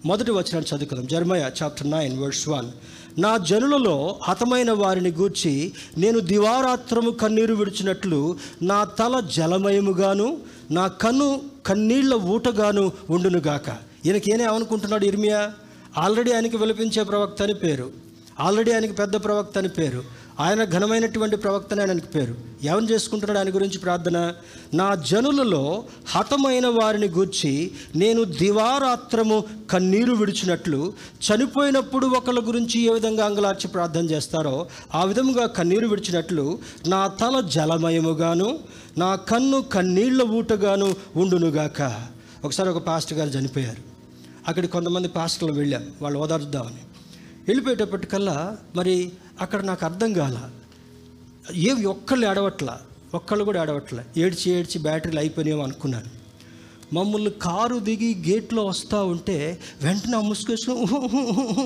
మొదటి 0.05 0.31
వచనాన్ని 0.31 0.75
చదువుకుందాం. 0.75 1.07
Jeremiah 1.07 1.49
chapter 1.63 1.91
nine 1.91 2.19
verse 2.19 2.49
one. 2.49 2.71
నా 3.19 3.37
జనులలో 3.37 4.19
హతమైన 4.23 4.71
వారిని 4.71 5.11
గూర్చి 5.11 5.71
నేను 5.97 6.19
దివారాత్రము 6.19 7.09
కన్నీరు 7.09 7.53
విడిచినట్లు 7.53 8.37
నా 8.61 8.83
తల 8.83 9.19
జలమయముగాను 9.19 10.37
నా 10.71 10.87
కన్ను 10.87 11.41
కన్నీళ్ళ 11.65 12.13
ఊటగాను 12.13 12.91
ఉండునుగాక. 13.09 13.77
ఈయనకేనే 14.05 14.43
అనుకుంటున్నాడు 14.43 15.05
ఇర్మియా? 15.05 15.51
ఆల్రెడీ 15.97 16.31
ఆయనకి 16.31 16.57
విలపించే 16.57 17.03
ప్రవక్త 17.03 17.41
అని 17.41 17.53
పేరు. 17.53 18.06
ఆల్రెడీ 18.39 18.71
ఆయనకి 18.71 18.93
పెద్ద 18.93 19.23
ప్రవక్త 19.23 19.57
అని 19.57 19.67
పేరు. 19.67 20.03
ఆయన 20.39 20.63
ఘనమైనటువంటి 20.63 21.37
ప్రవక్తనే 21.37 21.81
ఆయనకి 21.81 22.05
పేరు. 22.05 22.35
ఎవరు 22.63 22.83
చేసుకుంటున్నాడు 22.83 23.39
ఆయన 23.39 23.55
గురించి 23.55 23.77
ప్రార్థన? 23.77 24.33
నా 24.73 24.95
జనులలో 24.95 25.83
హతమైన 26.07 26.67
వారిని 26.67 27.07
గూర్చి 27.07 27.71
నేను 27.95 28.23
దివారాత్రము 28.23 29.43
కన్నీరు 29.71 30.13
విడిచినట్లు 30.13 30.93
చనిపోయినప్పుడు 31.27 32.07
ఒకళ్ళ 32.07 32.47
గురించి 32.47 32.81
ఏ 32.81 32.93
విధంగా 32.93 33.25
అంగలార్చి 33.25 33.67
ప్రార్థన 33.67 34.09
చేస్తారో 34.09 34.67
ఆ 34.95 35.03
విధముగా 35.03 35.45
కన్నీరు 35.45 35.87
విడిచినట్లు 35.87 36.59
నా 36.87 37.07
తల 37.07 37.41
జలమయముగాను 37.41 38.59
నా 38.97 39.15
కన్ను 39.15 39.61
కన్నీళ్ళ 39.61 40.23
ఊటగాను 40.23 40.95
ఉండునుగాక. 41.15 42.03
ఒకసారి 42.45 42.69
ఒక 42.69 42.77
పాస్టర్ 42.77 43.17
గారు 43.17 43.29
చనిపోయారు. 43.29 43.81
అక్కడికి 44.47 44.73
కొంతమంది 44.73 45.07
పాస్టర్లు 45.07 45.55
వెళ్ళాం 45.55 45.83
వాళ్ళు 46.01 46.19
ఓదార్చుదామని. 46.19 46.81
వెళ్ళిపోయేటప్పటికల్లా 47.47 48.57
మరి 48.75 49.11
అక్కడ 49.41 49.61
నాకు 49.61 49.85
అర్థం 49.85 50.13
కాల. 50.13 50.51
ఏవి 51.53 51.85
ఒక్కళ్ళు 51.85 52.27
ఏడవట్ల 52.27 52.79
ఒక్కళ్ళు 53.13 53.43
కూడా 53.43 53.61
ఏడవట్లే. 53.61 54.03
ఏడ్చి 54.17 54.51
ఏడ్చి 54.51 54.81
బ్యాటరీలు 54.81 55.19
అయిపోయినాయో 55.19 55.63
అనుకున్నాను. 55.63 56.09
మమ్మల్ని 56.93 57.29
కారు 57.29 57.79
దిగి 57.79 58.09
గేట్లో 58.29 58.65
వస్తూ 58.65 59.05
ఉంటే 59.05 59.59
వెంటనే 59.81 60.17
ఆ 60.17 60.21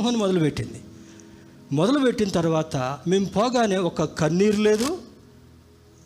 అని 0.07 0.17
మొదలుపెట్టింది. 0.17 0.82
మొదలుపెట్టిన 1.71 2.29
తర్వాత 2.29 2.75
మేము 3.07 3.25
పోగానే 3.25 3.77
ఒక 3.77 4.03
కన్నీరు 4.03 4.61
లేదు 4.61 4.99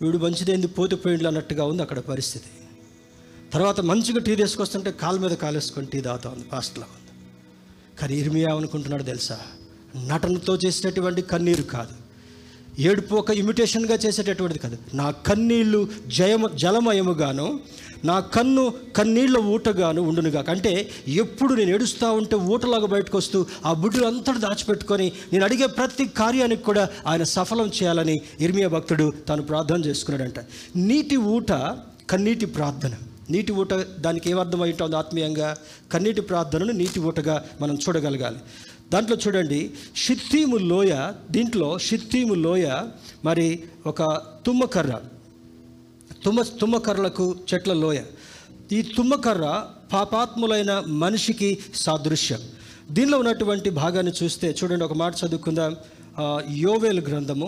వీడు 0.02 0.18
మంచిదేంది 0.18 0.68
పోతే 0.68 0.96
పోయిండ్లు 0.96 1.28
అన్నట్టుగా 1.28 1.66
ఉంది 1.66 1.82
అక్కడ 1.82 2.00
పరిస్థితి. 2.00 2.52
తర్వాత 3.54 3.80
మంచిగా 3.80 4.20
టీ 4.20 4.36
తీసుకొస్తుంటే 4.36 4.92
కాలు 4.92 5.20
మీద 5.20 5.32
కాలేసుకొని 5.32 5.88
టీ 5.88 6.02
తాగుతా 6.02 6.30
ఉంది 6.30 6.44
పాస్ట్లో 6.44 6.86
ఉంది. 6.96 7.12
కానీ 8.00 8.16
ఇర్మియా 8.16 8.56
అనుకుంటున్నాడు 8.56 9.04
తెలుసా? 9.04 9.40
నటనతో 10.08 10.56
చేసినటువంటి 10.56 11.22
కన్నీరు 11.22 11.62
కాదు. 11.62 12.06
ఏడుపు 12.82 13.16
ఒక 13.16 13.32
ఇమిటేషన్గా 13.32 13.96
చేసేటటువంటిది 13.96 14.60
కాదు. 14.60 14.78
నా 14.94 15.12
కన్నీళ్ళు 15.12 15.88
జయమ 16.08 16.48
జలమయముగాను 16.48 17.60
నా 18.06 18.20
కన్ను 18.20 18.74
కన్నీళ్ళ 18.96 19.38
ఊటగాను 19.38 20.02
ఉండునుగాక. 20.02 20.50
అంటే 20.50 20.90
ఎప్పుడు 21.08 21.54
నేను 21.54 21.70
ఏడుస్తూ 21.70 22.14
ఉంటే 22.14 22.36
ఊటలాగా 22.36 22.86
బయటకు 22.86 23.18
వస్తూ 23.18 23.46
ఆ 23.66 23.74
బుడ్డులు 23.74 24.06
అంతటి 24.06 24.40
దాచిపెట్టుకొని 24.40 25.12
నేను 25.34 25.46
అడిగే 25.46 25.68
ప్రతి 25.68 26.06
కార్యానికి 26.06 26.64
కూడా 26.64 26.90
ఆయన 27.08 27.24
సఫలం 27.24 27.68
చేయాలని 27.68 28.22
ఇర్మియా 28.40 28.68
భక్తుడు 28.68 29.14
తాను 29.28 29.42
ప్రార్థన 29.42 29.86
చేసుకున్నాడంట. 29.86 30.40
నీటి 30.76 31.16
ఊట 31.16 31.52
కన్నీటి 32.10 32.46
ప్రార్థన. 32.46 32.92
నీటి 33.30 33.52
ఊట 33.52 33.74
దానికి 33.74 34.30
ఏమర్థమై 34.30 34.70
ఉంటుంది 34.70 34.96
ఆత్మీయంగా? 34.96 35.56
కన్నీటి 35.92 36.22
ప్రార్థనను 36.22 36.72
నీటి 36.72 37.00
ఊటగా 37.00 37.46
మనం 37.62 37.76
చూడగలగాలి. 37.76 38.38
దాంట్లో 38.92 39.18
చూడండి 39.18 39.60
షిత్తీము 39.96 40.58
లోయ 40.58 40.94
దీంట్లో 41.32 41.70
షిత్తీము 41.78 42.34
లోయ 42.34 42.66
మరి 43.26 43.48
ఒక 43.86 44.02
తుమ్మకర్ర 44.46 45.00
తుమ్మ 46.26 46.42
తుమ్మకర్రలకు 46.42 47.26
చెట్ల 47.50 47.74
లోయ. 47.74 48.00
ఈ 48.72 48.82
తుమ్మకర్ర 48.82 49.46
పాపాత్ములైన 49.94 50.72
మనిషికి 50.88 51.50
సాదృశ్యం. 51.76 52.40
దీనిలో 52.92 53.18
ఉన్నటువంటి 53.20 53.70
భాగాన్ని 53.70 54.14
చూస్తే 54.24 54.56
చూడండి 54.64 54.86
ఒక 54.86 54.94
మాట 54.94 55.14
చదువుకుందాం. 55.22 55.76
యోవేలు 56.50 57.02
గ్రంథము 57.02 57.48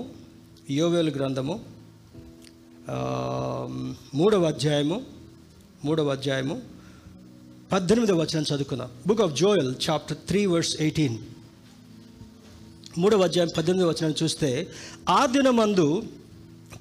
యోవేలు 0.70 1.12
గ్రంథము 1.12 1.60
మూడవ 4.16 4.44
అధ్యాయము 4.44 5.02
మూడవ 5.86 6.08
అధ్యాయము 6.10 6.62
పద్దెనిమిదవ 7.72 8.22
వచనం 8.22 8.44
చదువుకుందాం. 8.44 8.90
Book 9.08 9.22
of 9.22 9.34
Joel 9.34 9.76
chapter 9.90 10.18
three 10.18 10.46
verse 10.46 10.82
eighteen 10.82 11.18
మూడవ 12.98 13.24
అధ్యాయం 13.24 13.50
పద్దెనిమిదవ 13.58 13.90
వచనం 13.90 14.14
చూస్తే 14.24 14.68
ఆ 15.10 15.26
దినమందు 15.26 16.04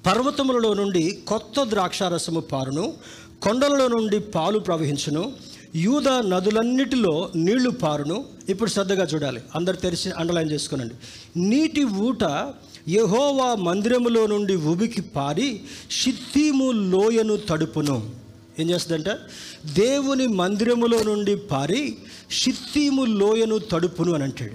పర్వతములలో 0.05 0.73
నుండి 0.73 1.11
కొత్త 1.27 1.63
ద్రాక్షారసము 1.63 2.39
పారును 2.39 2.93
కొండలలో 3.41 3.87
నుండి 3.87 4.19
పాలు 4.19 4.59
ప్రవహించును 4.59 5.33
యూద 5.75 6.07
నదులన్నిటిలో 6.07 7.31
నీళ్ళు 7.35 7.69
పారును. 7.69 8.25
ఇప్పుడు 8.49 8.69
శ్రద్ధగా 8.69 9.03
చూడాలి. 9.03 9.41
అందరు 9.55 9.75
తెరిచి 9.75 10.11
అండర్లైన్ 10.11 10.51
చేసుకునండి. 10.51 10.95
నీటి 11.39 11.83
ఊట 11.83 12.23
యెహోవా 12.87 13.55
మందిరములో 13.55 14.27
నుండి 14.27 14.55
ఉబికి 14.55 15.01
పారి 15.01 15.61
షిత్తీము 15.91 16.71
లోయను 16.71 17.37
తడుపును. 17.37 18.26
ఏం 18.59 18.69
చేస్తుందంట? 18.69 19.09
దేవుని 19.73 20.27
మందిరములో 20.27 21.03
నుండి 21.03 21.35
పారి 21.35 21.97
షిత్తీము 22.31 23.05
లోయను 23.05 23.57
తడుపును 23.57 24.13
అని 24.13 24.23
అంటాడు. 24.23 24.53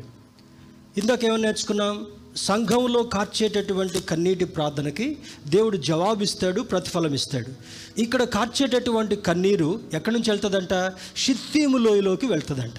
ఇందాకేమో 1.01 1.37
నేర్చుకున్నాం? 1.37 2.07
సంఘంలో 2.37 3.03
కార్చేటటువంటి 3.03 4.01
కన్నీటి 4.01 4.45
ప్రార్థనకి 4.45 5.17
దేవుడు 5.49 5.77
జవాబిస్తాడు 5.77 6.61
ప్రతిఫలం 6.61 7.15
ఇస్తాడు 7.15 7.47
ఇక్కడ 8.01 8.23
కార్చేటటువంటి 8.23 9.17
కన్నీరు 9.17 9.81
ఎక్కడి 9.95 10.15
నుంచి 10.15 10.31
వెళ్తుందంట? 10.31 10.93
షిత్తీము 11.17 11.79
లోయలోకి 11.79 12.27
వెళ్తుందంట. 12.27 12.75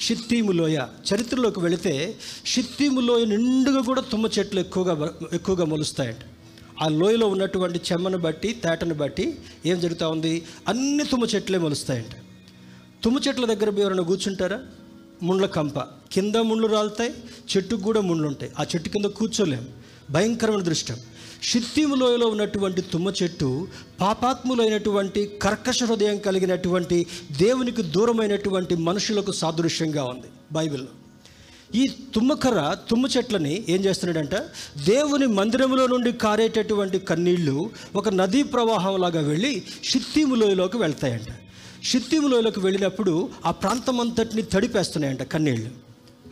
షిత్తీము 0.00 0.52
లోయ 0.52 0.78
చరిత్రలోకి 1.14 1.60
వెళితే 1.60 2.16
షిత్తీము 2.46 3.00
లోయ 3.00 3.24
నిండుగా 3.24 3.80
కూడా 3.80 4.00
తుమ్మ 4.00 4.28
చెట్లు 4.38 4.60
ఎక్కువగా 4.60 5.12
ఎక్కువగా 5.32 5.64
మొలుస్తాయంట. 5.64 6.35
ఆ 6.82 6.88
లోయలో 6.88 7.28
ఉన్నటువంటి 7.28 7.80
చెమ్మను 7.92 8.18
బట్టి 8.18 8.52
తేటను 8.52 8.94
బట్టి 8.94 9.38
ఏం 9.66 9.80
జరుగుతూ 9.80 10.10
ఉంది? 10.10 10.42
అన్ని 10.68 11.04
తుమ్మ 11.04 11.24
చెట్లే 11.24 11.58
మొలుస్తాయంట. 11.58 12.12
తుమ్మ 13.04 13.18
చెట్ల 13.28 13.44
దగ్గర 13.44 13.80
ఎవరైనా 13.80 14.02
కూర్చుంటారా? 14.02 14.60
ముండ్ల 15.22 15.46
కంప. 15.46 15.78
కింద 16.12 16.36
ముండ్లు 16.36 16.66
రాలుతాయి 16.66 17.14
చెట్టుకు 17.56 17.80
కూడా 17.80 18.00
ముండ్లు 18.00 18.28
ఉంటాయి. 18.28 18.52
ఆ 18.60 18.62
చెట్టు 18.62 18.88
కింద 18.88 19.04
కూర్చోలేము 19.04 19.66
భయంకరమైన 20.10 20.62
దృష్టం. 20.62 20.96
షిత్తిము 21.42 21.94
లోయలో 21.94 22.26
ఉన్నటువంటి 22.26 22.80
తుమ్మ 22.80 23.12
చెట్టు 23.22 23.68
పాపాత్ములైనటువంటి 24.00 25.30
కర్కశ 25.42 25.84
హృదయం 25.84 26.18
కలిగినటువంటి 26.18 27.06
దేవునికి 27.38 27.82
దూరమైనటువంటి 27.82 28.76
మనుషులకు 28.76 29.32
సాదృశ్యంగా 29.32 30.04
ఉంది 30.04 30.26
బైబిల్లో. 30.52 30.88
ఈ 31.74 31.92
తుమ్మకర్ర 32.14 32.76
తుమ్మ 32.90 33.06
చెట్లని 33.06 33.64
ఏం 33.68 33.84
చేస్తున్నాడంట? 33.84 34.34
దేవుని 34.86 35.26
మందిరములో 35.26 35.86
నుండి 35.86 36.12
కారేటటువంటి 36.12 36.98
కన్నీళ్ళు 36.98 37.70
ఒక 37.96 38.08
నదీ 38.08 38.42
ప్రవాహంలాగా 38.42 39.20
వెళ్ళి 39.20 39.62
షిత్తిములోయలోకి 39.84 40.76
వెళ్తాయంట. 40.76 41.28
షిత్తిములోయలోకి 41.84 42.60
వెళ్ళినప్పుడు 42.60 43.28
ఆ 43.44 43.50
ప్రాంతం 43.50 44.00
అంతటిని 44.00 44.42
తడిపేస్తున్నాయంట 44.42 45.22
కన్నీళ్ళు. 45.22 45.70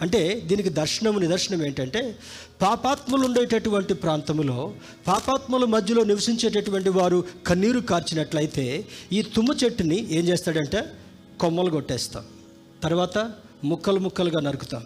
అంటే 0.03 0.43
దీనికి 0.47 0.69
దర్శనం 0.69 1.21
నిదర్శనం 1.21 1.67
ఏంటంటే 1.67 2.17
పాపాత్ములు 2.63 3.27
ఉండేటటువంటి 3.27 3.95
ప్రాంతములో 3.95 4.75
పాపాత్ముల 5.07 5.65
మధ్యలో 5.65 6.05
నివసించేటటువంటి 6.05 6.89
వారు 6.89 7.25
కన్నీరు 7.47 7.81
కార్చినట్లయితే 7.81 8.85
ఈ 9.13 9.23
తుమ్మ 9.23 9.55
చెట్టుని 9.65 10.13
ఏం 10.13 10.25
చేస్తాడంటే? 10.25 10.85
కొమ్మలు 11.41 11.71
కొట్టేస్తాం. 11.71 12.25
తర్వాత 12.83 13.33
ముక్కలు 13.65 13.99
ముక్కలుగా 13.99 14.41
నరుకుతాం. 14.41 14.83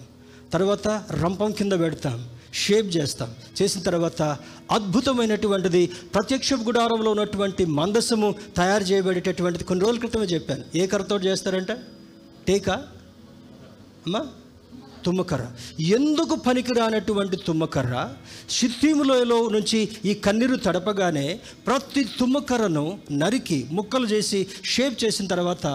తర్వాత 0.52 0.88
రంపం 1.10 1.52
కింద 1.52 1.72
పెడతాం 1.72 2.28
షేప్ 2.54 2.96
చేస్తాం. 2.96 3.34
చేసిన 3.62 3.82
తర్వాత 3.82 4.22
అద్భుతమైనటువంటిది 4.70 5.86
ప్రత్యక్ష 5.86 6.54
గుడారంలో 6.54 7.10
ఉన్నటువంటి 7.10 7.64
మందసము 7.64 8.34
తయారు 8.56 8.84
చేయబడేటటువంటిది. 8.84 9.64
కొన్ని 9.64 9.84
రోజుల 9.84 9.98
క్రితమే 9.98 10.24
చెప్పాను. 10.24 10.64
ఏ 10.74 10.86
కర్రతో 10.86 11.18
చేస్తారంటే? 11.18 11.76
టేకా? 12.46 12.72
అమ్మా? 14.06 14.26
తుమ్మకర్ర. 15.04 15.44
ఎందుకు 15.80 16.34
పనికిరానటువంటి 16.36 17.36
తుమ్మకర్ర? 17.46 18.08
షిత్తీములోయలో 18.50 19.48
నుంచి 19.48 19.88
ఈ 20.04 20.14
కన్నీరు 20.14 20.56
తడపగానే 20.56 21.40
ప్రతి 21.66 22.04
తుమ్మకర్రను 22.04 22.98
నరికి 23.12 23.66
ముక్కలు 23.72 24.06
చేసి 24.06 24.46
షేప్ 24.64 25.04
చేసిన 25.04 25.26
తర్వాత 25.26 25.66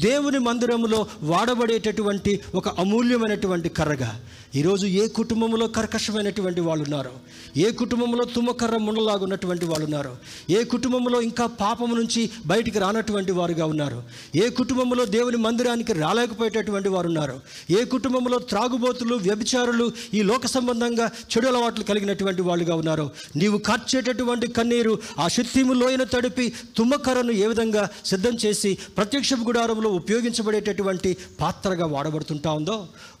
దేవుని 0.00 0.38
మందిరములో 0.38 1.06
వాడబడేటటువంటి 1.22 2.40
ఒక 2.54 2.68
అమూల్యమైనటువంటి 2.68 3.68
కర్రగా. 3.68 4.20
ఈరోజు 4.56 4.86
ఏ 4.86 5.06
కుటుంబంలో 5.08 5.66
కర్కశమైనటువంటి 5.66 6.60
వాళ్ళు 6.60 6.84
ఉన్నారు 6.84 7.10
ఏ 7.56 7.70
కుటుంబంలో 7.70 8.24
తుమ్మకర్ర 8.24 8.76
ముండలాగున్నటువంటి 8.76 9.64
వాళ్ళు 9.64 9.84
ఉన్నారు 9.84 10.12
ఏ 10.50 10.64
కుటుంబంలో 10.64 11.20
ఇంకా 11.20 11.46
పాపం 11.46 11.90
నుంచి 11.94 12.30
బయటికి 12.46 12.78
రానటువంటి 12.78 13.32
వారుగా 13.32 13.66
ఉన్నారు 13.66 14.02
ఏ 14.36 14.48
కుటుంబంలో 14.50 15.04
దేవుని 15.04 15.36
మందిరానికి 15.36 15.92
రాలేకపోయేటటువంటి 15.92 16.88
వారు 16.88 17.06
ఉన్నారు 17.06 17.40
ఏ 17.70 17.84
కుటుంబంలో 17.84 18.38
త్రాగు 18.38 18.76
త్రాగుబోతులు 18.78 19.14
వ్యభిచారులు 19.26 19.86
ఈ 20.14 20.20
లోక 20.28 20.46
సంబంధంగా 20.46 21.06
చెడు 21.30 21.46
అలవాట్లు 21.50 21.84
కలిగినటువంటి 21.84 22.42
వాళ్ళుగా 22.48 22.74
ఉన్నారు. 22.80 23.06
నీవు 23.36 23.58
కార్చేటటువంటి 23.68 24.46
కన్నీరు 24.56 24.92
ఆ 25.18 25.24
శక్తిము 25.36 25.72
లోయను 25.80 26.06
తడిపి 26.12 26.46
తుమ్మకర్రను 26.76 27.32
ఏ 27.44 27.46
విధంగా 27.52 27.82
సిద్ధం 28.10 28.34
చేసి 28.44 28.70
ప్రత్యక్ష 28.96 29.30
గుడారంలో 29.48 29.90
ఉపయోగించబడేటటువంటి 30.00 31.10
పాత్రగా 31.40 31.88
వాడబడుతుంటా 31.94 32.52
ఉందో 32.60 32.76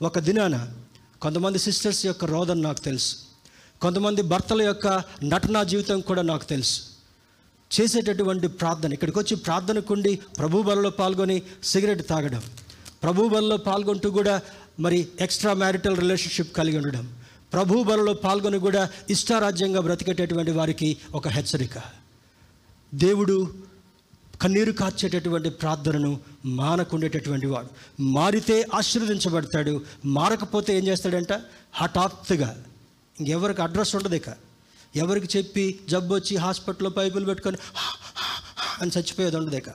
ఒక 0.08 0.18
దినాన 0.28 0.56
కొంతమంది 1.24 1.58
సిస్టర్స్ 1.66 2.02
యొక్క 2.06 2.24
రోదన 2.34 2.60
నాకు 2.68 2.82
తెలుసు. 2.88 3.10
కొంతమంది 3.82 4.22
భర్తల 4.32 4.62
యొక్క 4.70 4.86
నటనా 5.32 5.62
జీవితం 5.72 5.98
కూడా 6.10 6.22
నాకు 6.30 6.46
తెలుసు. 6.54 6.78
చేసేటటువంటి 7.70 8.46
ప్రార్థన 8.60 8.92
ఇక్కడికి 8.96 9.18
వచ్చి 9.18 9.34
ప్రార్థనకుండి 9.46 10.14
ప్రభు 10.38 10.62
బలలో 10.70 10.90
పాల్గొని 11.02 11.36
సిగరెట్ 11.72 12.04
తాగడం. 12.12 12.42
ప్రభు 13.02 13.28
బలలో 13.32 13.56
పాల్గొంటూ 13.66 14.08
కూడా 14.16 14.32
మరి 14.78 15.08
ఎక్స్ట్రా 15.20 15.52
మ్యారిటల్ 15.52 15.98
రిలేషన్షిప్ 15.98 16.56
కలిగి 16.56 16.76
ఉండడం. 16.76 17.16
ప్రభు 17.52 17.82
బలలో 17.82 18.14
పాల్గొని 18.14 18.58
కూడా 18.58 18.90
ఇష్టారాజ్యంగా 19.10 19.80
బ్రతికేటటువంటి 19.80 20.50
వారికి 20.50 20.96
ఒక 21.14 21.28
హెచ్చరిక. 21.28 21.82
దేవుడు 22.94 23.54
కన్నీరు 24.42 24.72
కార్చేటటువంటి 24.72 25.50
ప్రార్థనను 25.50 26.20
మానకుండేటటువంటి 26.44 27.46
వాడు. 27.46 28.02
మారితే 28.02 28.66
ఆశీర్వదించబడతాడు. 28.74 29.82
మారకపోతే 30.04 30.78
ఏం 30.78 30.86
చేస్తాడంట? 30.86 31.32
హఠాత్తుగా. 31.72 32.64
ఇంకెవరికి 33.20 33.62
అడ్రస్ 33.62 33.96
ఉండదు 33.96 34.14
ఇక. 34.14 34.36
ఎవరికి 34.96 35.38
చెప్పి 35.38 35.80
జబ్బు 35.88 36.14
వచ్చి 36.14 36.36
హాస్పిటల్లో 36.36 36.90
పైపులు 36.90 37.24
పెట్టుకొని 37.24 37.56
అని 38.82 38.90
చచ్చిపోయేది 38.98 39.36
ఉండదు 39.36 39.56
ఇక. 39.56 39.68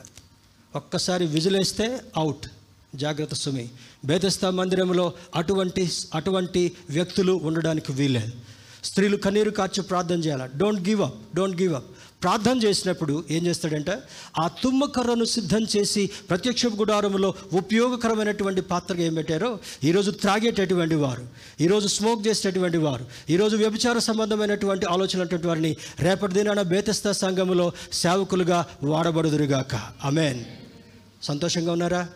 ఒక్కసారి 0.75 1.25
విజిలేస్తే 1.25 2.01
అవుట్ 2.17 2.47
జాగ్రత్త 2.95 3.33
సుమి. 3.33 3.69
బేదస్థ 4.05 4.45
మందిరంలో 4.45 5.13
అటువంటి 5.35 5.91
అటువంటి 6.15 6.71
వ్యక్తులు 6.89 7.33
ఉండడానికి 7.43 7.91
వీల్లేదు 7.91 8.31
స్త్రీలు 8.83 9.17
కన్నీరు 9.17 9.49
కార్చి 9.49 9.81
ప్రార్థన 9.81 10.19
చేయాలి? 10.19 10.57
Don't 10.57 10.87
give 10.87 11.01
up 11.01 11.35
don't 11.35 11.61
give 11.61 11.73
up 11.73 11.89
ప్రార్థన 12.23 12.57
చేసినప్పుడు 12.63 13.23
ఏం 13.29 13.45
చేస్తాడంటే? 13.45 13.95
ఆ 14.39 14.47
తుమ్మకర్రను 14.47 15.25
సిద్ధం 15.25 15.63
చేసి 15.75 16.09
ప్రత్యక్ష 16.29 16.65
గుడారంలో 16.65 17.33
ఉపయోగకరమైనటువంటి 17.53 18.61
పాత్రగా 18.61 19.03
ఏం 19.03 19.13
పెట్టారో? 19.13 19.59
ఈరోజు 19.83 20.11
త్రాగేటటువంటి 20.11 20.95
వారు 20.95 21.27
ఈరోజు 21.61 21.87
స్మోక్ 21.87 22.27
చేసేటటువంటి 22.27 22.77
వారు 22.77 23.05
ఈరోజు 23.29 23.55
వ్యభిచార 23.57 23.99
సంబంధమైనటువంటి 23.99 24.85
ఆలోచనటువంటి 24.85 25.47
వారిని 25.47 25.75
రేపటి 25.99 26.33
దినాన 26.33 26.61
బేతస్థ 26.61 27.11
సంఘంలో 27.11 27.71
సేవకులుగా 27.93 28.65
వాడబడుదురుగాక. 28.83 29.75
అమెన్ 30.03 30.43
సంతోషంగా 31.23 31.71
ఉన్నారా? 31.71 32.07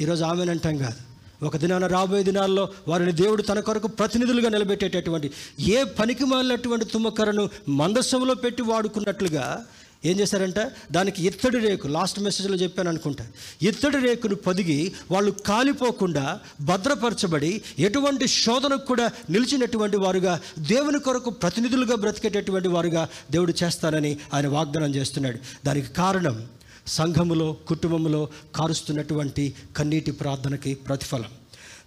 ఈరోజు 0.00 0.24
ఆమెన్ 0.24 0.48
అంటాం 0.48 0.78
కాదు. 0.78 1.44
ఒక 1.44 1.56
దినాన 1.56 1.86
రాబోయే 1.86 2.22
దినాల్లో 2.22 2.68
వారిని 2.88 3.12
దేవుడు 3.12 3.42
తన 3.42 3.60
కొరకు 3.60 3.86
ప్రతినిధులుగా 3.86 4.48
నిలబెట్టేటటువంటి 4.48 5.30
ఏ 5.60 5.84
పనికి 5.84 6.24
మాలినటువంటి 6.24 6.84
తుమ్మకరను 6.84 7.48
మందస్సంలో 7.68 8.34
పెట్టి 8.34 8.62
వాడుకున్నట్లుగా 8.62 9.64
ఏం 10.04 10.20
చేశారంటే? 10.20 10.64
దానికి 10.92 11.26
ఇత్తడి 11.26 11.58
రేకు 11.58 11.88
లాస్ట్ 11.88 12.20
మెసేజ్లో 12.20 12.56
చెప్పాను 12.56 12.88
అనుకుంటా. 12.88 13.26
ఇత్తడి 13.62 13.98
రేకును 13.98 14.34
పొదిగి 14.34 14.92
వాళ్ళు 15.10 15.30
కాలిపోకుండా 15.30 16.40
భద్రపరచబడి 16.60 17.62
ఎటువంటి 17.78 18.26
శోధనకు 18.26 18.86
కూడా 18.86 19.10
నిలిచినటువంటి 19.30 19.96
వారుగా 19.96 20.40
దేవుని 20.58 21.00
కొరకు 21.00 21.30
ప్రతినిధులుగా 21.30 21.96
బ్రతికేటటువంటి 21.96 22.68
వారుగా 22.68 23.08
దేవుడు 23.30 23.54
చేస్తానని 23.62 24.18
ఆయన 24.34 24.48
వాగ్దానం 24.48 24.94
చేస్తున్నాడు. 24.94 25.38
దానికి 25.66 25.94
కారణం 25.94 26.46
సంఘములో 26.88 27.52
కుటుంబంలో 27.52 28.28
కారుస్తున్నటువంటి 28.54 29.54
కన్నీటి 29.76 30.10
ప్రార్థనకి 30.10 30.74
ప్రతిఫలం. 30.74 31.30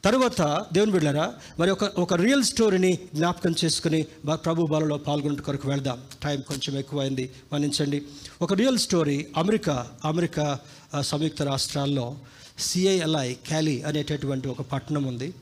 తరువాత 0.03 0.65
దేవుని 0.73 0.91
బిడ్డారా 0.91 1.33
మరి 1.59 1.71
ఒక 1.71 1.83
ఒక 1.83 2.13
రియల్ 2.13 2.43
స్టోరీని 2.43 2.99
జ్ఞాపకం 3.15 3.55
చేసుకుని 3.65 4.05
ప్రభు 4.33 4.65
బాలలో 4.65 4.97
పాల్గొనే 4.97 5.35
కొరకు 5.35 5.67
వెళ్దాం. 5.67 6.01
టైం 6.23 6.41
కొంచెం 6.41 6.77
ఎక్కువైంది 6.77 7.31
మన్నించండి. 7.53 8.01
ఒక 8.41 8.53
రియల్ 8.53 8.77
స్టోరీ 8.77 9.27
అమెరికా 9.37 9.87
అమెరికా 10.05 10.59
సంయుక్త 11.01 11.41
రాష్ట్రాల్లో 11.41 12.17
సిఐఎల్ఐ 12.59 13.33
క్యాలీ 13.33 13.81
అనేటటువంటి 13.81 14.47
ఒక 14.47 14.61
పట్టణం 14.61 15.03
ఉంది. 15.03 15.33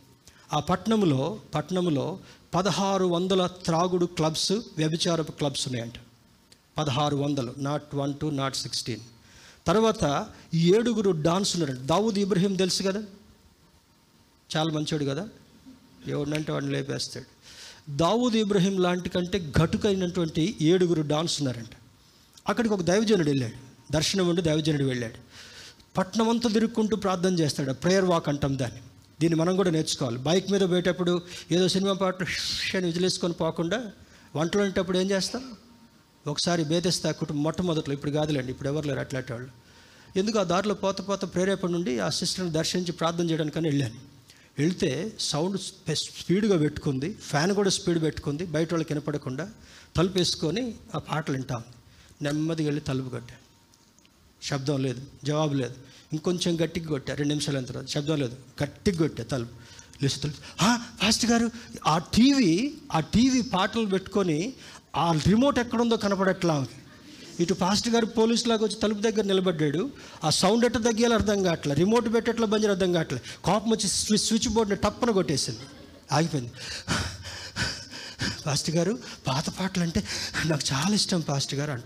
ఆ 0.54 0.60
పట్టణంలో 0.60 1.40
పట్టణంలో 1.56 2.20
పదహారు 2.56 3.06
వందల 3.06 3.48
త్రాగుడు 3.48 4.06
క్లబ్స్ 4.06 4.52
వ్యభిచారపు 4.52 5.32
క్లబ్స్ 5.32 5.68
ఉన్నాయంట. 5.68 5.94
పదహారు 6.78 7.16
వందలు 7.16 7.54
not 7.58 7.96
one 7.96 8.14
two 8.14 8.26
not 8.26 8.56
sixteen. 8.56 9.00
తర్వాత 9.68 10.28
ఏడుగురు 10.56 11.12
డాన్సులర్. 11.12 11.70
దావుద్ 11.70 11.88
దావూద్ 11.88 12.18
ఇబ్రహీం 12.18 12.56
తెలుసు 12.56 12.84
కదా? 12.84 13.04
చాలా 14.58 14.72
మంచోడు 14.72 15.06
కదా? 15.06 15.30
ఎవరినంటే 16.08 16.52
వాడిని 16.52 16.72
లేపేస్తాడు. 16.72 17.26
దావూద్ 17.98 18.36
ఇబ్రహీం 18.36 18.78
లాంటి 18.78 19.10
కంటే 19.10 19.52
ఘటుకైనటువంటి 19.58 20.58
ఏడుగురు 20.62 21.02
డాన్స్ 21.02 21.42
ఉన్నారంట 21.42 21.70
అక్కడికి 22.50 22.74
ఒక 22.74 22.82
దైవజనుడు 22.82 23.30
వెళ్ళాడు. 23.30 23.70
దర్శనం 23.94 24.28
ఉండి 24.28 24.42
దైవజనుడు 24.42 24.84
వెళ్ళాడు. 24.84 25.14
పట్నం 25.98 26.30
అంతా 26.30 26.50
తిరుక్కుంటూ 26.50 26.96
ప్రార్థన 26.96 27.40
చేస్తాడు. 27.40 27.74
ప్రేయర్ 27.74 28.06
వాక్ 28.06 28.30
అంటాం 28.30 28.60
దాన్ని. 28.60 28.80
దీన్ని 29.22 29.40
మనం 29.40 29.56
కూడా 29.56 29.70
నేర్చుకోవాలి. 29.70 30.18
బైక్ 30.18 30.52
మీద 30.52 30.62
పోయేటప్పుడు 30.62 31.22
ఏదో 31.52 31.68
సినిమా 31.68 31.94
పాట 31.94 32.24
విజిలేసుకొని 32.76 33.34
పోకుండా 33.34 33.92
వంటలు 34.36 34.62
ఉండేటప్పుడు 34.62 34.98
ఏం 34.98 35.12
చేస్తాం? 35.12 35.52
ఒకసారి 36.28 36.64
బేదెస్తా 36.64 37.12
కుటుంబం 37.12 37.44
మొట్టమొదట్లో 37.44 37.94
ఇప్పుడు 37.94 38.12
కాదులేండి 38.12 38.52
ఇప్పుడు 38.52 38.70
ఎవరు 38.70 38.88
లేరు 38.88 39.00
అట్లాంటి 39.00 39.34
వాళ్ళు. 39.34 39.50
ఎందుకు 40.16 40.40
ఆ 40.40 40.44
దారిలో 40.44 40.74
పోత 40.74 41.08
పోత 41.08 41.34
ప్రేరేపణ 41.34 41.70
నుండి 41.70 42.00
ఆ 42.00 42.10
సిస్టర్ని 42.10 42.52
దర్శించి 42.52 42.92
ప్రార్థన 42.92 43.30
చేయడానికని 43.30 43.68
వెళ్ళాను. 43.68 43.96
వెళ్తే 44.58 45.12
సౌండ్ 45.20 45.58
స్పీడ్గా 45.94 46.58
పెట్టుకుంది 46.58 47.14
ఫ్యాన్ 47.14 47.52
కూడా 47.52 47.70
స్పీడ్ 47.70 48.02
పెట్టుకుంది 48.02 48.46
బయట 48.46 48.74
వాళ్ళకి 48.74 48.94
వినపడకుండా 48.94 49.50
తలుపు 49.96 50.18
వేసుకొని 50.18 50.74
ఆ 50.96 50.98
పాటలు 50.98 51.36
వింటాం 51.36 51.64
నెమ్మదిగా 52.22 52.68
వెళ్ళి 52.68 52.82
తలుపు 52.82 53.10
కొట్టాను. 53.10 53.50
శబ్దం 54.46 54.82
లేదు 54.82 55.02
జవాబు 55.24 55.54
లేదు. 55.54 55.76
ఇంకొంచెం 56.12 56.58
గట్టిగా 56.64 56.88
కొట్టా 56.88 57.14
రెండు 57.14 57.34
నిమిషాలు 57.34 57.58
అయిన 57.58 57.68
తర్వాత 57.68 57.88
శబ్దం 57.88 58.20
లేదు. 58.20 58.36
గట్టిగా 58.64 58.98
కొట్టా 58.98 59.24
తలుపు. 59.24 59.52
లేచి 60.04 60.20
తలుపు. 60.20 60.38
ఫాస్ట్ 61.02 61.26
గారు 61.26 61.52
ఆ 61.88 61.98
టీవీ 61.98 62.74
ఆ 62.94 63.00
టీవీ 63.00 63.42
పాటలు 63.42 63.86
పెట్టుకొని 63.86 64.54
ఆ 64.78 64.79
ఆ 64.96 65.12
రిమోట్ 65.28 65.60
ఎక్కడుందో 65.60 65.98
కనపడట్లా 65.98 66.54
ఆమెకి. 66.54 66.72
ఇటు 67.44 67.54
ఫాస్ట్ 67.54 67.90
గారు 67.90 68.06
పోలీస్ 68.06 68.48
లాగా 68.48 68.64
వచ్చి 68.64 68.76
తలుపు 68.76 69.00
దగ్గర 69.00 69.24
నిలబడ్డాడు. 69.24 69.92
ఆ 70.24 70.30
సౌండ్ 70.30 70.66
ఎట్ట 70.66 70.78
తగ్గేలా 70.78 71.16
అర్థం 71.16 71.44
కావట్లే. 71.44 71.76
రిమోట్ 71.76 72.14
పెట్టెట్లా 72.14 72.48
బంజర్ 72.48 72.72
అర్థం 72.72 72.94
కావట్లే. 72.94 73.22
కోపం 73.44 73.72
వచ్చి 73.72 74.18
స్విచ్ 74.18 74.50
బోర్డుని 74.50 74.82
టప్పన 74.82 75.12
కొట్టేసింది. 75.12 75.60
ఆగిపోయింది. 76.12 76.52
పాస్టర్ 78.46 78.76
గారు 78.76 79.00
పాత 79.28 79.50
పాటలు 79.50 79.84
అంటే 79.84 80.04
నాకు 80.46 80.74
చాలా 80.74 80.96
ఇష్టం 80.96 81.22
పాస్టర్ 81.22 81.60
గారు 81.60 81.72
అంట. 81.72 81.84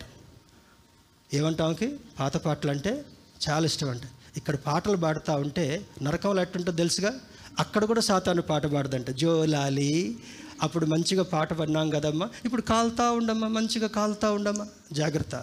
ఏమంటావుకి 1.33 1.95
పాత 2.19 2.37
పాటలు 2.37 2.71
అంటే 2.71 3.05
చాలా 3.49 3.65
ఇష్టం 3.65 3.89
అంట. 3.89 4.01
ఇక్కడ 4.37 4.55
పాటలు 4.55 4.97
పాడుతూ 4.97 5.33
ఉంటే 5.33 5.85
నరకంలో 6.01 6.41
ఎట్టుంటో 6.41 6.71
తెలుసుగా? 6.71 7.13
అక్కడ 7.59 7.85
కూడా 7.85 8.01
సాతాను 8.01 8.41
పాట 8.41 8.65
పాడదంట. 8.65 9.09
జోలాలి 9.09 10.17
అప్పుడు 10.61 10.85
మంచిగా 10.85 11.23
పాట 11.23 11.53
పడినాం 11.53 11.89
కదమ్మా. 11.89 12.29
ఇప్పుడు 12.45 12.61
కాలుతా 12.61 13.11
ఉండమ్మా 13.11 13.47
మంచిగా 13.47 13.87
కాలుతా 13.87 14.31
ఉండమ్మా. 14.31 14.67
జాగ్రత్త. 14.93 15.35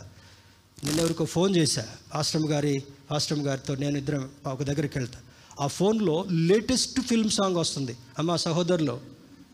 నిన్న 0.85 1.01
ఎవరికో 1.01 1.25
ఫోన్ 1.25 1.57
చేశా. 1.57 1.87
ఆశ్రమ్ 2.15 2.47
గారి 2.47 2.83
ఆశ్రమ్ 3.13 3.43
గారితో 3.43 3.75
నేను 3.75 3.99
ఇద్దరం 3.99 4.31
ఒక 4.47 4.63
దగ్గరికి 4.63 4.99
వెళ్తా. 4.99 5.19
ఆ 5.61 5.67
ఫోన్లో 5.67 6.27
లేటెస్ట్ 6.31 7.01
ఫిల్మ్ 7.01 7.31
సాంగ్ 7.31 7.57
వస్తుంది. 7.57 7.97
అమ్మా 8.19 8.37
సహోదరులు 8.37 9.01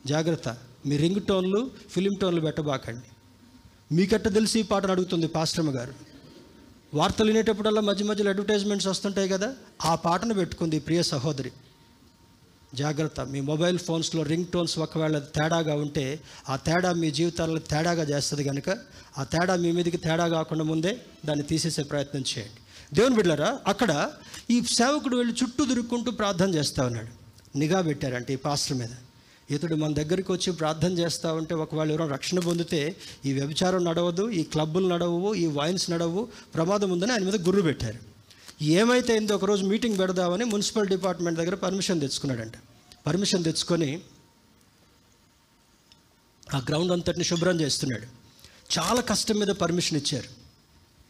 జాగ్రత్త. 0.06 0.56
మీ 0.86 0.96
రింగ్ 0.96 1.20
టోన్లు 1.20 1.70
ఫిలిం 1.90 2.12
టోన్లు 2.20 2.40
పెట్టబాకండి. 2.40 3.06
మీకట్ట 3.94 4.28
తెలిసి 4.28 4.60
ఈ 4.60 4.62
పాటను 4.62 4.90
అడుగుతుంది 4.90 5.26
పాశ్రమ 5.26 5.78
గారు. 5.78 5.94
వార్తలు 6.94 7.26
వినేటప్పుడల్లా 7.26 7.80
మధ్య 7.80 8.04
మధ్యలో 8.04 8.30
అడ్వర్టైజ్మెంట్స్ 8.30 8.88
వస్తుంటాయి 8.88 9.28
కదా. 9.28 9.54
ఆ 9.84 9.94
పాటను 9.94 10.34
పెట్టుకుంది 10.34 10.78
ప్రియ 10.78 11.02
సహోదరి. 11.02 11.52
జాగ్రత్త. 12.74 13.20
మీ 13.20 13.40
మొబైల్ 13.40 13.78
ఫోన్స్లో 13.78 14.22
రింగ్ 14.22 14.44
టోన్స్ 14.44 14.78
ఒకవేళ 14.78 15.18
తేడాగా 15.18 15.74
ఉంటే 15.74 16.20
ఆ 16.48 16.56
తేడా 16.56 16.92
మీ 16.92 17.10
జీవితాల్లో 17.10 17.58
తేడాగా 17.58 18.02
చేస్తుంది 18.02 18.44
కనుక 18.44 18.78
ఆ 19.18 19.24
తేడా 19.24 19.56
మీ 19.56 19.72
మీదకి 19.72 19.96
తేడా 19.96 20.28
కాకుండా 20.28 20.64
ముందే 20.64 20.98
దాన్ని 21.24 21.44
తీసేసే 21.46 21.82
ప్రయత్నం 21.82 22.22
చేయండి. 22.22 22.60
దేవుని 22.94 23.14
బిడ్డలారా 23.14 23.58
అక్కడ 23.66 24.10
ఈ 24.50 24.62
సేవకుడు 24.62 25.16
వెళ్ళి 25.16 25.34
చుట్టూ 25.34 25.64
దురుక్కుంటూ 25.64 26.10
ప్రార్థన 26.10 26.54
చేస్తూ 26.54 26.82
ఉన్నాడు. 26.82 27.08
నిఘా 27.58 27.80
పెట్టారంటే 27.80 28.32
ఈ 28.32 28.36
పాస్టర్ 28.36 28.76
మీద. 28.76 28.88
ఇతడు 29.50 29.74
మన 29.74 29.92
దగ్గరికి 29.92 30.32
వచ్చి 30.32 30.52
ప్రార్థన 30.52 30.98
చేస్తూ 30.98 31.34
ఉంటే 31.34 31.54
ఒకవేళ 31.54 31.90
ఎవరో 31.90 32.06
రక్షణ 32.06 32.38
పొందితే 32.38 32.96
ఈ 33.26 33.32
వ్యభిచారం 33.32 33.84
నడవదు 33.84 34.30
ఈ 34.30 34.42
క్లబ్బులు 34.42 34.88
నడవవు 34.88 35.34
ఈ 35.34 35.46
వైన్స్ 35.46 35.90
నడవవు 35.90 36.28
ప్రమాదం 36.54 36.90
ఉందని 36.90 37.12
ఆయన 37.12 37.22
మీద 37.22 37.36
గుర్రు 37.36 37.62
పెట్టారు. 37.62 38.15
ఏమైతే 38.62 39.12
అయిందో 39.12 39.34
ఒకరోజు 39.34 39.64
మీటింగ్ 39.64 39.98
పెడదామని 39.98 40.44
మున్సిపల్ 40.44 40.88
డిపార్ట్మెంట్ 40.88 41.38
దగ్గర 41.38 41.54
పర్మిషన్ 41.54 42.00
తెచ్చుకున్నాడంట. 42.00 42.52
పర్మిషన్ 43.06 43.44
తెచ్చుకొని 43.44 44.00
ఆ 46.54 46.58
గ్రౌండ్ 46.58 46.92
అంతటిని 46.92 47.24
శుభ్రం 47.24 47.60
చేస్తున్నాడు. 47.60 48.06
చాలా 48.78 49.00
కష్టం 49.00 49.36
మీద 49.36 49.48
పర్మిషన్ 49.48 49.98
ఇచ్చారు. 49.98 50.46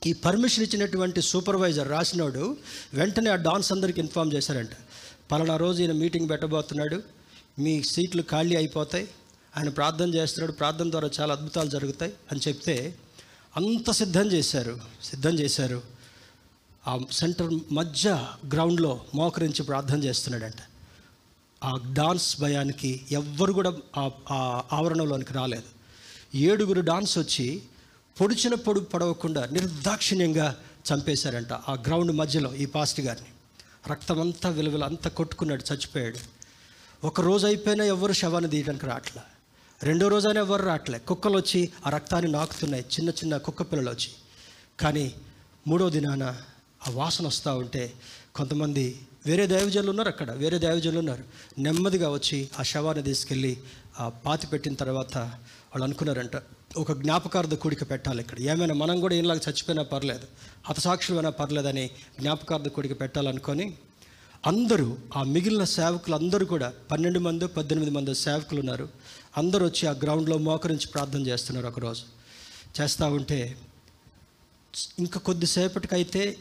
ఈ 0.08 0.12
పర్మిషన్ 0.12 0.64
ఇచ్చినటువంటి 0.64 1.22
సూపర్వైజర్ 1.22 1.88
రాసినోడు 1.88 2.56
వెంటనే 2.94 3.30
ఆ 3.30 3.34
డాన్స్ 3.34 3.72
అందరికి 3.72 4.00
ఇన్ఫామ్ 4.00 4.32
చేశారంట. 4.32 4.70
పలానా 5.30 5.56
రోజు 5.56 5.82
ఈయన 5.82 5.92
మీటింగ్ 5.92 6.28
పెట్టబోతున్నాడు. 6.28 7.02
మీ 7.58 7.82
సీట్లు 7.82 8.22
ఖాళీ 8.22 8.56
అయిపోతాయి. 8.56 9.08
ఆయన 9.56 9.68
ప్రార్థన 9.68 10.14
చేస్తున్నాడు. 10.14 10.52
ప్రార్థన 10.52 10.90
ద్వారా 10.90 11.10
చాలా 11.20 11.34
అద్భుతాలు 11.34 11.70
జరుగుతాయి 11.70 12.12
అని 12.32 12.40
చెప్తే 12.48 12.94
అంత 13.56 13.90
సిద్ధం 13.90 14.32
చేశారు. 14.32 14.80
సిద్ధం 15.04 15.38
చేశారు. 15.38 15.95
ఆ 16.88 16.98
సెంటర్ 17.12 17.60
మధ్య 17.72 18.26
గ్రౌండ్లో 18.52 19.00
మోకరించి 19.14 19.62
ప్రార్థన 19.62 20.04
చేస్తున్నాడంట. 20.04 20.54
ఆ 21.64 21.80
డాన్స్ 21.92 22.40
భయానికి 22.40 23.06
ఎవ్వరు 23.10 23.52
కూడా 23.52 23.72
ఆ- 24.30 24.62
ఆవరణలోనికి 24.72 25.32
రాలేదు. 25.32 25.62
ఏడుగురు 26.36 26.80
డాన్స్ 26.80 27.18
వచ్చి 27.18 27.62
పొడిచిన 28.20 28.54
పొడు 28.54 28.80
పడవకుండా 28.80 29.46
నిర్దాక్షిణ్యంగా 29.46 30.56
చంపేశారంట 30.92 31.52
ఆ 31.52 31.72
గ్రౌండ్ 31.72 32.12
మధ్యలో 32.12 32.54
ఈ 32.54 32.66
పాస్ట్ 32.66 33.00
గారిని. 33.00 33.26
రక్తం 33.90 34.20
అంతా 34.20 34.48
విలువలు 34.48 34.84
అంతా 34.84 35.10
కొట్టుకున్నాడు 35.10 35.64
చచ్చిపోయాడు. 35.72 36.18
ఒక 37.06 37.20
రోజు 37.20 37.46
అయిపోయినా 37.46 37.84
ఎవరు 37.84 38.12
శవాన్ని 38.12 38.50
తీయడానికి 38.50 38.86
రావట్లే 38.86 39.22
రెండో 39.82 40.08
రోజైనా 40.08 40.40
ఎవరు 40.40 40.62
రావట్లే 40.62 40.98
కుక్కలు 40.98 41.36
వచ్చి 41.36 41.72
ఆ 41.86 41.90
రక్తాన్ని 41.90 42.32
నాకుతున్నాయి 42.32 42.84
చిన్న 42.84 43.10
చిన్న 43.10 43.36
కుక్క 43.36 43.62
పిల్లలు 43.62 43.90
వచ్చి. 43.90 44.08
కానీ 44.80 45.14
మూడో 45.66 45.90
దినాన 45.90 46.36
ఆ 46.86 46.90
వాసన 46.90 47.26
వస్తూ 47.26 47.58
ఉంటే 47.58 47.92
కొంతమంది 48.36 49.00
వేరే 49.26 49.46
దైవజనులు 49.46 49.90
ఉన్నారు 49.90 50.08
అక్కడ 50.08 50.30
వేరే 50.30 50.58
దైవజనులు 50.58 50.98
ఉన్నారు. 50.98 51.24
నెమ్మదిగా 51.58 52.10
వచ్చి 52.10 52.48
ఆ 52.58 52.62
శవాన్ని 52.62 53.02
తీసుకెళ్ళి 53.02 53.56
ఆ 54.00 54.08
పాతి 54.08 54.46
పెట్టిన 54.46 54.74
తర్వాత 54.74 55.16
వాళ్ళు 55.70 55.84
అనుకున్నారంట 55.84 56.36
ఒక 56.76 56.92
జ్ఞాపకార్థ 56.92 57.54
కూడిక 57.54 57.90
పెట్టాలి 57.90 58.20
ఇక్కడ. 58.22 58.40
ఏమైనా 58.40 58.74
మనం 58.74 59.00
కూడా 59.00 59.14
ఏంలాగా 59.14 59.40
చచ్చిపోయినా 59.48 59.82
పర్లేదు 59.82 60.26
హతసాక్షులమైనా 60.66 61.30
పర్లేదని 61.30 61.90
జ్ఞాపకార్థ 62.20 62.68
కూడిక 62.68 63.00
పెట్టాలనుకొని 63.00 63.76
అందరూ 64.46 64.96
ఆ 65.16 65.22
మిగిలిన 65.22 65.64
సేవకులు 65.64 66.14
అందరూ 66.14 66.46
కూడా 66.46 66.72
పన్నెండు 66.90 67.18
మంది 67.18 67.46
పద్దెనిమిది 67.46 67.90
మంది 67.90 68.14
సేవకులు 68.14 68.60
ఉన్నారు. 68.60 68.88
అందరూ 69.36 69.66
వచ్చి 69.66 69.88
ఆ 69.88 69.92
గ్రౌండ్లో 69.92 70.38
మోకరించి 70.38 70.86
ప్రార్థన 70.86 71.26
చేస్తున్నారు 71.26 71.66
ఒకరోజు. 71.66 72.02
చేస్తూ 72.80 73.06
ఉంటే 73.08 73.56
ఇంకా 74.98 75.20
కొద్దిసేపటికైతే 75.20 76.36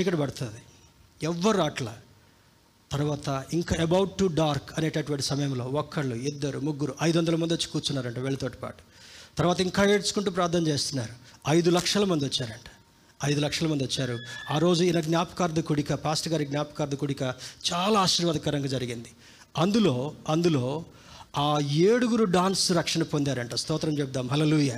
చీకటి 0.00 0.16
పడుతుంది. 0.16 0.62
ఎవ్వరు 1.22 1.62
అట్లా 1.62 1.96
తర్వాత 2.92 3.44
ఇంకా 3.52 3.82
అబౌట్ 3.82 4.18
టు 4.18 4.24
డార్క్ 4.24 4.70
అనేటటువంటి 4.78 5.24
సమయంలో 5.24 5.64
ఒక్కళ్ళు 5.64 6.14
ఇద్దరు 6.14 6.60
ముగ్గురు 6.60 6.94
ఐదు 7.02 7.18
వందల 7.18 7.36
మంది 7.36 7.54
వచ్చి 7.54 7.66
కూర్చున్నారంట 7.66 8.18
వీళ్ళతోటి 8.18 8.56
పాటు. 8.56 8.82
తర్వాత 9.38 9.60
ఇంకా 9.60 9.84
ఏడ్చుకుంటూ 9.84 10.30
ప్రార్థన 10.30 10.66
చేస్తున్నారు. 10.66 11.12
ఐదు 11.48 11.70
లక్షల 11.70 12.04
మంది 12.04 12.24
వచ్చారంట. 12.24 12.70
ఐదు 13.24 13.40
లక్షల 13.40 13.66
మంది 13.66 13.84
వచ్చారు. 13.84 14.18
ఆ 14.50 14.58
రోజు 14.58 14.84
ఈయన 14.84 15.00
జ్ఞాపకార్థ 15.00 15.60
కుడిక 15.60 15.94
పాస్ట్ 15.94 16.28
గారి 16.28 16.44
జ్ఞాపకార్థ 16.44 16.94
కుడిక 16.94 17.22
చాలా 17.72 18.00
ఆశీర్వాదకరంగా 18.00 18.66
జరిగింది. 18.66 19.08
అందులో 19.58 20.14
అందులో 20.28 20.84
ఆ 21.36 21.58
ఏడుగురు 21.60 22.24
డాన్స్ 22.24 22.72
రక్షణ 22.72 23.02
పొందారంట. 23.02 23.54
స్తోత్రం 23.54 23.98
చెప్దాం. 23.98 24.28
హలలుయ 24.28 24.76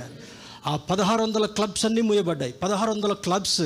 ఆ 0.67 0.77
పదహారు 0.77 1.21
వందల 1.21 1.45
క్లబ్స్ 1.45 1.85
అన్నీ 1.85 2.01
మూయబడ్డాయి. 2.01 2.51
పదహారు 2.51 2.91
వందల 2.91 3.13
క్లబ్స్ 3.13 3.61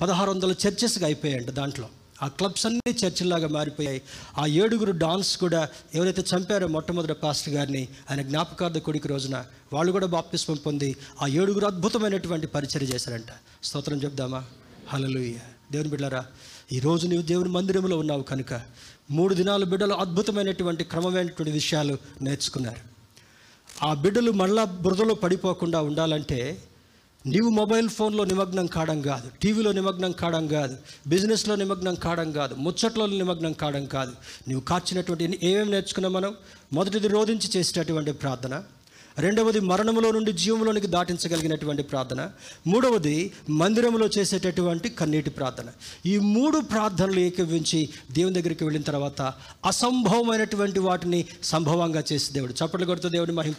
పదహారు 0.00 0.30
వందల 0.30 0.52
చర్చెస్గా 0.52 1.06
అయిపోయాయంట 1.06 1.50
దాంట్లో. 1.50 1.88
ఆ 2.22 2.28
క్లబ్స్ 2.28 2.66
అన్నీ 2.66 2.90
చర్చిల్లాగా 2.90 3.48
మారిపోయాయి. 3.48 4.02
ఆ 4.38 4.46
ఏడుగురు 4.46 4.92
డాన్స్ 4.92 5.38
కూడా 5.38 5.68
ఎవరైతే 5.94 6.24
చంపారో 6.36 6.66
మొట్టమొదటి 6.66 7.12
పాస్టర్ 7.12 7.54
గారిని 7.54 7.88
ఆయన 8.10 8.22
జ్ఞాపకార్థ 8.22 8.78
కొడుకు 8.78 9.08
రోజున 9.08 9.44
వాళ్ళు 9.72 9.92
కూడా 9.92 10.06
బాప్తిస్మం 10.06 10.56
పొంది 10.56 10.96
ఆ 11.22 11.26
ఏడుగురు 11.26 11.66
అద్భుతమైనటువంటి 11.66 12.46
పరిచయం 12.46 12.82
చేశారంట. 12.82 13.32
స్తోత్రం 13.64 14.02
చెప్దామా? 14.02 14.44
హలలుయ 14.88 15.32
దేవుని 15.72 15.90
బిడ్డారా 15.90 16.24
ఈరోజు 16.72 17.06
నీవు 17.06 17.22
దేవుని 17.22 17.48
మందిరంలో 17.48 17.98
ఉన్నావు 17.98 18.22
కనుక 18.22 18.60
మూడు 19.10 19.34
దినాలు 19.34 19.64
బిడ్డలు 19.64 19.94
అద్భుతమైనటువంటి 19.94 20.84
క్రమమైనటువంటి 20.84 21.52
విషయాలు 21.52 21.98
నేర్చుకున్నారు. 22.22 22.89
ఆ 23.82 23.94
బిడ్డలు 23.94 24.32
మళ్ళా 24.32 24.64
బురదలో 24.64 25.14
పడిపోకుండా 25.14 25.80
ఉండాలంటే 25.80 26.62
నీవు 27.26 27.50
మొబైల్ 27.50 27.88
ఫోన్లో 27.88 28.24
నిమగ్నం 28.24 28.66
కావడం 28.66 29.02
కాదు 29.02 29.30
టీవీలో 29.42 29.72
నిమగ్నం 29.72 30.12
కావడం 30.12 30.46
కాదు 30.46 30.76
బిజినెస్లో 31.06 31.56
నిమగ్నం 31.56 31.94
కావడం 31.94 32.32
కాదు 32.32 32.54
ముచ్చట్లో 32.54 33.06
నిమగ్నం 33.06 33.52
కావడం 33.52 33.86
కాదు. 33.86 34.12
నీవు 34.48 34.60
కార్చినటువంటి 34.60 35.40
ఏమేమి 35.42 35.70
నేర్చుకున్నాం 35.70 36.12
మనం? 36.12 36.34
మొదటిది 36.72 37.08
రోధించి 37.08 37.50
చేసేటటువంటి 37.56 38.12
ప్రార్థన. 38.12 38.62
రెండవది 39.18 39.60
మరణములో 39.60 40.10
నుండి 40.10 40.32
జీవంలోనికి 40.32 40.86
దాటించగలిగినటువంటి 40.86 41.82
ప్రార్థన. 41.82 42.30
మూడవది 42.66 43.32
మందిరంలో 43.50 44.06
చేసేటటువంటి 44.06 44.88
కన్నీటి 44.88 45.30
ప్రార్థన. 45.30 45.64
ఈ 46.06 46.18
మూడు 46.18 46.58
ప్రార్థనలు 46.58 47.20
ఏకీవించి 47.20 47.88
దేవుని 48.12 48.34
దగ్గరికి 48.34 48.64
వెళ్ళిన 48.64 48.82
తర్వాత 48.82 49.22
అసంభవమైనటువంటి 49.66 50.80
వాటిని 50.80 51.24
సంభవంగా 51.42 52.02
చేసి 52.12 52.32
దేవుడు 52.32 52.52
చప్పట్లు 52.52 52.86
కొడుతూ 52.86 53.08
దేవుని 53.08 53.32
మహింప 53.32 53.56